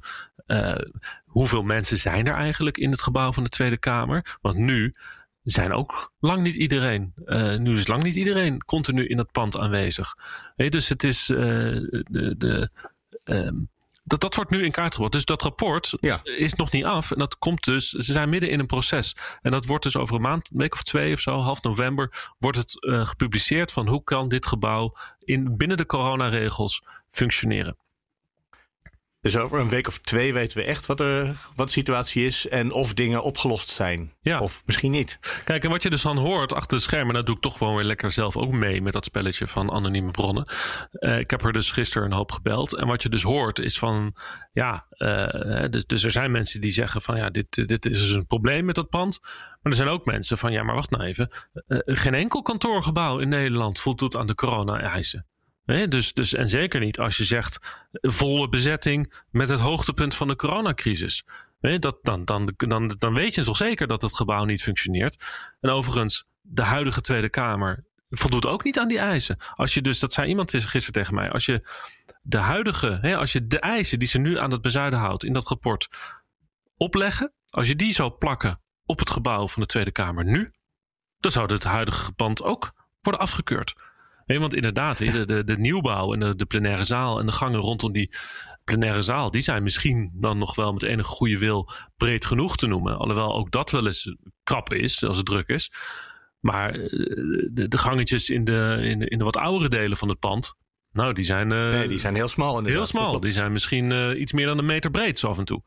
Hoeveel 1.37 1.63
mensen 1.63 1.99
zijn 1.99 2.27
er 2.27 2.35
eigenlijk 2.35 2.79
in 2.79 2.91
het 2.91 3.03
gebouw 3.03 3.33
van 3.33 3.43
de 3.43 3.49
Tweede 3.49 3.79
Kamer? 3.79 4.37
Want 4.41 4.57
nu 4.57 4.95
zijn 5.43 5.73
ook 5.73 6.13
lang 6.19 6.43
niet 6.43 6.55
iedereen. 6.55 7.13
eh, 7.25 7.57
nu 7.57 7.77
is 7.77 7.87
lang 7.87 8.03
niet 8.03 8.15
iedereen 8.15 8.65
continu 8.65 9.07
in 9.07 9.19
het 9.19 9.33
pand 9.33 9.57
aanwezig. 9.57 10.15
Dus 10.57 10.89
het 10.89 11.05
is 11.05 11.31
eh, 11.31 11.37
de. 11.37 12.35
de 12.39 12.71
ehm, 13.25 13.57
dat, 14.05 14.21
dat 14.21 14.35
wordt 14.35 14.51
nu 14.51 14.65
in 14.65 14.71
kaart 14.71 14.93
gebracht. 14.93 15.13
Dus 15.13 15.25
dat 15.25 15.43
rapport 15.43 15.95
Ja. 16.01 16.21
is 16.25 16.55
nog 16.55 16.71
niet 16.71 16.85
af. 16.85 17.11
En 17.11 17.19
dat 17.19 17.39
komt 17.39 17.65
dus, 17.65 17.89
ze 17.91 18.13
zijn 18.13 18.29
midden 18.29 18.51
in 18.51 18.59
een 18.59 18.67
proces. 18.67 19.17
En 19.43 19.51
dat 19.51 19.65
wordt 19.67 19.83
dus 19.85 19.97
over 19.97 20.15
een 20.17 20.21
maand, 20.23 20.51
een 20.51 20.59
week 20.59 20.73
of 20.75 20.83
twee 20.83 21.13
of 21.13 21.21
zo, 21.21 21.39
half 21.41 21.63
november, 21.63 22.35
wordt 22.39 22.57
het 22.57 22.85
eh, 22.85 23.07
gepubliceerd 23.07 23.73
van 23.73 23.89
hoe 23.89 24.05
kan 24.05 24.29
dit 24.29 24.47
gebouw 24.47 24.93
in, 25.19 25.57
binnen 25.57 25.77
de 25.77 25.87
coronaregels 25.87 26.83
functioneren. 27.09 27.77
Dus 29.27 29.37
over 29.37 29.61
een 29.61 29.69
week 29.69 29.89
of 29.89 29.99
twee 29.99 30.33
weten 30.33 30.59
we 30.59 30.65
echt 30.65 30.87
wat, 30.87 31.01
er, 31.01 31.37
wat 31.55 31.67
de 31.67 31.73
situatie 31.73 32.27
is 32.27 32.49
en 32.49 32.73
of 32.73 32.95
dingen 32.95 33.23
opgelost 33.23 33.69
zijn. 33.69 34.13
Ja. 34.21 34.41
Of 34.41 34.63
misschien 34.67 34.91
niet. 34.91 35.41
Kijk, 35.45 35.65
en 35.65 35.71
wat 35.71 35.83
je 35.83 35.91
dus 35.91 36.03
dan 36.03 36.17
hoort 36.17 36.53
achter 36.53 36.77
de 36.77 36.83
schermen, 36.83 37.15
dat 37.15 37.27
doe 37.27 37.35
ik 37.35 37.41
toch 37.41 37.57
gewoon 37.57 37.75
weer 37.75 37.85
lekker 37.85 38.13
zelf 38.13 38.37
ook 38.37 38.53
mee 38.53 38.83
met 38.83 38.93
dat 38.93 39.05
spelletje 39.05 39.47
van 39.47 39.71
anonieme 39.71 40.11
bronnen. 40.11 40.47
Eh, 40.93 41.19
ik 41.19 41.31
heb 41.31 41.45
er 41.45 41.53
dus 41.53 41.71
gisteren 41.71 42.07
een 42.07 42.17
hoop 42.17 42.33
gebeld. 42.33 42.75
En 42.75 42.87
wat 42.87 43.03
je 43.03 43.09
dus 43.09 43.23
hoort 43.23 43.59
is 43.59 43.79
van, 43.79 44.17
ja, 44.53 44.87
eh, 44.91 45.65
dus, 45.71 45.87
dus 45.87 46.05
er 46.05 46.11
zijn 46.11 46.31
mensen 46.31 46.61
die 46.61 46.73
zeggen 46.73 47.03
van, 47.03 47.17
ja, 47.17 47.31
dit, 47.31 47.69
dit 47.69 47.87
is 47.87 47.99
dus 47.99 48.11
een 48.11 48.27
probleem 48.27 48.65
met 48.65 48.75
dat 48.75 48.89
pand. 48.89 49.19
Maar 49.23 49.73
er 49.73 49.75
zijn 49.75 49.89
ook 49.89 50.05
mensen 50.05 50.39
van, 50.39 50.53
ja, 50.53 50.63
maar 50.63 50.75
wacht 50.75 50.91
nou 50.91 51.05
even. 51.05 51.31
Eh, 51.67 51.79
geen 51.85 52.15
enkel 52.15 52.43
kantoorgebouw 52.43 53.19
in 53.19 53.29
Nederland 53.29 53.81
voldoet 53.81 54.17
aan 54.17 54.27
de 54.27 54.35
corona-eisen. 54.35 55.27
Dus, 55.67 56.13
dus, 56.13 56.35
en 56.35 56.49
zeker 56.49 56.81
niet 56.81 56.99
als 56.99 57.17
je 57.17 57.25
zegt 57.25 57.59
volle 57.93 58.49
bezetting 58.49 59.15
met 59.31 59.49
het 59.49 59.61
hoogtepunt 59.61 60.15
van 60.15 60.29
de 60.29 60.37
coronacrisis. 60.37 61.25
Dat, 61.61 61.99
dan, 62.03 62.25
dan, 62.25 62.53
dan, 62.57 62.95
dan 62.99 63.15
weet 63.15 63.35
je 63.35 63.43
toch 63.43 63.57
zeker 63.57 63.87
dat 63.87 64.03
het 64.03 64.17
gebouw 64.17 64.45
niet 64.45 64.63
functioneert. 64.63 65.25
En 65.61 65.71
overigens, 65.71 66.25
de 66.41 66.63
huidige 66.63 67.01
Tweede 67.01 67.31
Kamer 67.31 67.85
voldoet 68.09 68.47
ook 68.47 68.65
niet 68.65 68.79
aan 68.79 68.89
die 68.89 68.99
eisen. 68.99 69.37
Als 69.55 69.75
je 69.75 69.83
dus, 69.83 69.99
dat 69.99 70.13
zei 70.13 70.29
iemand 70.29 70.51
gisteren 70.51 70.93
tegen 70.93 71.15
mij, 71.15 71.31
als 71.31 71.47
je 71.47 71.69
de 72.23 72.39
huidige, 72.39 72.99
hè, 73.01 73.17
als 73.17 73.33
je 73.33 73.47
de 73.47 73.61
eisen 73.61 73.99
die 73.99 74.09
ze 74.09 74.19
nu 74.19 74.39
aan 74.39 74.51
het 74.51 74.61
bezuiden 74.61 74.99
houdt 74.99 75.25
in 75.25 75.33
dat 75.33 75.49
rapport 75.49 75.89
opleggen, 76.77 77.33
als 77.47 77.69
je 77.69 77.77
die 77.77 77.93
zou 77.93 78.11
plakken 78.11 78.61
op 78.85 78.99
het 78.99 79.11
gebouw 79.11 79.49
van 79.49 79.63
de 79.63 79.69
Tweede 79.69 79.93
Kamer 79.93 80.25
nu, 80.25 80.53
dan 81.19 81.31
zou 81.31 81.53
het 81.53 81.65
huidige 81.65 82.13
pand 82.13 82.43
ook 82.43 82.73
worden 83.01 83.21
afgekeurd. 83.21 83.75
Nee, 84.27 84.41
want 84.41 84.55
inderdaad, 84.55 84.99
de, 84.99 85.25
de, 85.25 85.45
de 85.45 85.59
nieuwbouw 85.59 86.13
en 86.13 86.21
de, 86.21 86.37
de 86.37 86.47
plenaire 86.47 86.85
zaal 86.85 87.19
en 87.21 87.27
de 87.27 87.33
gangen 87.33 87.61
rondom 87.61 87.93
die 87.93 88.11
plenaire 88.65 89.03
zaal, 89.03 89.31
die 89.31 89.41
zijn 89.41 89.63
misschien 89.63 90.11
dan 90.15 90.39
nog 90.39 90.55
wel 90.55 90.73
met 90.73 90.83
enige 90.83 91.09
goede 91.09 91.39
wil 91.39 91.71
breed 91.97 92.25
genoeg 92.27 92.57
te 92.57 92.67
noemen. 92.67 92.99
Alhoewel 92.99 93.35
ook 93.35 93.51
dat 93.51 93.71
wel 93.71 93.85
eens 93.85 94.17
krap 94.43 94.73
is 94.73 95.05
als 95.05 95.17
het 95.17 95.27
druk 95.27 95.49
is. 95.49 95.73
Maar 96.41 96.71
eh, 96.71 96.89
de, 97.53 97.69
de 97.69 97.79
gangetjes 97.79 98.31
in 98.31 98.45
de, 98.45 98.79
in, 98.83 98.99
de, 98.99 99.09
in 99.09 99.19
de 99.19 99.25
wat 99.25 99.37
oudere 99.37 99.69
delen 99.71 99.97
van 99.97 100.09
het 100.09 100.19
pand, 100.19 100.55
nou, 100.93 101.13
die 101.13 101.25
zijn, 101.25 101.53
eh, 101.53 101.71
Nee, 101.71 101.89
die 101.89 101.99
zijn 101.99 102.15
heel 102.15 102.29
smal 102.29 102.59
inderdaad. 102.59 102.73
heel 102.73 102.87
smal. 102.87 103.21
Die 103.21 103.33
zijn 103.33 103.53
misschien 103.53 103.93
eh, 103.93 104.21
iets 104.21 104.33
meer 104.33 104.47
dan 104.47 104.59
een 104.59 104.65
meter 104.65 104.91
breed 104.91 105.19
zo 105.19 105.29
af 105.29 105.39
en 105.39 105.45
toe. 105.45 105.63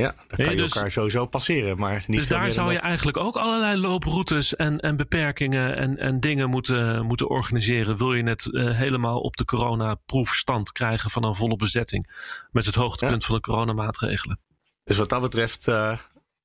Ja, 0.00 0.14
dan 0.26 0.46
kan 0.46 0.50
je 0.50 0.56
dus- 0.56 0.74
elkaar 0.74 0.90
sowieso 0.90 1.26
passeren. 1.26 1.78
Maar 1.78 2.04
niet 2.06 2.18
Dus 2.18 2.28
daar 2.28 2.50
zou 2.50 2.68
je 2.68 2.74
dat. 2.74 2.84
eigenlijk 2.84 3.16
ook 3.16 3.36
allerlei 3.36 3.76
looproutes 3.76 4.56
en, 4.56 4.80
en 4.80 4.96
beperkingen 4.96 5.76
en, 5.76 5.98
en 5.98 6.20
dingen 6.20 6.50
moeten, 6.50 7.06
moeten 7.06 7.28
organiseren. 7.28 7.96
Wil 7.96 8.14
je 8.14 8.22
het 8.22 8.54
eh, 8.54 8.76
helemaal 8.76 9.20
op 9.20 9.36
de 9.36 9.44
coronaproefstand 9.44 10.72
krijgen 10.72 11.10
van 11.10 11.24
een 11.24 11.34
volle 11.34 11.56
bezetting. 11.56 12.10
Met 12.50 12.66
het 12.66 12.74
hoogtepunt 12.74 13.24
van 13.24 13.34
de 13.34 13.40
coronamaatregelen. 13.40 14.40
Dus 14.84 14.96
wat 14.96 15.08
dat 15.08 15.20
betreft 15.20 15.68
eh, 15.68 15.98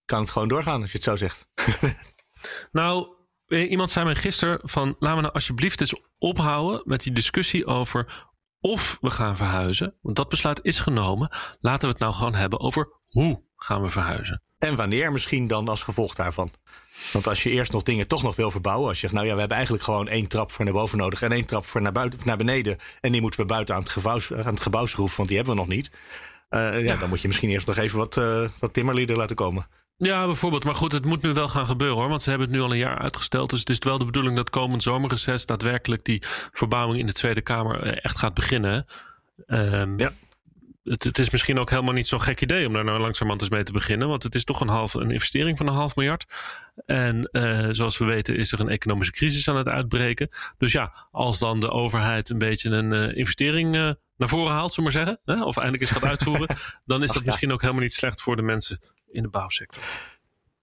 kan 0.05 0.19
het 0.19 0.29
gewoon 0.29 0.47
doorgaan 0.47 0.81
als 0.81 0.91
je 0.91 0.97
het 0.97 1.05
zo 1.05 1.15
zegt. 1.15 1.45
Nou, 2.71 3.07
eh, 3.47 3.69
iemand 3.69 3.91
zei 3.91 4.05
mij 4.05 4.15
gisteren 4.15 4.59
van 4.63 4.95
laten 4.99 5.15
we 5.15 5.21
nou 5.21 5.33
alsjeblieft 5.33 5.81
eens 5.81 5.95
ophouden 6.17 6.81
met 6.85 7.03
die 7.03 7.13
discussie 7.13 7.65
over 7.65 8.27
of 8.63 8.97
we 9.02 9.12
gaan 9.12 9.36
verhuizen. 9.36 9.95
Want 10.02 10.15
dat 10.15 10.30
besluit 10.30 10.60
is 10.63 10.80
genomen. 10.80 11.30
Laten 11.60 11.88
we 11.88 11.93
het 11.93 11.99
nou 11.99 12.13
gewoon 12.13 12.36
hebben 12.36 12.60
over 12.60 12.88
hoe 13.06 13.43
gaan 13.56 13.82
we 13.82 13.89
verhuizen. 13.89 14.41
En 14.60 14.76
wanneer 14.76 15.12
misschien 15.12 15.47
dan 15.47 15.67
als 15.67 15.84
gevolg 15.84 16.15
daarvan. 16.15 16.52
Want 17.12 17.28
als 17.28 17.43
je 17.43 17.49
eerst 17.49 17.71
nog 17.71 17.84
dingen 17.84 18.08
toch 18.08 18.23
nog 18.23 18.36
wil 18.36 18.52
verbouwen. 18.52 18.88
Als 18.88 18.95
je 18.95 19.02
zegt, 19.02 19.13
nou 19.13 19.26
ja, 19.26 19.34
we 19.34 19.39
hebben 19.39 19.58
eigenlijk 19.58 19.86
gewoon 19.86 20.08
één 20.08 20.28
trap 20.28 20.52
voor 20.52 20.65
naar 20.65 20.73
boven 20.73 20.97
nodig. 20.97 21.21
En 21.21 21.32
één 21.32 21.45
trap 21.45 21.65
voor 21.65 21.82
naar, 21.82 21.91
buiten, 21.91 22.19
naar 22.23 22.38
beneden. 22.38 22.78
En 23.02 23.12
die 23.12 23.21
moeten 23.21 23.39
we 23.39 23.45
buiten 23.45 23.76
aan 23.76 23.82
het, 23.82 23.89
gebouw, 23.89 24.19
aan 24.30 24.54
het 24.54 24.62
gebouw 24.62 24.86
schroeven, 24.86 25.17
want 25.17 25.28
die 25.28 25.38
hebben 25.38 25.56
we 25.56 25.62
nog 25.62 25.69
niet. 25.69 25.91
Eh, 26.49 26.84
ja, 26.84 26.95
dan 26.95 27.10
moet 27.10 27.21
je 27.21 27.28
misschien 27.28 27.49
eerst 27.49 27.67
nog 27.67 27.78
even 27.78 27.97
wat, 27.97 28.17
eh 28.17 28.47
wat 28.60 28.73
timmerlieden 28.73 29.17
laten 29.17 29.36
komen. 29.36 29.67
Ja, 29.97 30.25
bijvoorbeeld. 30.25 30.63
Maar 30.63 30.75
goed, 30.75 30.91
het 30.91 31.06
moet 31.06 31.21
nu 31.21 31.34
wel 31.34 31.47
gaan 31.47 31.65
gebeuren 31.65 31.97
hoor. 31.97 32.10
Want 32.10 32.21
ze 32.21 32.29
hebben 32.29 32.47
het 32.47 32.58
nu 32.58 32.63
al 32.63 32.71
een 32.71 32.77
jaar 32.77 32.97
uitgesteld. 32.99 33.49
Dus 33.49 33.60
het 33.60 33.69
is 33.69 33.77
wel 33.79 33.97
de 33.97 34.06
bedoeling 34.06 34.36
dat 34.36 34.49
komend 34.49 34.84
zomerreces 34.84 35.45
daadwerkelijk 35.45 36.06
die 36.06 36.21
verbouwing 36.51 36.99
in 36.99 37.06
de 37.06 37.13
Tweede 37.13 37.41
Kamer 37.41 37.82
eh, 37.82 37.97
echt 38.01 38.17
gaat 38.17 38.34
beginnen. 38.34 38.86
Ehm, 39.45 39.99
Ja. 39.99 40.12
het, 40.84 41.03
het 41.03 41.17
is 41.17 41.29
misschien 41.29 41.60
ook 41.60 41.69
helemaal 41.69 41.93
niet 41.93 42.08
zo'n 42.08 42.21
gek 42.21 42.41
idee 42.41 42.67
om 42.67 42.73
daar 42.73 42.84
nou 42.84 42.99
langzamerhand 42.99 43.41
eens 43.41 43.49
mee 43.49 43.63
te 43.63 43.71
beginnen. 43.71 44.08
Want 44.08 44.23
het 44.23 44.36
is 44.36 44.43
toch 44.43 44.62
een, 44.62 44.67
half, 44.67 44.93
een 44.93 45.12
investering 45.12 45.58
van 45.58 45.67
een 45.67 45.73
half 45.73 45.95
miljard. 45.95 46.25
En 46.86 47.29
eh, 47.32 47.67
zoals 47.71 47.97
we 47.97 48.06
weten 48.06 48.36
is 48.36 48.51
er 48.51 48.60
een 48.60 48.69
economische 48.69 49.13
crisis 49.13 49.49
aan 49.49 49.58
het 49.58 49.67
uitbreken. 49.67 50.29
Dus 50.58 50.71
ja, 50.71 51.08
als 51.12 51.39
dan 51.39 51.60
de 51.60 51.69
overheid 51.69 52.29
een 52.29 52.38
beetje 52.38 52.69
een 52.69 52.93
eh, 52.93 53.17
investering 53.17 53.71
naar 54.17 54.29
voren 54.29 54.51
haalt, 54.53 54.73
zullen 54.73 54.91
we 54.91 54.97
maar 54.97 55.06
zeggen. 55.06 55.36
Hè, 55.38 55.45
of 55.45 55.58
eindelijk 55.58 55.84
eens 55.84 55.99
gaat 55.99 56.10
uitvoeren. 56.10 56.56
dan 56.86 57.03
is 57.03 57.08
dat 57.08 57.17
ja. 57.17 57.25
misschien 57.25 57.51
ook 57.51 57.62
helemaal 57.62 57.82
niet 57.82 57.93
slecht 57.93 58.21
voor 58.21 58.36
de 58.36 58.41
mensen 58.41 58.79
in 59.13 59.23
de 59.23 59.30
bouwsector. 59.30 59.84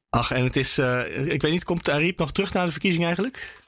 Ach, 0.09 0.31
en 0.31 0.45
het 0.45 0.57
is, 0.57 0.79
eh, 0.79 1.27
ik 1.27 1.43
weet 1.43 1.53
niet, 1.53 1.65
komt 1.65 1.89
Ariep 1.89 2.19
nog 2.19 2.33
terug 2.33 2.53
naar 2.53 2.67
de 2.67 2.73
verkiezing 2.73 3.05
eigenlijk? 3.05 3.59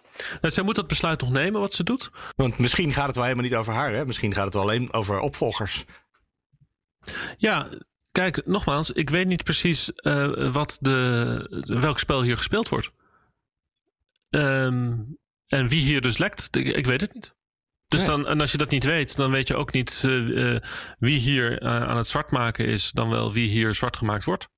Nou, 0.40 0.52
zij 0.54 0.62
moet 0.64 0.74
dat 0.74 0.86
besluit 0.86 1.20
nog 1.20 1.30
nemen 1.30 1.60
wat 1.60 1.74
ze 1.74 1.84
doet. 1.84 2.10
Want 2.36 2.58
misschien 2.58 2.92
gaat 2.92 3.06
het 3.06 3.14
wel 3.14 3.24
helemaal 3.24 3.44
niet 3.44 3.54
over 3.54 3.72
haar. 3.72 3.92
Hè? 3.92 4.06
Misschien 4.06 4.34
gaat 4.34 4.44
het 4.44 4.54
wel 4.54 4.62
alleen 4.62 4.92
over 4.92 5.18
opvolgers. 5.18 5.84
Ja, 7.36 7.68
kijk, 8.12 8.46
nogmaals, 8.46 8.90
ik 8.90 9.10
weet 9.10 9.26
niet 9.26 9.44
precies 9.44 9.92
eh, 9.92 10.52
wat 10.52 10.78
de, 10.80 11.64
welk 11.80 11.98
spel 11.98 12.22
hier 12.22 12.36
gespeeld 12.36 12.68
wordt. 12.68 12.90
Ehm, 14.30 14.94
en 15.46 15.68
wie 15.68 15.82
hier 15.82 16.00
dus 16.00 16.18
lekt, 16.18 16.48
ik, 16.56 16.76
ik 16.76 16.86
weet 16.86 17.00
het 17.00 17.14
niet. 17.14 17.34
Dus 17.88 18.00
Nee. 18.00 18.08
dan, 18.08 18.26
en 18.26 18.40
als 18.40 18.52
je 18.52 18.58
dat 18.58 18.70
niet 18.70 18.84
weet, 18.84 19.16
dan 19.16 19.30
weet 19.30 19.48
je 19.48 19.56
ook 19.56 19.72
niet 19.72 20.02
eh, 20.04 20.56
wie 20.98 21.18
hier 21.18 21.60
aan 21.60 21.96
het 21.96 22.06
zwart 22.06 22.30
maken 22.30 22.66
is, 22.66 22.90
dan 22.90 23.10
wel 23.10 23.32
wie 23.32 23.48
hier 23.48 23.74
zwart 23.74 23.96
gemaakt 23.96 24.24
wordt. 24.24 24.48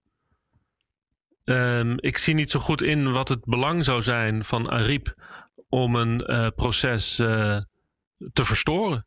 Ehm, 1.45 1.95
ik 1.97 2.19
zie 2.19 2.35
niet 2.35 2.51
zo 2.51 2.61
goed 2.61 2.83
in 2.83 3.13
wat 3.13 3.29
het 3.29 3.45
belang 3.45 3.85
zou 3.85 4.03
zijn 4.03 4.45
van 4.45 4.71
Ariep 4.71 5.15
om 5.69 5.95
een 5.95 6.25
eh, 6.25 6.47
proces 6.55 7.19
eh, 7.19 7.59
te 8.33 8.45
verstoren. 8.45 9.07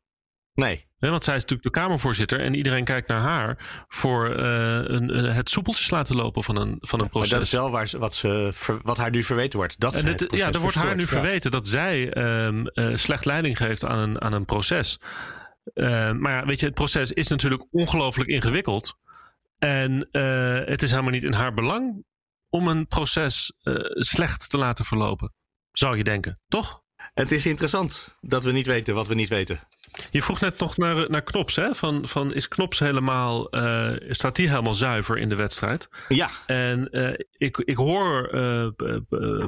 Nee. 0.54 0.88
Want 1.00 1.24
zij 1.24 1.36
is 1.36 1.42
natuurlijk 1.42 1.74
de 1.74 1.80
Kamervoorzitter 1.80 2.40
en 2.40 2.54
iedereen 2.54 2.84
kijkt 2.84 3.08
naar 3.08 3.20
haar 3.20 3.86
voor 3.88 4.36
eh, 4.36 4.82
een, 4.84 5.10
het 5.10 5.50
soepeltjes 5.50 5.90
laten 5.90 6.16
lopen 6.16 6.44
van 6.44 6.56
een, 6.56 6.78
van 6.80 7.00
een 7.00 7.06
Maar 7.06 7.10
proces. 7.10 7.30
dat 7.30 7.42
is 7.42 7.52
wel 7.52 7.72
waar 7.72 7.88
ze, 7.88 7.98
wat, 7.98 8.14
ze, 8.14 8.52
wat 8.84 8.98
haar 8.98 9.10
nu 9.12 9.24
verweten 9.24 9.60
wordt. 9.60 9.80
Dat 9.80 9.96
En 9.96 10.06
dit, 10.06 10.26
ja, 10.30 10.52
er 10.52 10.60
wordt 10.60 10.76
haar 10.76 10.96
nu. 10.96 11.02
Ja. 11.02 11.08
verweten 11.08 11.52
dat 11.52 11.68
zij 11.68 12.14
ehm, 12.14 12.66
eh, 12.66 12.96
slecht 12.96 13.26
leiding 13.26 13.58
geeft 13.58 13.86
aan 13.86 14.00
een, 14.00 14.22
aan 14.22 14.34
een 14.34 14.46
proces. 14.46 15.00
Eh, 15.74 16.12
maar 16.12 16.32
ja, 16.32 16.46
weet 16.46 16.60
je, 16.60 16.66
het 16.66 16.76
proces 16.76 17.12
is 17.12 17.28
natuurlijk 17.28 17.66
ongelooflijk 17.72 18.30
ingewikkeld. 18.30 18.98
En 19.60 20.08
het 20.66 20.82
is 20.82 20.90
helemaal 20.92 21.12
niet 21.12 21.24
in 21.24 21.34
haar 21.34 21.54
belang 21.54 22.04
om 22.50 22.68
een 22.68 22.88
proces 22.88 23.54
eh, 23.62 23.74
slecht 23.84 24.50
te 24.50 24.58
laten 24.58 24.86
verlopen. 24.86 25.34
Zou 25.72 25.98
je 25.98 26.04
denken, 26.04 26.42
toch? 26.48 26.82
Het 27.14 27.32
is 27.32 27.46
interessant 27.46 28.18
dat 28.22 28.44
we 28.44 28.52
niet 28.52 28.68
weten 28.68 28.96
wat 28.96 29.08
we 29.08 29.16
niet 29.16 29.30
weten. 29.30 29.68
Je 30.12 30.22
vroeg 30.22 30.40
net 30.40 30.60
nog 30.60 30.78
naar, 30.78 31.10
naar 31.10 31.22
Knops, 31.24 31.56
hè? 31.56 31.76
Van, 31.76 32.08
van 32.08 32.34
is 32.34 32.48
Knops 32.48 32.80
helemaal, 32.80 33.50
eh, 33.50 33.92
staat 34.10 34.36
die 34.36 34.50
helemaal 34.50 34.74
zuiver 34.74 35.18
in 35.18 35.30
de 35.30 35.36
wedstrijd? 35.36 35.90
Ja, 36.08 36.30
En 36.46 36.90
eh, 36.90 37.14
ik, 37.38 37.58
ik 37.58 37.76
hoor 37.78 38.28
eh, 38.28 38.68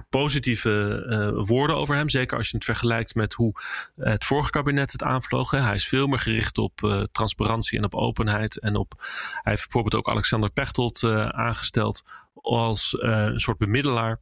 positieve 0.10 1.04
woorden 1.46 1.76
over 1.76 1.96
hem. 1.96 2.10
Zeker 2.10 2.38
als 2.38 2.50
je 2.50 2.56
het 2.56 2.66
vergelijkt 2.66 3.16
met 3.16 3.34
hoe 3.34 3.52
het 3.96 4.26
vorige 4.26 4.50
kabinet 4.50 4.92
het 4.92 5.04
aanvloog. 5.04 5.52
hè. 5.52 5.60
Hij 5.60 5.76
is 5.76 5.88
veel 5.88 6.08
meer 6.08 6.20
gericht 6.20 6.58
op 6.58 7.08
transparantie 7.12 7.78
en 7.78 7.84
op 7.84 7.96
openheid. 7.96 8.60
En 8.60 8.76
op, 8.76 8.94
hij 9.42 9.52
heeft 9.52 9.64
bijvoorbeeld 9.64 9.96
ook 9.96 10.10
Alexander 10.10 10.50
Pechtold 10.50 11.04
aangesteld 11.32 12.04
als 12.42 12.96
een 13.00 13.40
soort 13.40 13.58
bemiddelaar. 13.58 14.22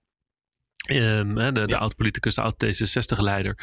Ehm, 0.88 1.36
hè, 1.38 1.52
de, 1.52 1.66
de 1.66 1.72
Ja. 1.74 1.78
oud-politicus, 1.78 2.36
de 2.36 2.42
oud-D66-leider. 2.42 3.58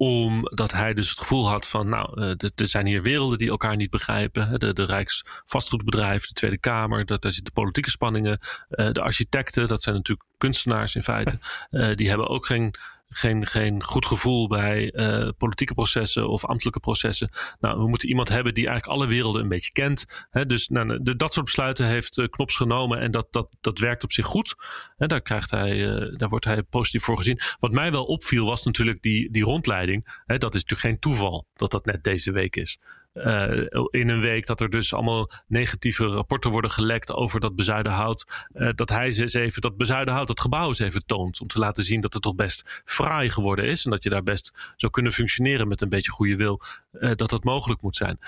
Omdat 0.00 0.72
hij 0.72 0.94
dus 0.94 1.08
het 1.08 1.18
gevoel 1.18 1.48
had 1.48 1.68
van, 1.68 1.88
nou, 1.88 2.20
eh, 2.20 2.30
er 2.54 2.68
zijn 2.68 2.86
hier 2.86 3.02
werelden 3.02 3.38
die 3.38 3.50
elkaar 3.50 3.76
niet 3.76 3.90
begrijpen. 3.90 4.60
De, 4.60 4.72
de 4.72 4.84
Rijksvastgoedbedrijf, 4.84 6.26
de 6.26 6.32
Tweede 6.32 6.58
Kamer, 6.58 7.04
dat, 7.06 7.22
daar 7.22 7.32
zitten 7.32 7.52
politieke 7.52 7.90
spanningen. 7.90 8.38
Eh, 8.68 8.92
de 8.92 9.00
architecten, 9.00 9.68
dat 9.68 9.82
zijn 9.82 9.94
natuurlijk 9.94 10.28
kunstenaars 10.36 10.96
in 10.96 11.02
feite. 11.02 11.38
Eh, 11.70 11.94
die 11.94 12.08
hebben 12.08 12.28
ook 12.28 12.46
geen, 12.46 12.74
geen, 13.08 13.46
geen 13.46 13.82
goed 13.82 14.06
gevoel 14.06 14.48
bij 14.48 14.90
eh, 14.90 15.28
politieke 15.38 15.74
processen 15.74 16.28
of 16.28 16.44
ambtelijke 16.44 16.80
processen. 16.80 17.30
Nou, 17.60 17.78
we 17.78 17.88
moeten 17.88 18.08
iemand 18.08 18.28
hebben 18.28 18.54
die 18.54 18.66
eigenlijk 18.66 18.98
alle 18.98 19.08
werelden 19.08 19.42
een 19.42 19.48
beetje 19.48 19.72
kent. 19.72 20.26
Hè, 20.30 20.46
dus 20.46 20.68
nou, 20.68 21.02
de, 21.02 21.16
dat 21.16 21.32
soort 21.32 21.44
besluiten 21.44 21.86
heeft 21.86 22.18
eh, 22.18 22.26
Knops 22.26 22.56
genomen 22.56 23.00
en 23.00 23.10
dat, 23.10 23.26
dat, 23.30 23.48
dat 23.60 23.78
werkt 23.78 24.04
op 24.04 24.12
zich 24.12 24.26
goed. 24.26 24.54
Hè, 24.96 25.06
daar, 25.06 25.20
krijgt 25.20 25.50
hij, 25.50 25.96
eh, 25.96 26.18
daar 26.18 26.28
wordt 26.28 26.44
hij 26.44 26.62
positief 26.62 27.02
voor 27.02 27.16
gezien. 27.16 27.40
Wat 27.58 27.72
mij 27.72 27.90
wel 27.90 28.04
opviel 28.04 28.46
was 28.46 28.64
natuurlijk 28.64 29.02
die, 29.02 29.30
die 29.30 29.44
rondleiding. 29.44 30.22
Hè, 30.26 30.38
dat 30.38 30.54
is 30.54 30.62
natuurlijk 30.62 30.88
geen 30.88 30.98
toeval 30.98 31.46
dat 31.52 31.70
dat 31.70 31.84
net 31.84 32.04
deze 32.04 32.32
week 32.32 32.56
is. 32.56 32.78
Uh, 33.14 33.66
in 33.90 34.08
een 34.08 34.20
week 34.20 34.46
dat 34.46 34.60
er 34.60 34.70
dus 34.70 34.94
allemaal 34.94 35.30
negatieve 35.46 36.06
rapporten 36.06 36.50
worden 36.50 36.70
gelekt 36.70 37.12
over 37.12 37.40
dat 37.40 37.56
bezuidenhout. 37.56 38.48
Uh, 38.54 38.68
dat 38.74 38.88
hij 38.88 39.04
eens 39.04 39.34
even 39.34 39.60
dat 39.60 39.76
bezuidenhout, 39.76 40.26
dat 40.26 40.40
gebouw 40.40 40.66
eens 40.66 40.78
even 40.78 41.06
toont. 41.06 41.40
Om 41.40 41.46
te 41.46 41.58
laten 41.58 41.84
zien 41.84 42.00
dat 42.00 42.12
het 42.12 42.22
toch 42.22 42.34
best 42.34 42.82
fraai 42.84 43.30
geworden 43.30 43.64
is. 43.64 43.84
En 43.84 43.90
dat 43.90 44.02
je 44.02 44.10
daar 44.10 44.22
best 44.22 44.74
zou 44.76 44.92
kunnen 44.92 45.12
functioneren 45.12 45.68
met 45.68 45.80
een 45.80 45.88
beetje 45.88 46.10
goede 46.10 46.36
wil. 46.36 46.60
Uh, 46.92 47.10
dat 47.14 47.30
dat 47.30 47.44
mogelijk 47.44 47.82
moet 47.82 47.96
zijn. 47.96 48.18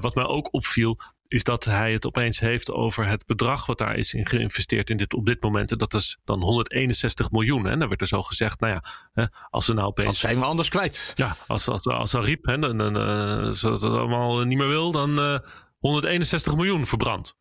wat 0.00 0.14
mij 0.14 0.24
ook 0.24 0.52
opviel, 0.52 0.98
is 1.32 1.44
dat 1.44 1.64
hij 1.64 1.92
het 1.92 2.06
opeens 2.06 2.40
heeft 2.40 2.70
over 2.70 3.06
het 3.06 3.26
bedrag 3.26 3.66
wat 3.66 3.78
daar 3.78 3.96
is 3.96 4.14
in 4.14 4.26
geïnvesteerd 4.26 4.90
in 4.90 4.96
dit, 4.96 5.14
op 5.14 5.26
dit 5.26 5.42
moment. 5.42 5.72
En 5.72 5.78
dat 5.78 5.94
is 5.94 6.18
dan 6.24 6.40
161 6.40 7.30
miljoen. 7.30 7.66
En 7.66 7.78
dan 7.78 7.88
werd 7.88 8.00
er 8.00 8.06
zo 8.06 8.22
gezegd, 8.22 8.60
nou 8.60 8.72
ja, 8.72 8.82
hè, 9.12 9.24
als 9.50 9.64
ze 9.64 9.74
nou 9.74 9.86
opeens... 9.86 10.08
Als 10.08 10.18
zijn 10.18 10.38
we 10.38 10.44
anders 10.44 10.68
kwijt. 10.68 11.12
Ja, 11.14 11.36
als, 11.46 11.68
als, 11.68 11.86
als 11.86 12.14
Ariep 12.14 12.46
hè, 12.46 12.58
dan, 12.58 12.78
dan, 12.78 12.96
uh, 12.96 13.50
zodat 13.52 13.82
het 13.82 13.92
allemaal 13.92 14.44
niet 14.44 14.58
meer 14.58 14.68
wil, 14.68 14.92
dan 14.92 15.18
uh, 15.18 15.38
161 15.78 16.56
miljoen 16.56 16.86
verbrand. 16.86 17.36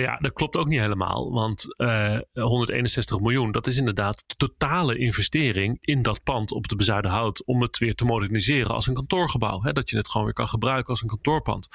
Ja, 0.00 0.16
dat 0.16 0.32
klopt 0.32 0.56
ook 0.56 0.66
niet 0.66 0.80
helemaal. 0.80 1.32
Want 1.32 1.74
uh, 1.76 2.18
161 2.32 3.20
miljoen, 3.20 3.52
dat 3.52 3.66
is 3.66 3.76
inderdaad 3.76 4.24
de 4.26 4.34
totale 4.36 4.98
investering 4.98 5.78
in 5.80 6.02
dat 6.02 6.22
pand 6.22 6.52
op 6.52 6.68
de 6.68 6.74
Bezuidenhout. 6.74 7.44
Om 7.44 7.62
het 7.62 7.78
weer 7.78 7.94
te 7.94 8.04
moderniseren 8.04 8.74
als 8.74 8.86
een 8.86 8.94
kantoorgebouw. 8.94 9.62
Hè, 9.62 9.72
dat 9.72 9.90
je 9.90 9.96
het 9.96 10.08
gewoon 10.08 10.26
weer 10.26 10.34
kan 10.34 10.48
gebruiken 10.48 10.90
als 10.90 11.02
een 11.02 11.08
kantoorpand. 11.08 11.68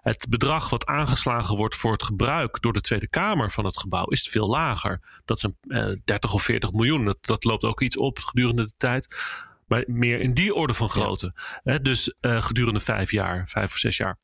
Het 0.00 0.26
bedrag 0.28 0.70
wat 0.70 0.86
aangeslagen 0.86 1.56
wordt 1.56 1.74
voor 1.74 1.92
het 1.92 2.02
gebruik 2.02 2.62
door 2.62 2.72
de 2.72 2.80
Tweede 2.80 3.08
Kamer 3.08 3.50
van 3.50 3.64
het 3.64 3.78
gebouw 3.78 4.04
is 4.04 4.28
veel 4.28 4.48
lager. 4.48 5.20
Dat 5.24 5.36
is 5.36 5.42
een 5.42 5.56
uh, 5.62 5.96
30 6.04 6.34
of 6.34 6.42
40 6.42 6.72
miljoen. 6.72 7.04
Dat, 7.04 7.18
dat 7.20 7.44
loopt 7.44 7.64
ook 7.64 7.80
iets 7.80 7.96
op 7.96 8.18
gedurende 8.18 8.64
de 8.64 8.72
tijd. 8.76 9.16
Maar 9.66 9.84
meer 9.86 10.20
in 10.20 10.34
die 10.34 10.54
orde 10.54 10.74
van 10.74 10.90
grootte. 10.90 11.32
Ja. 11.34 11.60
Hè, 11.62 11.80
dus 11.80 12.14
uh, 12.20 12.42
gedurende 12.42 12.80
vijf 12.80 13.10
jaar, 13.10 13.48
vijf 13.48 13.72
of 13.72 13.78
zes 13.78 13.96
jaar. 13.96 14.18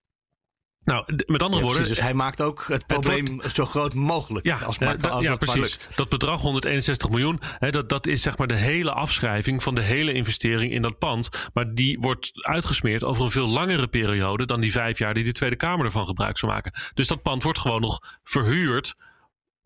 Nou, 0.87 1.05
met 1.27 1.43
andere 1.43 1.63
ja, 1.63 1.69
woorden. 1.69 1.89
Dus 1.89 2.01
hij 2.01 2.15
maakt 2.15 2.41
ook 2.41 2.65
het 2.69 2.87
probleem 2.87 3.25
het 3.25 3.35
wordt, 3.35 3.55
zo 3.55 3.65
groot 3.65 3.95
mogelijk. 3.95 4.47
Ja, 4.47 4.59
als, 4.59 4.79
uh, 4.79 4.89
als 5.11 5.25
ja 5.25 5.31
het 5.31 5.39
precies. 5.39 5.61
lukt. 5.61 5.89
Dat 5.95 6.09
bedrag 6.09 6.41
161 6.41 7.11
miljoen, 7.11 7.41
hè, 7.59 7.71
dat, 7.71 7.89
dat 7.89 8.07
is 8.07 8.23
zeg 8.23 8.39
maar 8.39 8.47
de 8.47 8.57
hele 8.57 8.93
afschrijving 8.93 9.63
van 9.63 9.75
de 9.75 9.81
hele 9.81 10.13
investering 10.13 10.73
in 10.73 10.83
dat 10.83 10.99
pand. 10.99 11.29
Maar 11.55 11.75
die 11.75 11.99
wordt 12.01 12.31
uitgesmeerd 12.35 13.05
over 13.05 13.25
een 13.25 13.31
veel 13.31 13.49
langere 13.49 13.87
periode 13.87 14.47
dan 14.47 14.61
die 14.61 14.73
vijf 14.73 14.99
jaar 14.99 15.15
die 15.15 15.25
de 15.25 15.33
Tweede 15.33 15.57
Kamer 15.57 15.85
ervan 15.85 16.07
gebruik 16.07 16.39
zou 16.39 16.53
maken. 16.53 16.73
Dus 16.95 17.07
dat 17.07 17.23
pand 17.23 17.43
wordt 17.43 17.59
gewoon 17.59 17.81
nog 17.81 18.19
verhuurd 18.25 18.95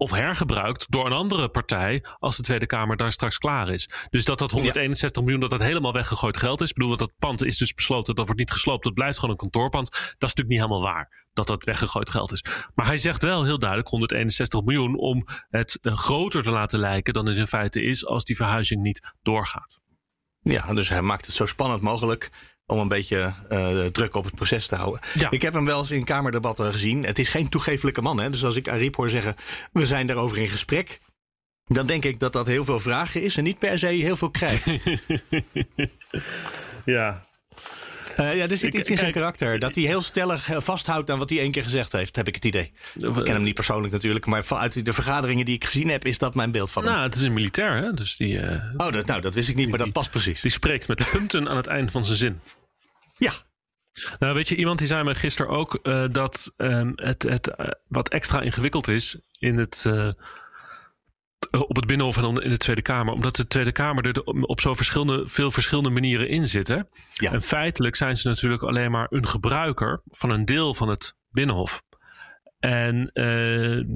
of 0.00 0.10
hergebruikt 0.10 0.86
door 0.90 1.06
een 1.06 1.12
andere 1.12 1.48
partij 1.48 2.04
als 2.18 2.36
de 2.36 2.42
Tweede 2.42 2.66
Kamer 2.66 2.96
daar 2.96 3.12
straks 3.12 3.38
klaar 3.38 3.68
is. 3.68 3.88
Dus 4.10 4.24
dat 4.24 4.38
dat 4.38 4.50
161 4.50 5.16
ja. 5.16 5.22
miljoen, 5.22 5.48
dat 5.48 5.58
dat 5.58 5.68
helemaal 5.68 5.92
weggegooid 5.92 6.36
geld 6.36 6.60
is. 6.60 6.68
Ik 6.68 6.74
bedoel, 6.74 6.96
dat 6.96 7.12
pand 7.18 7.44
is 7.44 7.58
dus 7.58 7.74
besloten, 7.74 8.14
dat 8.14 8.24
wordt 8.24 8.40
niet 8.40 8.50
gesloopt, 8.50 8.84
dat 8.84 8.94
blijft 8.94 9.18
gewoon 9.18 9.30
een 9.30 9.40
kantoorpand. 9.40 9.90
Dat 9.90 10.00
is 10.00 10.16
natuurlijk 10.18 10.48
niet 10.48 10.58
helemaal 10.58 10.82
waar, 10.82 11.26
dat 11.32 11.46
dat 11.46 11.64
weggegooid 11.64 12.10
geld 12.10 12.32
is. 12.32 12.44
Maar 12.74 12.86
hij 12.86 12.98
zegt 12.98 13.22
wel 13.22 13.44
heel 13.44 13.58
duidelijk 13.58 13.88
161 13.88 14.62
miljoen 14.62 14.98
om 14.98 15.26
het 15.48 15.78
groter 15.82 16.42
te 16.42 16.50
laten 16.50 16.78
lijken 16.78 17.14
dan 17.14 17.26
het 17.26 17.36
in 17.36 17.46
feite 17.46 17.82
is 17.82 18.06
als 18.06 18.24
die 18.24 18.36
verhuizing 18.36 18.82
niet 18.82 19.00
doorgaat. 19.22 19.80
Ja, 20.42 20.74
dus 20.74 20.88
hij 20.88 21.02
maakt 21.02 21.26
het 21.26 21.34
zo 21.34 21.46
spannend 21.46 21.82
mogelijk 21.82 22.30
om 22.70 22.78
een 22.78 22.88
beetje 22.88 23.32
uh, 23.50 23.84
druk 23.84 24.14
op 24.14 24.24
het 24.24 24.34
proces 24.34 24.66
te 24.66 24.74
houden. 24.74 25.00
Ja. 25.14 25.30
Ik 25.30 25.42
heb 25.42 25.52
hem 25.52 25.64
wel 25.64 25.78
eens 25.78 25.90
in 25.90 26.04
kamerdebatten 26.04 26.72
gezien. 26.72 27.04
Het 27.04 27.18
is 27.18 27.28
geen 27.28 27.48
toegefelijke 27.48 28.02
man. 28.02 28.20
Hè? 28.20 28.30
Dus 28.30 28.44
als 28.44 28.56
ik 28.56 28.68
Ariep 28.68 28.96
hoor 28.96 29.10
zeggen, 29.10 29.34
we 29.72 29.86
zijn 29.86 30.06
daarover 30.06 30.38
in 30.38 30.48
gesprek. 30.48 31.00
Dan 31.66 31.86
denk 31.86 32.04
ik 32.04 32.20
dat 32.20 32.32
dat 32.32 32.46
heel 32.46 32.64
veel 32.64 32.80
vragen 32.80 33.22
is 33.22 33.36
en 33.36 33.44
niet 33.44 33.58
per 33.58 33.78
se 33.78 33.86
heel 33.86 34.16
veel 34.16 34.30
krijgen. 34.30 34.80
ja. 36.84 37.20
Uh, 38.20 38.36
ja, 38.36 38.48
er 38.48 38.56
zit 38.56 38.74
iets 38.74 38.90
in 38.90 38.96
zijn 38.96 39.12
karakter. 39.12 39.58
Dat 39.58 39.74
hij 39.74 39.84
heel 39.84 40.02
stellig 40.02 40.48
vasthoudt 40.56 41.10
aan 41.10 41.18
wat 41.18 41.30
hij 41.30 41.38
één 41.38 41.50
keer 41.50 41.62
gezegd 41.62 41.92
heeft, 41.92 42.16
heb 42.16 42.28
ik 42.28 42.34
het 42.34 42.44
idee. 42.44 42.72
Ik 42.94 43.12
ken 43.12 43.34
hem 43.34 43.42
niet 43.42 43.54
persoonlijk 43.54 43.92
natuurlijk, 43.92 44.26
maar 44.26 44.44
vanuit 44.44 44.84
de 44.84 44.92
vergaderingen 44.92 45.44
die 45.44 45.54
ik 45.54 45.64
gezien 45.64 45.88
heb, 45.88 46.04
is 46.04 46.18
dat 46.18 46.34
mijn 46.34 46.50
beeld 46.50 46.70
van 46.70 46.82
nou, 46.82 46.94
hem. 46.94 47.04
het 47.04 47.14
is 47.14 47.22
een 47.22 47.32
militair, 47.32 47.76
hè? 47.76 47.92
Dus 47.92 48.16
die, 48.16 48.34
uh, 48.34 48.62
oh, 48.76 48.92
dat, 48.92 49.06
nou, 49.06 49.20
dat 49.20 49.34
wist 49.34 49.48
ik 49.48 49.56
niet, 49.56 49.68
maar 49.68 49.78
dat 49.78 49.92
past 49.92 50.10
precies. 50.10 50.40
Die 50.40 50.50
spreekt 50.50 50.88
met 50.88 51.10
punten 51.10 51.48
aan 51.48 51.56
het 51.56 51.66
eind 51.66 51.90
van 51.90 52.04
zijn 52.04 52.16
zin. 52.16 52.40
Ja. 53.20 53.32
Nou, 54.18 54.34
weet 54.34 54.48
je, 54.48 54.56
iemand 54.56 54.78
die 54.78 54.86
zei 54.86 55.04
me 55.04 55.14
gisteren 55.14 55.50
ook 55.50 55.78
uh, 55.82 56.04
dat 56.10 56.52
um, 56.56 56.92
het, 56.96 57.22
het 57.22 57.48
uh, 57.48 57.66
wat 57.88 58.08
extra 58.08 58.40
ingewikkeld 58.40 58.88
is 58.88 59.18
in 59.38 59.56
het, 59.56 59.84
uh, 59.86 60.10
op 61.50 61.76
het 61.76 61.86
Binnenhof 61.86 62.16
en 62.16 62.42
in 62.42 62.50
de 62.50 62.56
Tweede 62.56 62.82
Kamer. 62.82 63.14
Omdat 63.14 63.36
de 63.36 63.46
Tweede 63.46 63.72
Kamer 63.72 64.06
er 64.06 64.22
op 64.24 64.60
zo 64.60 64.74
verschillende, 64.74 65.28
veel 65.28 65.50
verschillende 65.50 65.90
manieren 65.90 66.28
in 66.28 66.46
zit. 66.46 66.68
Hè? 66.68 66.80
Ja. 67.14 67.32
En 67.32 67.42
feitelijk 67.42 67.96
zijn 67.96 68.16
ze 68.16 68.28
natuurlijk 68.28 68.62
alleen 68.62 68.90
maar 68.90 69.06
een 69.10 69.26
gebruiker 69.26 70.02
van 70.10 70.30
een 70.30 70.44
deel 70.44 70.74
van 70.74 70.88
het 70.88 71.14
Binnenhof. 71.30 71.82
En 72.58 73.10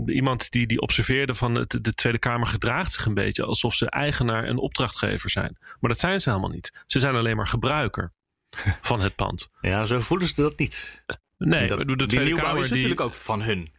iemand 0.06 0.50
die, 0.50 0.66
die 0.66 0.80
observeerde 0.80 1.34
van 1.34 1.54
het, 1.54 1.78
de 1.80 1.94
Tweede 1.94 2.18
Kamer 2.18 2.46
gedraagt 2.46 2.92
zich 2.92 3.06
een 3.06 3.14
beetje 3.14 3.44
alsof 3.44 3.74
ze 3.74 3.90
eigenaar 3.90 4.44
en 4.44 4.58
opdrachtgever 4.58 5.30
zijn. 5.30 5.56
Maar 5.80 5.90
dat 5.90 5.98
zijn 5.98 6.20
ze 6.20 6.28
helemaal 6.28 6.50
niet. 6.50 6.82
Ze 6.86 6.98
zijn 6.98 7.14
alleen 7.14 7.36
maar 7.36 7.48
gebruiker 7.48 8.12
van 8.80 9.00
het 9.00 9.14
pand. 9.14 9.50
Ja, 9.60 9.86
zo 9.86 10.00
voelen 10.00 10.26
ze 10.26 10.42
dat 10.42 10.58
niet. 10.58 11.04
Nee, 11.38 11.66
dat, 11.66 11.78
de 11.78 11.84
Tweede 11.84 12.06
die 12.06 12.20
nieuwbouw 12.20 12.44
Kamer 12.44 12.60
is 12.60 12.66
die, 12.66 12.74
natuurlijk 12.74 13.00
ook 13.00 13.14
van 13.14 13.42
hun. 13.42 13.72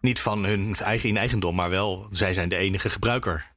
Niet 0.00 0.20
van 0.20 0.44
hun 0.44 0.76
eigen 0.76 1.08
in 1.08 1.16
eigendom, 1.16 1.54
maar 1.54 1.70
wel, 1.70 2.08
zij 2.10 2.32
zijn 2.32 2.48
de 2.48 2.56
enige 2.56 2.90
gebruiker. 2.90 3.54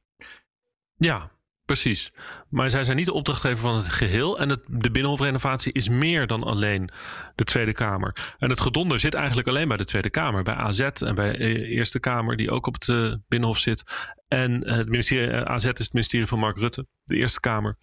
Ja, 0.96 1.30
precies. 1.64 2.12
Maar 2.48 2.70
zij 2.70 2.84
zijn 2.84 2.96
niet 2.96 3.06
de 3.06 3.12
opdrachtgever 3.12 3.58
van 3.58 3.76
het 3.76 3.88
geheel. 3.88 4.38
En 4.38 4.48
het, 4.48 4.60
de 4.66 4.90
Binnenhofrenovatie 4.90 5.72
is 5.72 5.88
meer 5.88 6.26
dan 6.26 6.42
alleen 6.42 6.90
de 7.34 7.44
Tweede 7.44 7.72
Kamer. 7.72 8.34
En 8.38 8.50
het 8.50 8.60
gedonder 8.60 9.00
zit 9.00 9.14
eigenlijk 9.14 9.48
alleen 9.48 9.68
bij 9.68 9.76
de 9.76 9.84
Tweede 9.84 10.10
Kamer. 10.10 10.42
Bij 10.42 10.54
AZ 10.54 10.80
en 10.80 11.14
bij 11.14 11.32
de 11.32 11.66
Eerste 11.66 12.00
Kamer, 12.00 12.36
die 12.36 12.50
ook 12.50 12.66
op 12.66 12.74
het 12.74 12.86
uh, 12.88 13.14
Binnenhof 13.28 13.58
zit. 13.58 13.82
En 14.28 14.68
het 14.68 14.88
ministerie, 14.88 15.28
uh, 15.28 15.42
AZ 15.42 15.64
is 15.64 15.78
het 15.78 15.92
ministerie 15.92 16.26
van 16.26 16.38
Mark 16.38 16.56
Rutte, 16.56 16.86
de 17.04 17.16
Eerste 17.16 17.40
Kamer. 17.40 17.76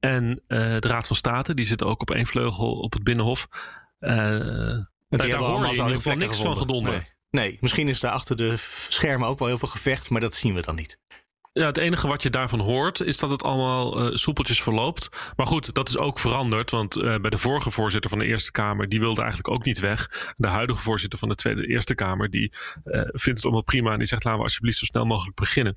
En 0.00 0.42
uh, 0.48 0.58
de 0.78 0.88
Raad 0.88 1.06
van 1.06 1.16
State, 1.16 1.54
die 1.54 1.64
zit 1.64 1.84
ook 1.84 2.00
op 2.00 2.10
één 2.10 2.26
vleugel 2.26 2.72
op 2.72 2.92
het 2.92 3.02
Binnenhof. 3.02 3.48
Uh, 4.00 4.10
daar, 4.10 4.86
daar 5.08 5.32
hoor 5.32 5.60
je 5.60 5.66
in 5.66 5.72
ieder 5.72 5.94
geval 5.94 6.16
niks 6.16 6.40
van 6.40 6.56
gedonder. 6.56 6.92
Nee. 6.92 7.08
nee, 7.30 7.58
misschien 7.60 7.88
is 7.88 8.00
daar 8.00 8.12
achter 8.12 8.36
de 8.36 8.54
schermen 8.88 9.28
ook 9.28 9.38
wel 9.38 9.48
heel 9.48 9.58
veel 9.58 9.68
gevecht, 9.68 10.10
maar 10.10 10.20
dat 10.20 10.34
zien 10.34 10.54
we 10.54 10.60
dan 10.60 10.74
niet. 10.74 10.98
Ja, 11.52 11.66
het 11.66 11.76
enige 11.76 12.08
wat 12.08 12.22
je 12.22 12.30
daarvan 12.30 12.60
hoort 12.60 13.00
is 13.00 13.18
dat 13.18 13.30
het 13.30 13.42
allemaal 13.42 14.10
uh, 14.10 14.16
soepeltjes 14.16 14.62
verloopt. 14.62 15.08
Maar 15.36 15.46
goed, 15.46 15.74
dat 15.74 15.88
is 15.88 15.98
ook 15.98 16.18
veranderd. 16.18 16.70
Want 16.70 16.96
uh, 16.96 17.16
bij 17.16 17.30
de 17.30 17.38
vorige 17.38 17.70
voorzitter 17.70 18.10
van 18.10 18.18
de 18.18 18.26
Eerste 18.26 18.50
Kamer, 18.50 18.88
die 18.88 19.00
wilde 19.00 19.20
eigenlijk 19.20 19.50
ook 19.50 19.64
niet 19.64 19.78
weg. 19.78 20.34
De 20.36 20.46
huidige 20.46 20.80
voorzitter 20.80 21.18
van 21.18 21.28
de 21.28 21.34
Tweede 21.34 21.66
Eerste 21.66 21.94
Kamer, 21.94 22.30
die 22.30 22.52
uh, 22.84 23.00
vindt 23.02 23.24
het 23.24 23.42
allemaal 23.42 23.62
prima. 23.62 23.92
En 23.92 23.98
die 23.98 24.06
zegt, 24.06 24.24
laten 24.24 24.38
we 24.38 24.46
alsjeblieft 24.46 24.78
zo 24.78 24.84
snel 24.84 25.04
mogelijk 25.04 25.36
beginnen. 25.36 25.76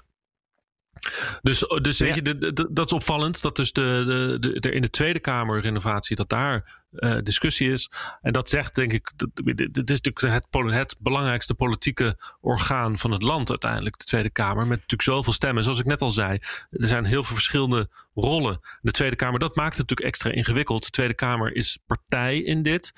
Dus, 1.41 1.60
dus 1.82 1.97
ja. 1.97 2.06
weet 2.06 2.16
je, 2.16 2.22
de, 2.22 2.54
de, 2.54 2.68
dat 2.72 2.86
is 2.86 2.93
opvallend. 2.93 3.41
Dat 3.41 3.56
dus 3.56 3.72
de, 3.72 4.38
de, 4.39 4.60
de, 4.60 4.72
in 4.72 4.82
de 4.82 4.89
Tweede 4.89 5.20
Kamer 5.20 5.62
renovatie, 5.62 6.16
dat 6.16 6.30
daar 6.30 6.84
uh, 6.91 7.18
discussie 7.24 7.72
is. 7.72 7.91
En 8.22 8.34
dat 8.34 8.49
zegt, 8.49 8.76
denk 8.76 8.93
ik, 8.93 9.12
dit 9.56 9.89
is 9.89 10.01
natuurlijk 10.01 10.22
het, 10.22 10.74
het 10.74 10.95
belangrijkste 10.99 11.54
politieke 11.54 12.18
orgaan 12.41 12.97
van 12.97 13.12
het 13.12 13.22
land 13.22 13.49
uiteindelijk, 13.49 13.97
de 13.97 14.06
Tweede 14.06 14.30
Kamer. 14.30 14.68
Met 14.68 14.70
natuurlijk 14.70 15.01
zoveel 15.01 15.34
stemmen. 15.34 15.64
Zoals 15.64 15.80
ik 15.80 15.86
net 15.86 16.01
al 16.01 16.12
zei, 16.12 16.38
er 16.70 16.88
zijn 16.88 17.06
heel 17.06 17.24
veel 17.24 17.36
verschillende 17.36 17.89
rollen. 18.14 18.60
De 18.82 18.91
Tweede 18.91 19.16
Kamer, 19.16 19.39
dat 19.39 19.56
maakt 19.56 19.78
het 19.78 19.89
natuurlijk 19.89 20.08
extra 20.08 20.32
ingewikkeld. 20.32 20.84
De 20.84 20.89
Tweede 20.89 21.14
Kamer 21.14 21.56
is 21.56 21.78
partij 21.86 22.39
in 22.39 22.64
dit. 22.64 22.93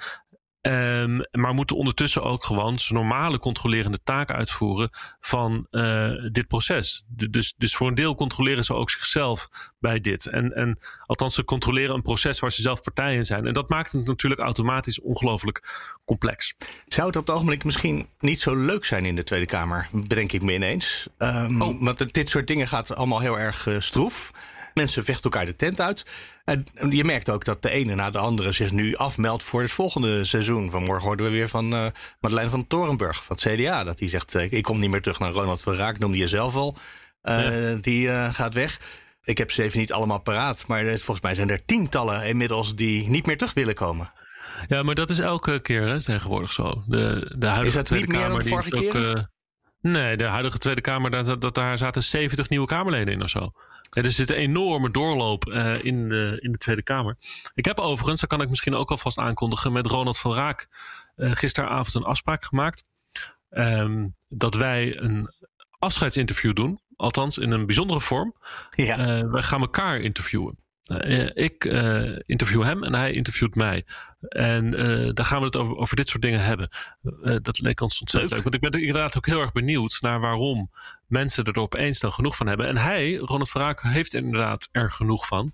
Um, 0.68 1.26
maar 1.32 1.54
moeten 1.54 1.76
ondertussen 1.76 2.24
ook 2.24 2.44
gewoon 2.44 2.80
zijn 2.80 3.00
normale 3.00 3.40
controlerende 3.40 4.00
taak 4.04 4.32
uitvoeren 4.32 4.90
van 5.20 5.68
uh, 5.72 6.12
dit 6.32 6.48
proces. 6.48 7.04
Dus, 7.08 7.54
dus 7.58 7.76
voor 7.76 7.88
een 7.88 7.96
deel 7.96 8.16
controleren 8.16 8.64
ze 8.64 8.74
ook 8.74 8.90
zichzelf 8.90 9.48
bij 9.80 10.00
dit. 10.00 10.26
En, 10.26 10.54
en 10.54 10.80
althans, 11.06 11.36
ze 11.36 11.44
controleren 11.44 11.96
een 11.96 12.02
proces 12.02 12.40
waar 12.40 12.52
ze 12.52 12.62
zelf 12.62 12.82
partij 12.82 13.16
in 13.16 13.26
zijn. 13.26 13.48
En 13.48 13.54
dat 13.54 13.70
maakt 13.70 13.92
het 13.92 14.08
natuurlijk 14.08 14.42
automatisch 14.42 15.02
ongelooflijk 15.02 15.64
complex. 16.06 16.54
Zou 16.88 17.08
het 17.08 17.16
op 17.16 17.28
het 17.28 17.36
ogenblik 17.36 17.64
misschien 17.64 18.08
niet 18.20 18.42
zo 18.42 18.56
leuk 18.56 18.86
zijn 18.86 19.06
in 19.06 19.16
de 19.16 19.24
Tweede 19.24 19.46
Kamer? 19.46 19.88
Bedenk 19.92 20.32
ik 20.32 20.42
me 20.42 20.54
ineens. 20.54 21.08
Um, 21.18 21.62
oh. 21.62 21.84
Want 21.84 22.14
dit 22.14 22.30
soort 22.30 22.48
dingen 22.48 22.68
gaat 22.68 22.96
allemaal 22.96 23.20
heel 23.20 23.40
erg 23.40 23.66
uh, 23.66 23.80
stroef. 23.80 24.32
Mensen 24.76 25.04
vechten 25.04 25.24
elkaar 25.24 25.46
de 25.46 25.56
tent 25.56 25.82
uit. 25.82 26.06
En 26.44 26.66
je 26.90 27.04
merkt 27.04 27.30
ook 27.30 27.46
dat 27.46 27.62
de 27.62 27.70
ene 27.70 27.96
na 27.96 28.10
de 28.10 28.18
andere 28.18 28.52
zich 28.52 28.72
nu 28.72 28.96
afmeldt 28.96 29.44
voor 29.44 29.62
het 29.62 29.72
volgende 29.72 30.24
seizoen. 30.24 30.72
Vanmorgen 30.72 31.08
hoorden 31.08 31.26
we 31.26 31.32
weer 31.32 31.50
van 31.50 31.74
uh, 31.74 31.86
Madeleine 32.20 32.52
van 32.52 32.68
Torenburg 32.68 33.24
van 33.24 33.38
het 33.42 33.54
CDA. 33.54 33.84
Dat 33.84 33.98
die 33.98 34.10
zegt, 34.10 34.36
uh, 34.36 34.52
ik 34.52 34.64
kom 34.64 34.80
niet 34.80 34.90
meer 34.90 35.02
terug 35.02 35.20
naar 35.20 35.32
Ronald 35.32 35.62
van 35.62 35.76
Raak, 35.76 36.00
noemde 36.00 36.18
je 36.18 36.28
zelf 36.28 36.56
al. 36.56 36.76
Uh, 37.24 37.70
ja. 37.70 37.78
Die 37.82 38.10
gaat 38.34 38.54
weg. 38.54 38.80
Ik 39.24 39.38
heb 39.38 39.52
ze 39.52 39.64
even 39.64 39.80
niet 39.80 39.94
allemaal 39.94 40.22
paraat. 40.22 40.68
Maar 40.68 40.84
volgens 40.86 41.22
mij 41.22 41.36
zijn 41.36 41.50
er 41.50 41.66
tientallen 41.66 42.26
inmiddels 42.26 42.76
die 42.76 43.10
niet 43.10 43.26
meer 43.26 43.38
terug 43.38 43.54
willen 43.54 43.76
komen. 43.76 44.12
Ja, 44.68 44.84
maar 44.84 44.96
dat 44.96 45.10
is 45.10 45.20
elke 45.20 45.60
keer 45.60 45.82
hè, 45.82 46.04
tegenwoordig 46.04 46.54
zo. 46.54 46.84
De, 46.88 47.34
de 47.38 47.46
huidige 47.46 47.68
is 47.68 47.74
dat 47.74 47.86
Tweede 47.86 48.06
niet 48.06 48.16
meer 48.16 48.26
Kamer 48.26 48.40
dan 48.40 48.50
vorige 48.50 48.70
die 48.70 48.90
keer? 48.90 49.30
Nee, 49.82 50.18
de 50.18 50.24
huidige 50.24 50.58
Tweede 50.58 50.82
Kamer, 50.82 51.12
dat, 51.12 51.42
dat, 51.42 51.56
daar 51.56 51.78
zaten 51.78 52.04
70 52.04 52.50
nieuwe 52.50 52.68
Kamerleden 52.68 53.14
in 53.14 53.24
of 53.24 53.30
zo. 53.30 53.52
Er 54.04 54.12
zit 54.12 54.30
een 54.30 54.36
enorme 54.36 54.92
doorloop 54.92 55.46
uh, 55.46 55.84
in, 55.84 56.10
de, 56.10 56.38
in 56.42 56.52
de 56.52 56.58
Tweede 56.58 56.84
Kamer. 56.84 57.18
Ik 57.54 57.66
heb 57.66 57.80
overigens, 57.80 58.22
dat 58.22 58.30
kan 58.30 58.42
ik 58.42 58.50
misschien 58.50 58.76
ook 58.76 58.92
alvast 58.92 59.18
aankondigen, 59.18 59.72
met 59.72 59.86
Ronald 59.86 60.18
van 60.18 60.34
Raak 60.34 60.68
uh, 61.16 61.32
gisteravond 61.32 61.96
een 61.96 62.04
afspraak 62.04 62.46
gemaakt. 62.46 62.86
Um, 63.50 64.16
dat 64.28 64.56
wij 64.56 64.98
een 64.98 65.30
afscheidsinterview 65.80 66.54
doen. 66.54 66.80
Althans, 66.96 67.38
in 67.38 67.52
een 67.52 67.66
bijzondere 67.66 68.02
vorm. 68.02 68.36
Ja. 68.76 69.00
Uh, 69.00 69.32
wij 69.32 69.44
gaan 69.44 69.62
elkaar 69.62 70.00
interviewen. 70.00 70.58
Uh, 70.88 71.30
ik 71.34 71.66
uh, 71.66 72.20
interview 72.26 72.64
hem 72.64 72.84
en 72.84 72.94
hij 72.94 73.12
interviewt 73.12 73.56
mij. 73.56 73.86
En 74.30 74.72
daar 75.14 75.26
gaan 75.26 75.40
we 75.40 75.46
het 75.46 75.56
over, 75.56 75.78
over 75.78 75.96
dit 75.96 76.08
soort 76.08 76.22
dingen 76.22 76.44
hebben. 76.44 76.70
dat 77.42 77.60
leek 77.60 77.82
ons 77.82 78.00
ontzettend 78.00 78.34
leuk. 78.34 78.44
Want 78.44 78.56
ik 78.56 78.62
ben 78.62 78.80
inderdaad 78.80 79.18
ook 79.18 79.26
heel 79.26 79.42
erg 79.42 79.52
benieuwd 79.52 79.98
naar 80.02 80.20
waarom 80.20 80.72
mensen 81.08 81.44
er 81.44 81.60
opeens 81.60 82.00
dan 82.00 82.14
genoeg 82.14 82.36
van 82.36 82.48
hebben. 82.48 82.68
En 82.68 82.78
hij, 82.78 83.16
Ronald 83.16 83.50
Verraak, 83.50 83.82
heeft 83.82 84.14
er 84.14 84.24
inderdaad 84.24 84.70
er 84.72 84.92
genoeg 84.92 85.28
van. 85.28 85.54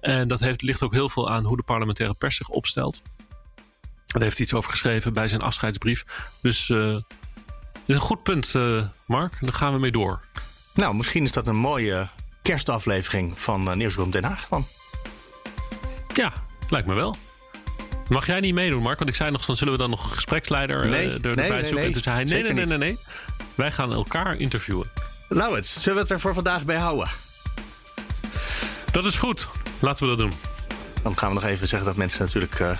En 0.00 0.28
dat 0.28 0.40
heeft, 0.40 0.62
ligt 0.62 0.82
ook 0.82 0.92
heel 0.92 1.08
veel 1.08 1.30
aan 1.30 1.44
hoe 1.44 1.56
de 1.56 1.62
parlementaire 1.62 2.14
pers 2.14 2.36
zich 2.36 2.48
opstelt. 2.48 3.02
Daar 4.06 4.22
heeft 4.22 4.36
hij 4.36 4.46
iets 4.46 4.54
over 4.54 4.70
geschreven 4.70 5.12
bij 5.12 5.28
zijn 5.28 5.40
afscheidsbrief. 5.40 6.04
Dus 6.40 6.70
is 7.86 7.94
een 7.94 8.00
goed 8.00 8.22
punt, 8.22 8.54
Mark. 9.06 9.36
Daar 9.40 9.52
gaan 9.52 9.72
we 9.72 9.78
mee 9.78 9.90
door. 9.90 10.20
Nou, 10.74 10.94
misschien 10.94 11.24
is 11.24 11.32
dat 11.32 11.46
een 11.46 11.56
mooie 11.56 12.08
kerstaflevering 12.48 13.38
van 13.38 13.68
uh, 13.68 13.74
Nieuwsroom 13.74 14.10
Den 14.10 14.24
Haag 14.24 14.48
dan. 14.48 14.66
Ja, 16.14 16.32
lijkt 16.68 16.86
me 16.86 16.94
wel. 16.94 17.16
Mag 18.08 18.26
jij 18.26 18.40
niet 18.40 18.54
meedoen, 18.54 18.82
Mark? 18.82 18.98
Want 18.98 19.10
ik 19.10 19.16
zei 19.16 19.30
nog, 19.30 19.44
dan 19.44 19.56
zullen 19.56 19.72
we 19.72 19.78
dan 19.78 19.90
nog 19.90 20.04
een 20.04 20.10
gespreksleider 20.10 20.86
nee, 20.86 21.06
uh, 21.06 21.14
er, 21.14 21.20
nee, 21.20 21.30
erbij 21.30 21.48
nee, 21.48 21.64
zoeken. 21.64 21.84
Nee, 21.84 21.92
dus 21.92 22.04
hij, 22.04 22.24
nee, 22.24 22.42
nee, 22.42 22.52
nee, 22.52 22.66
nee, 22.66 22.78
nee. 22.78 22.98
Wij 23.54 23.72
gaan 23.72 23.92
elkaar 23.92 24.36
interviewen. 24.36 24.90
Nou, 25.28 25.56
het. 25.56 25.66
Zullen 25.66 25.94
we 25.94 26.00
het 26.00 26.10
er 26.10 26.20
voor 26.20 26.34
vandaag 26.34 26.64
bij 26.64 26.76
houden? 26.76 27.08
Dat 28.92 29.04
is 29.04 29.16
goed. 29.16 29.48
Laten 29.78 30.02
we 30.02 30.08
dat 30.08 30.18
doen. 30.18 30.32
Dan 31.02 31.18
gaan 31.18 31.28
we 31.28 31.34
nog 31.34 31.44
even 31.44 31.68
zeggen 31.68 31.88
dat 31.88 31.96
mensen 31.96 32.24
natuurlijk 32.24 32.58
uh, 32.58 32.78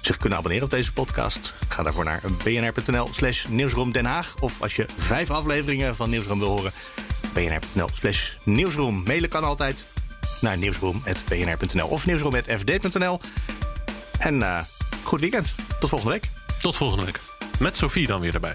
zich 0.00 0.16
kunnen 0.16 0.38
abonneren 0.38 0.64
op 0.64 0.70
deze 0.70 0.92
podcast. 0.92 1.54
Ga 1.68 1.82
daarvoor 1.82 2.04
naar 2.04 2.20
bnr.nl 2.44 3.08
slash 3.12 3.46
nieuwsroom 3.46 3.92
Den 3.92 4.04
Haag. 4.04 4.34
Of 4.40 4.62
als 4.62 4.76
je 4.76 4.86
vijf 4.96 5.30
afleveringen 5.30 5.96
van 5.96 6.10
Nieuwsroom 6.10 6.38
wil 6.38 6.48
horen, 6.48 6.72
bnr.nl 7.36 7.88
slash 7.92 8.32
nieuwsroom. 8.42 9.02
Mailen 9.06 9.28
kan 9.28 9.44
altijd 9.44 9.84
naar 10.40 10.58
nieuwsroom.bnr.nl 10.58 11.88
of 11.88 12.06
nieuwsroom.fd.nl. 12.06 13.20
En 14.18 14.34
uh, 14.34 14.60
goed 15.02 15.20
weekend. 15.20 15.54
Tot 15.80 15.88
volgende 15.88 16.12
week. 16.12 16.30
Tot 16.60 16.76
volgende 16.76 17.04
week. 17.04 17.20
Met 17.58 17.76
Sophie 17.76 18.06
dan 18.06 18.20
weer 18.20 18.34
erbij. 18.34 18.54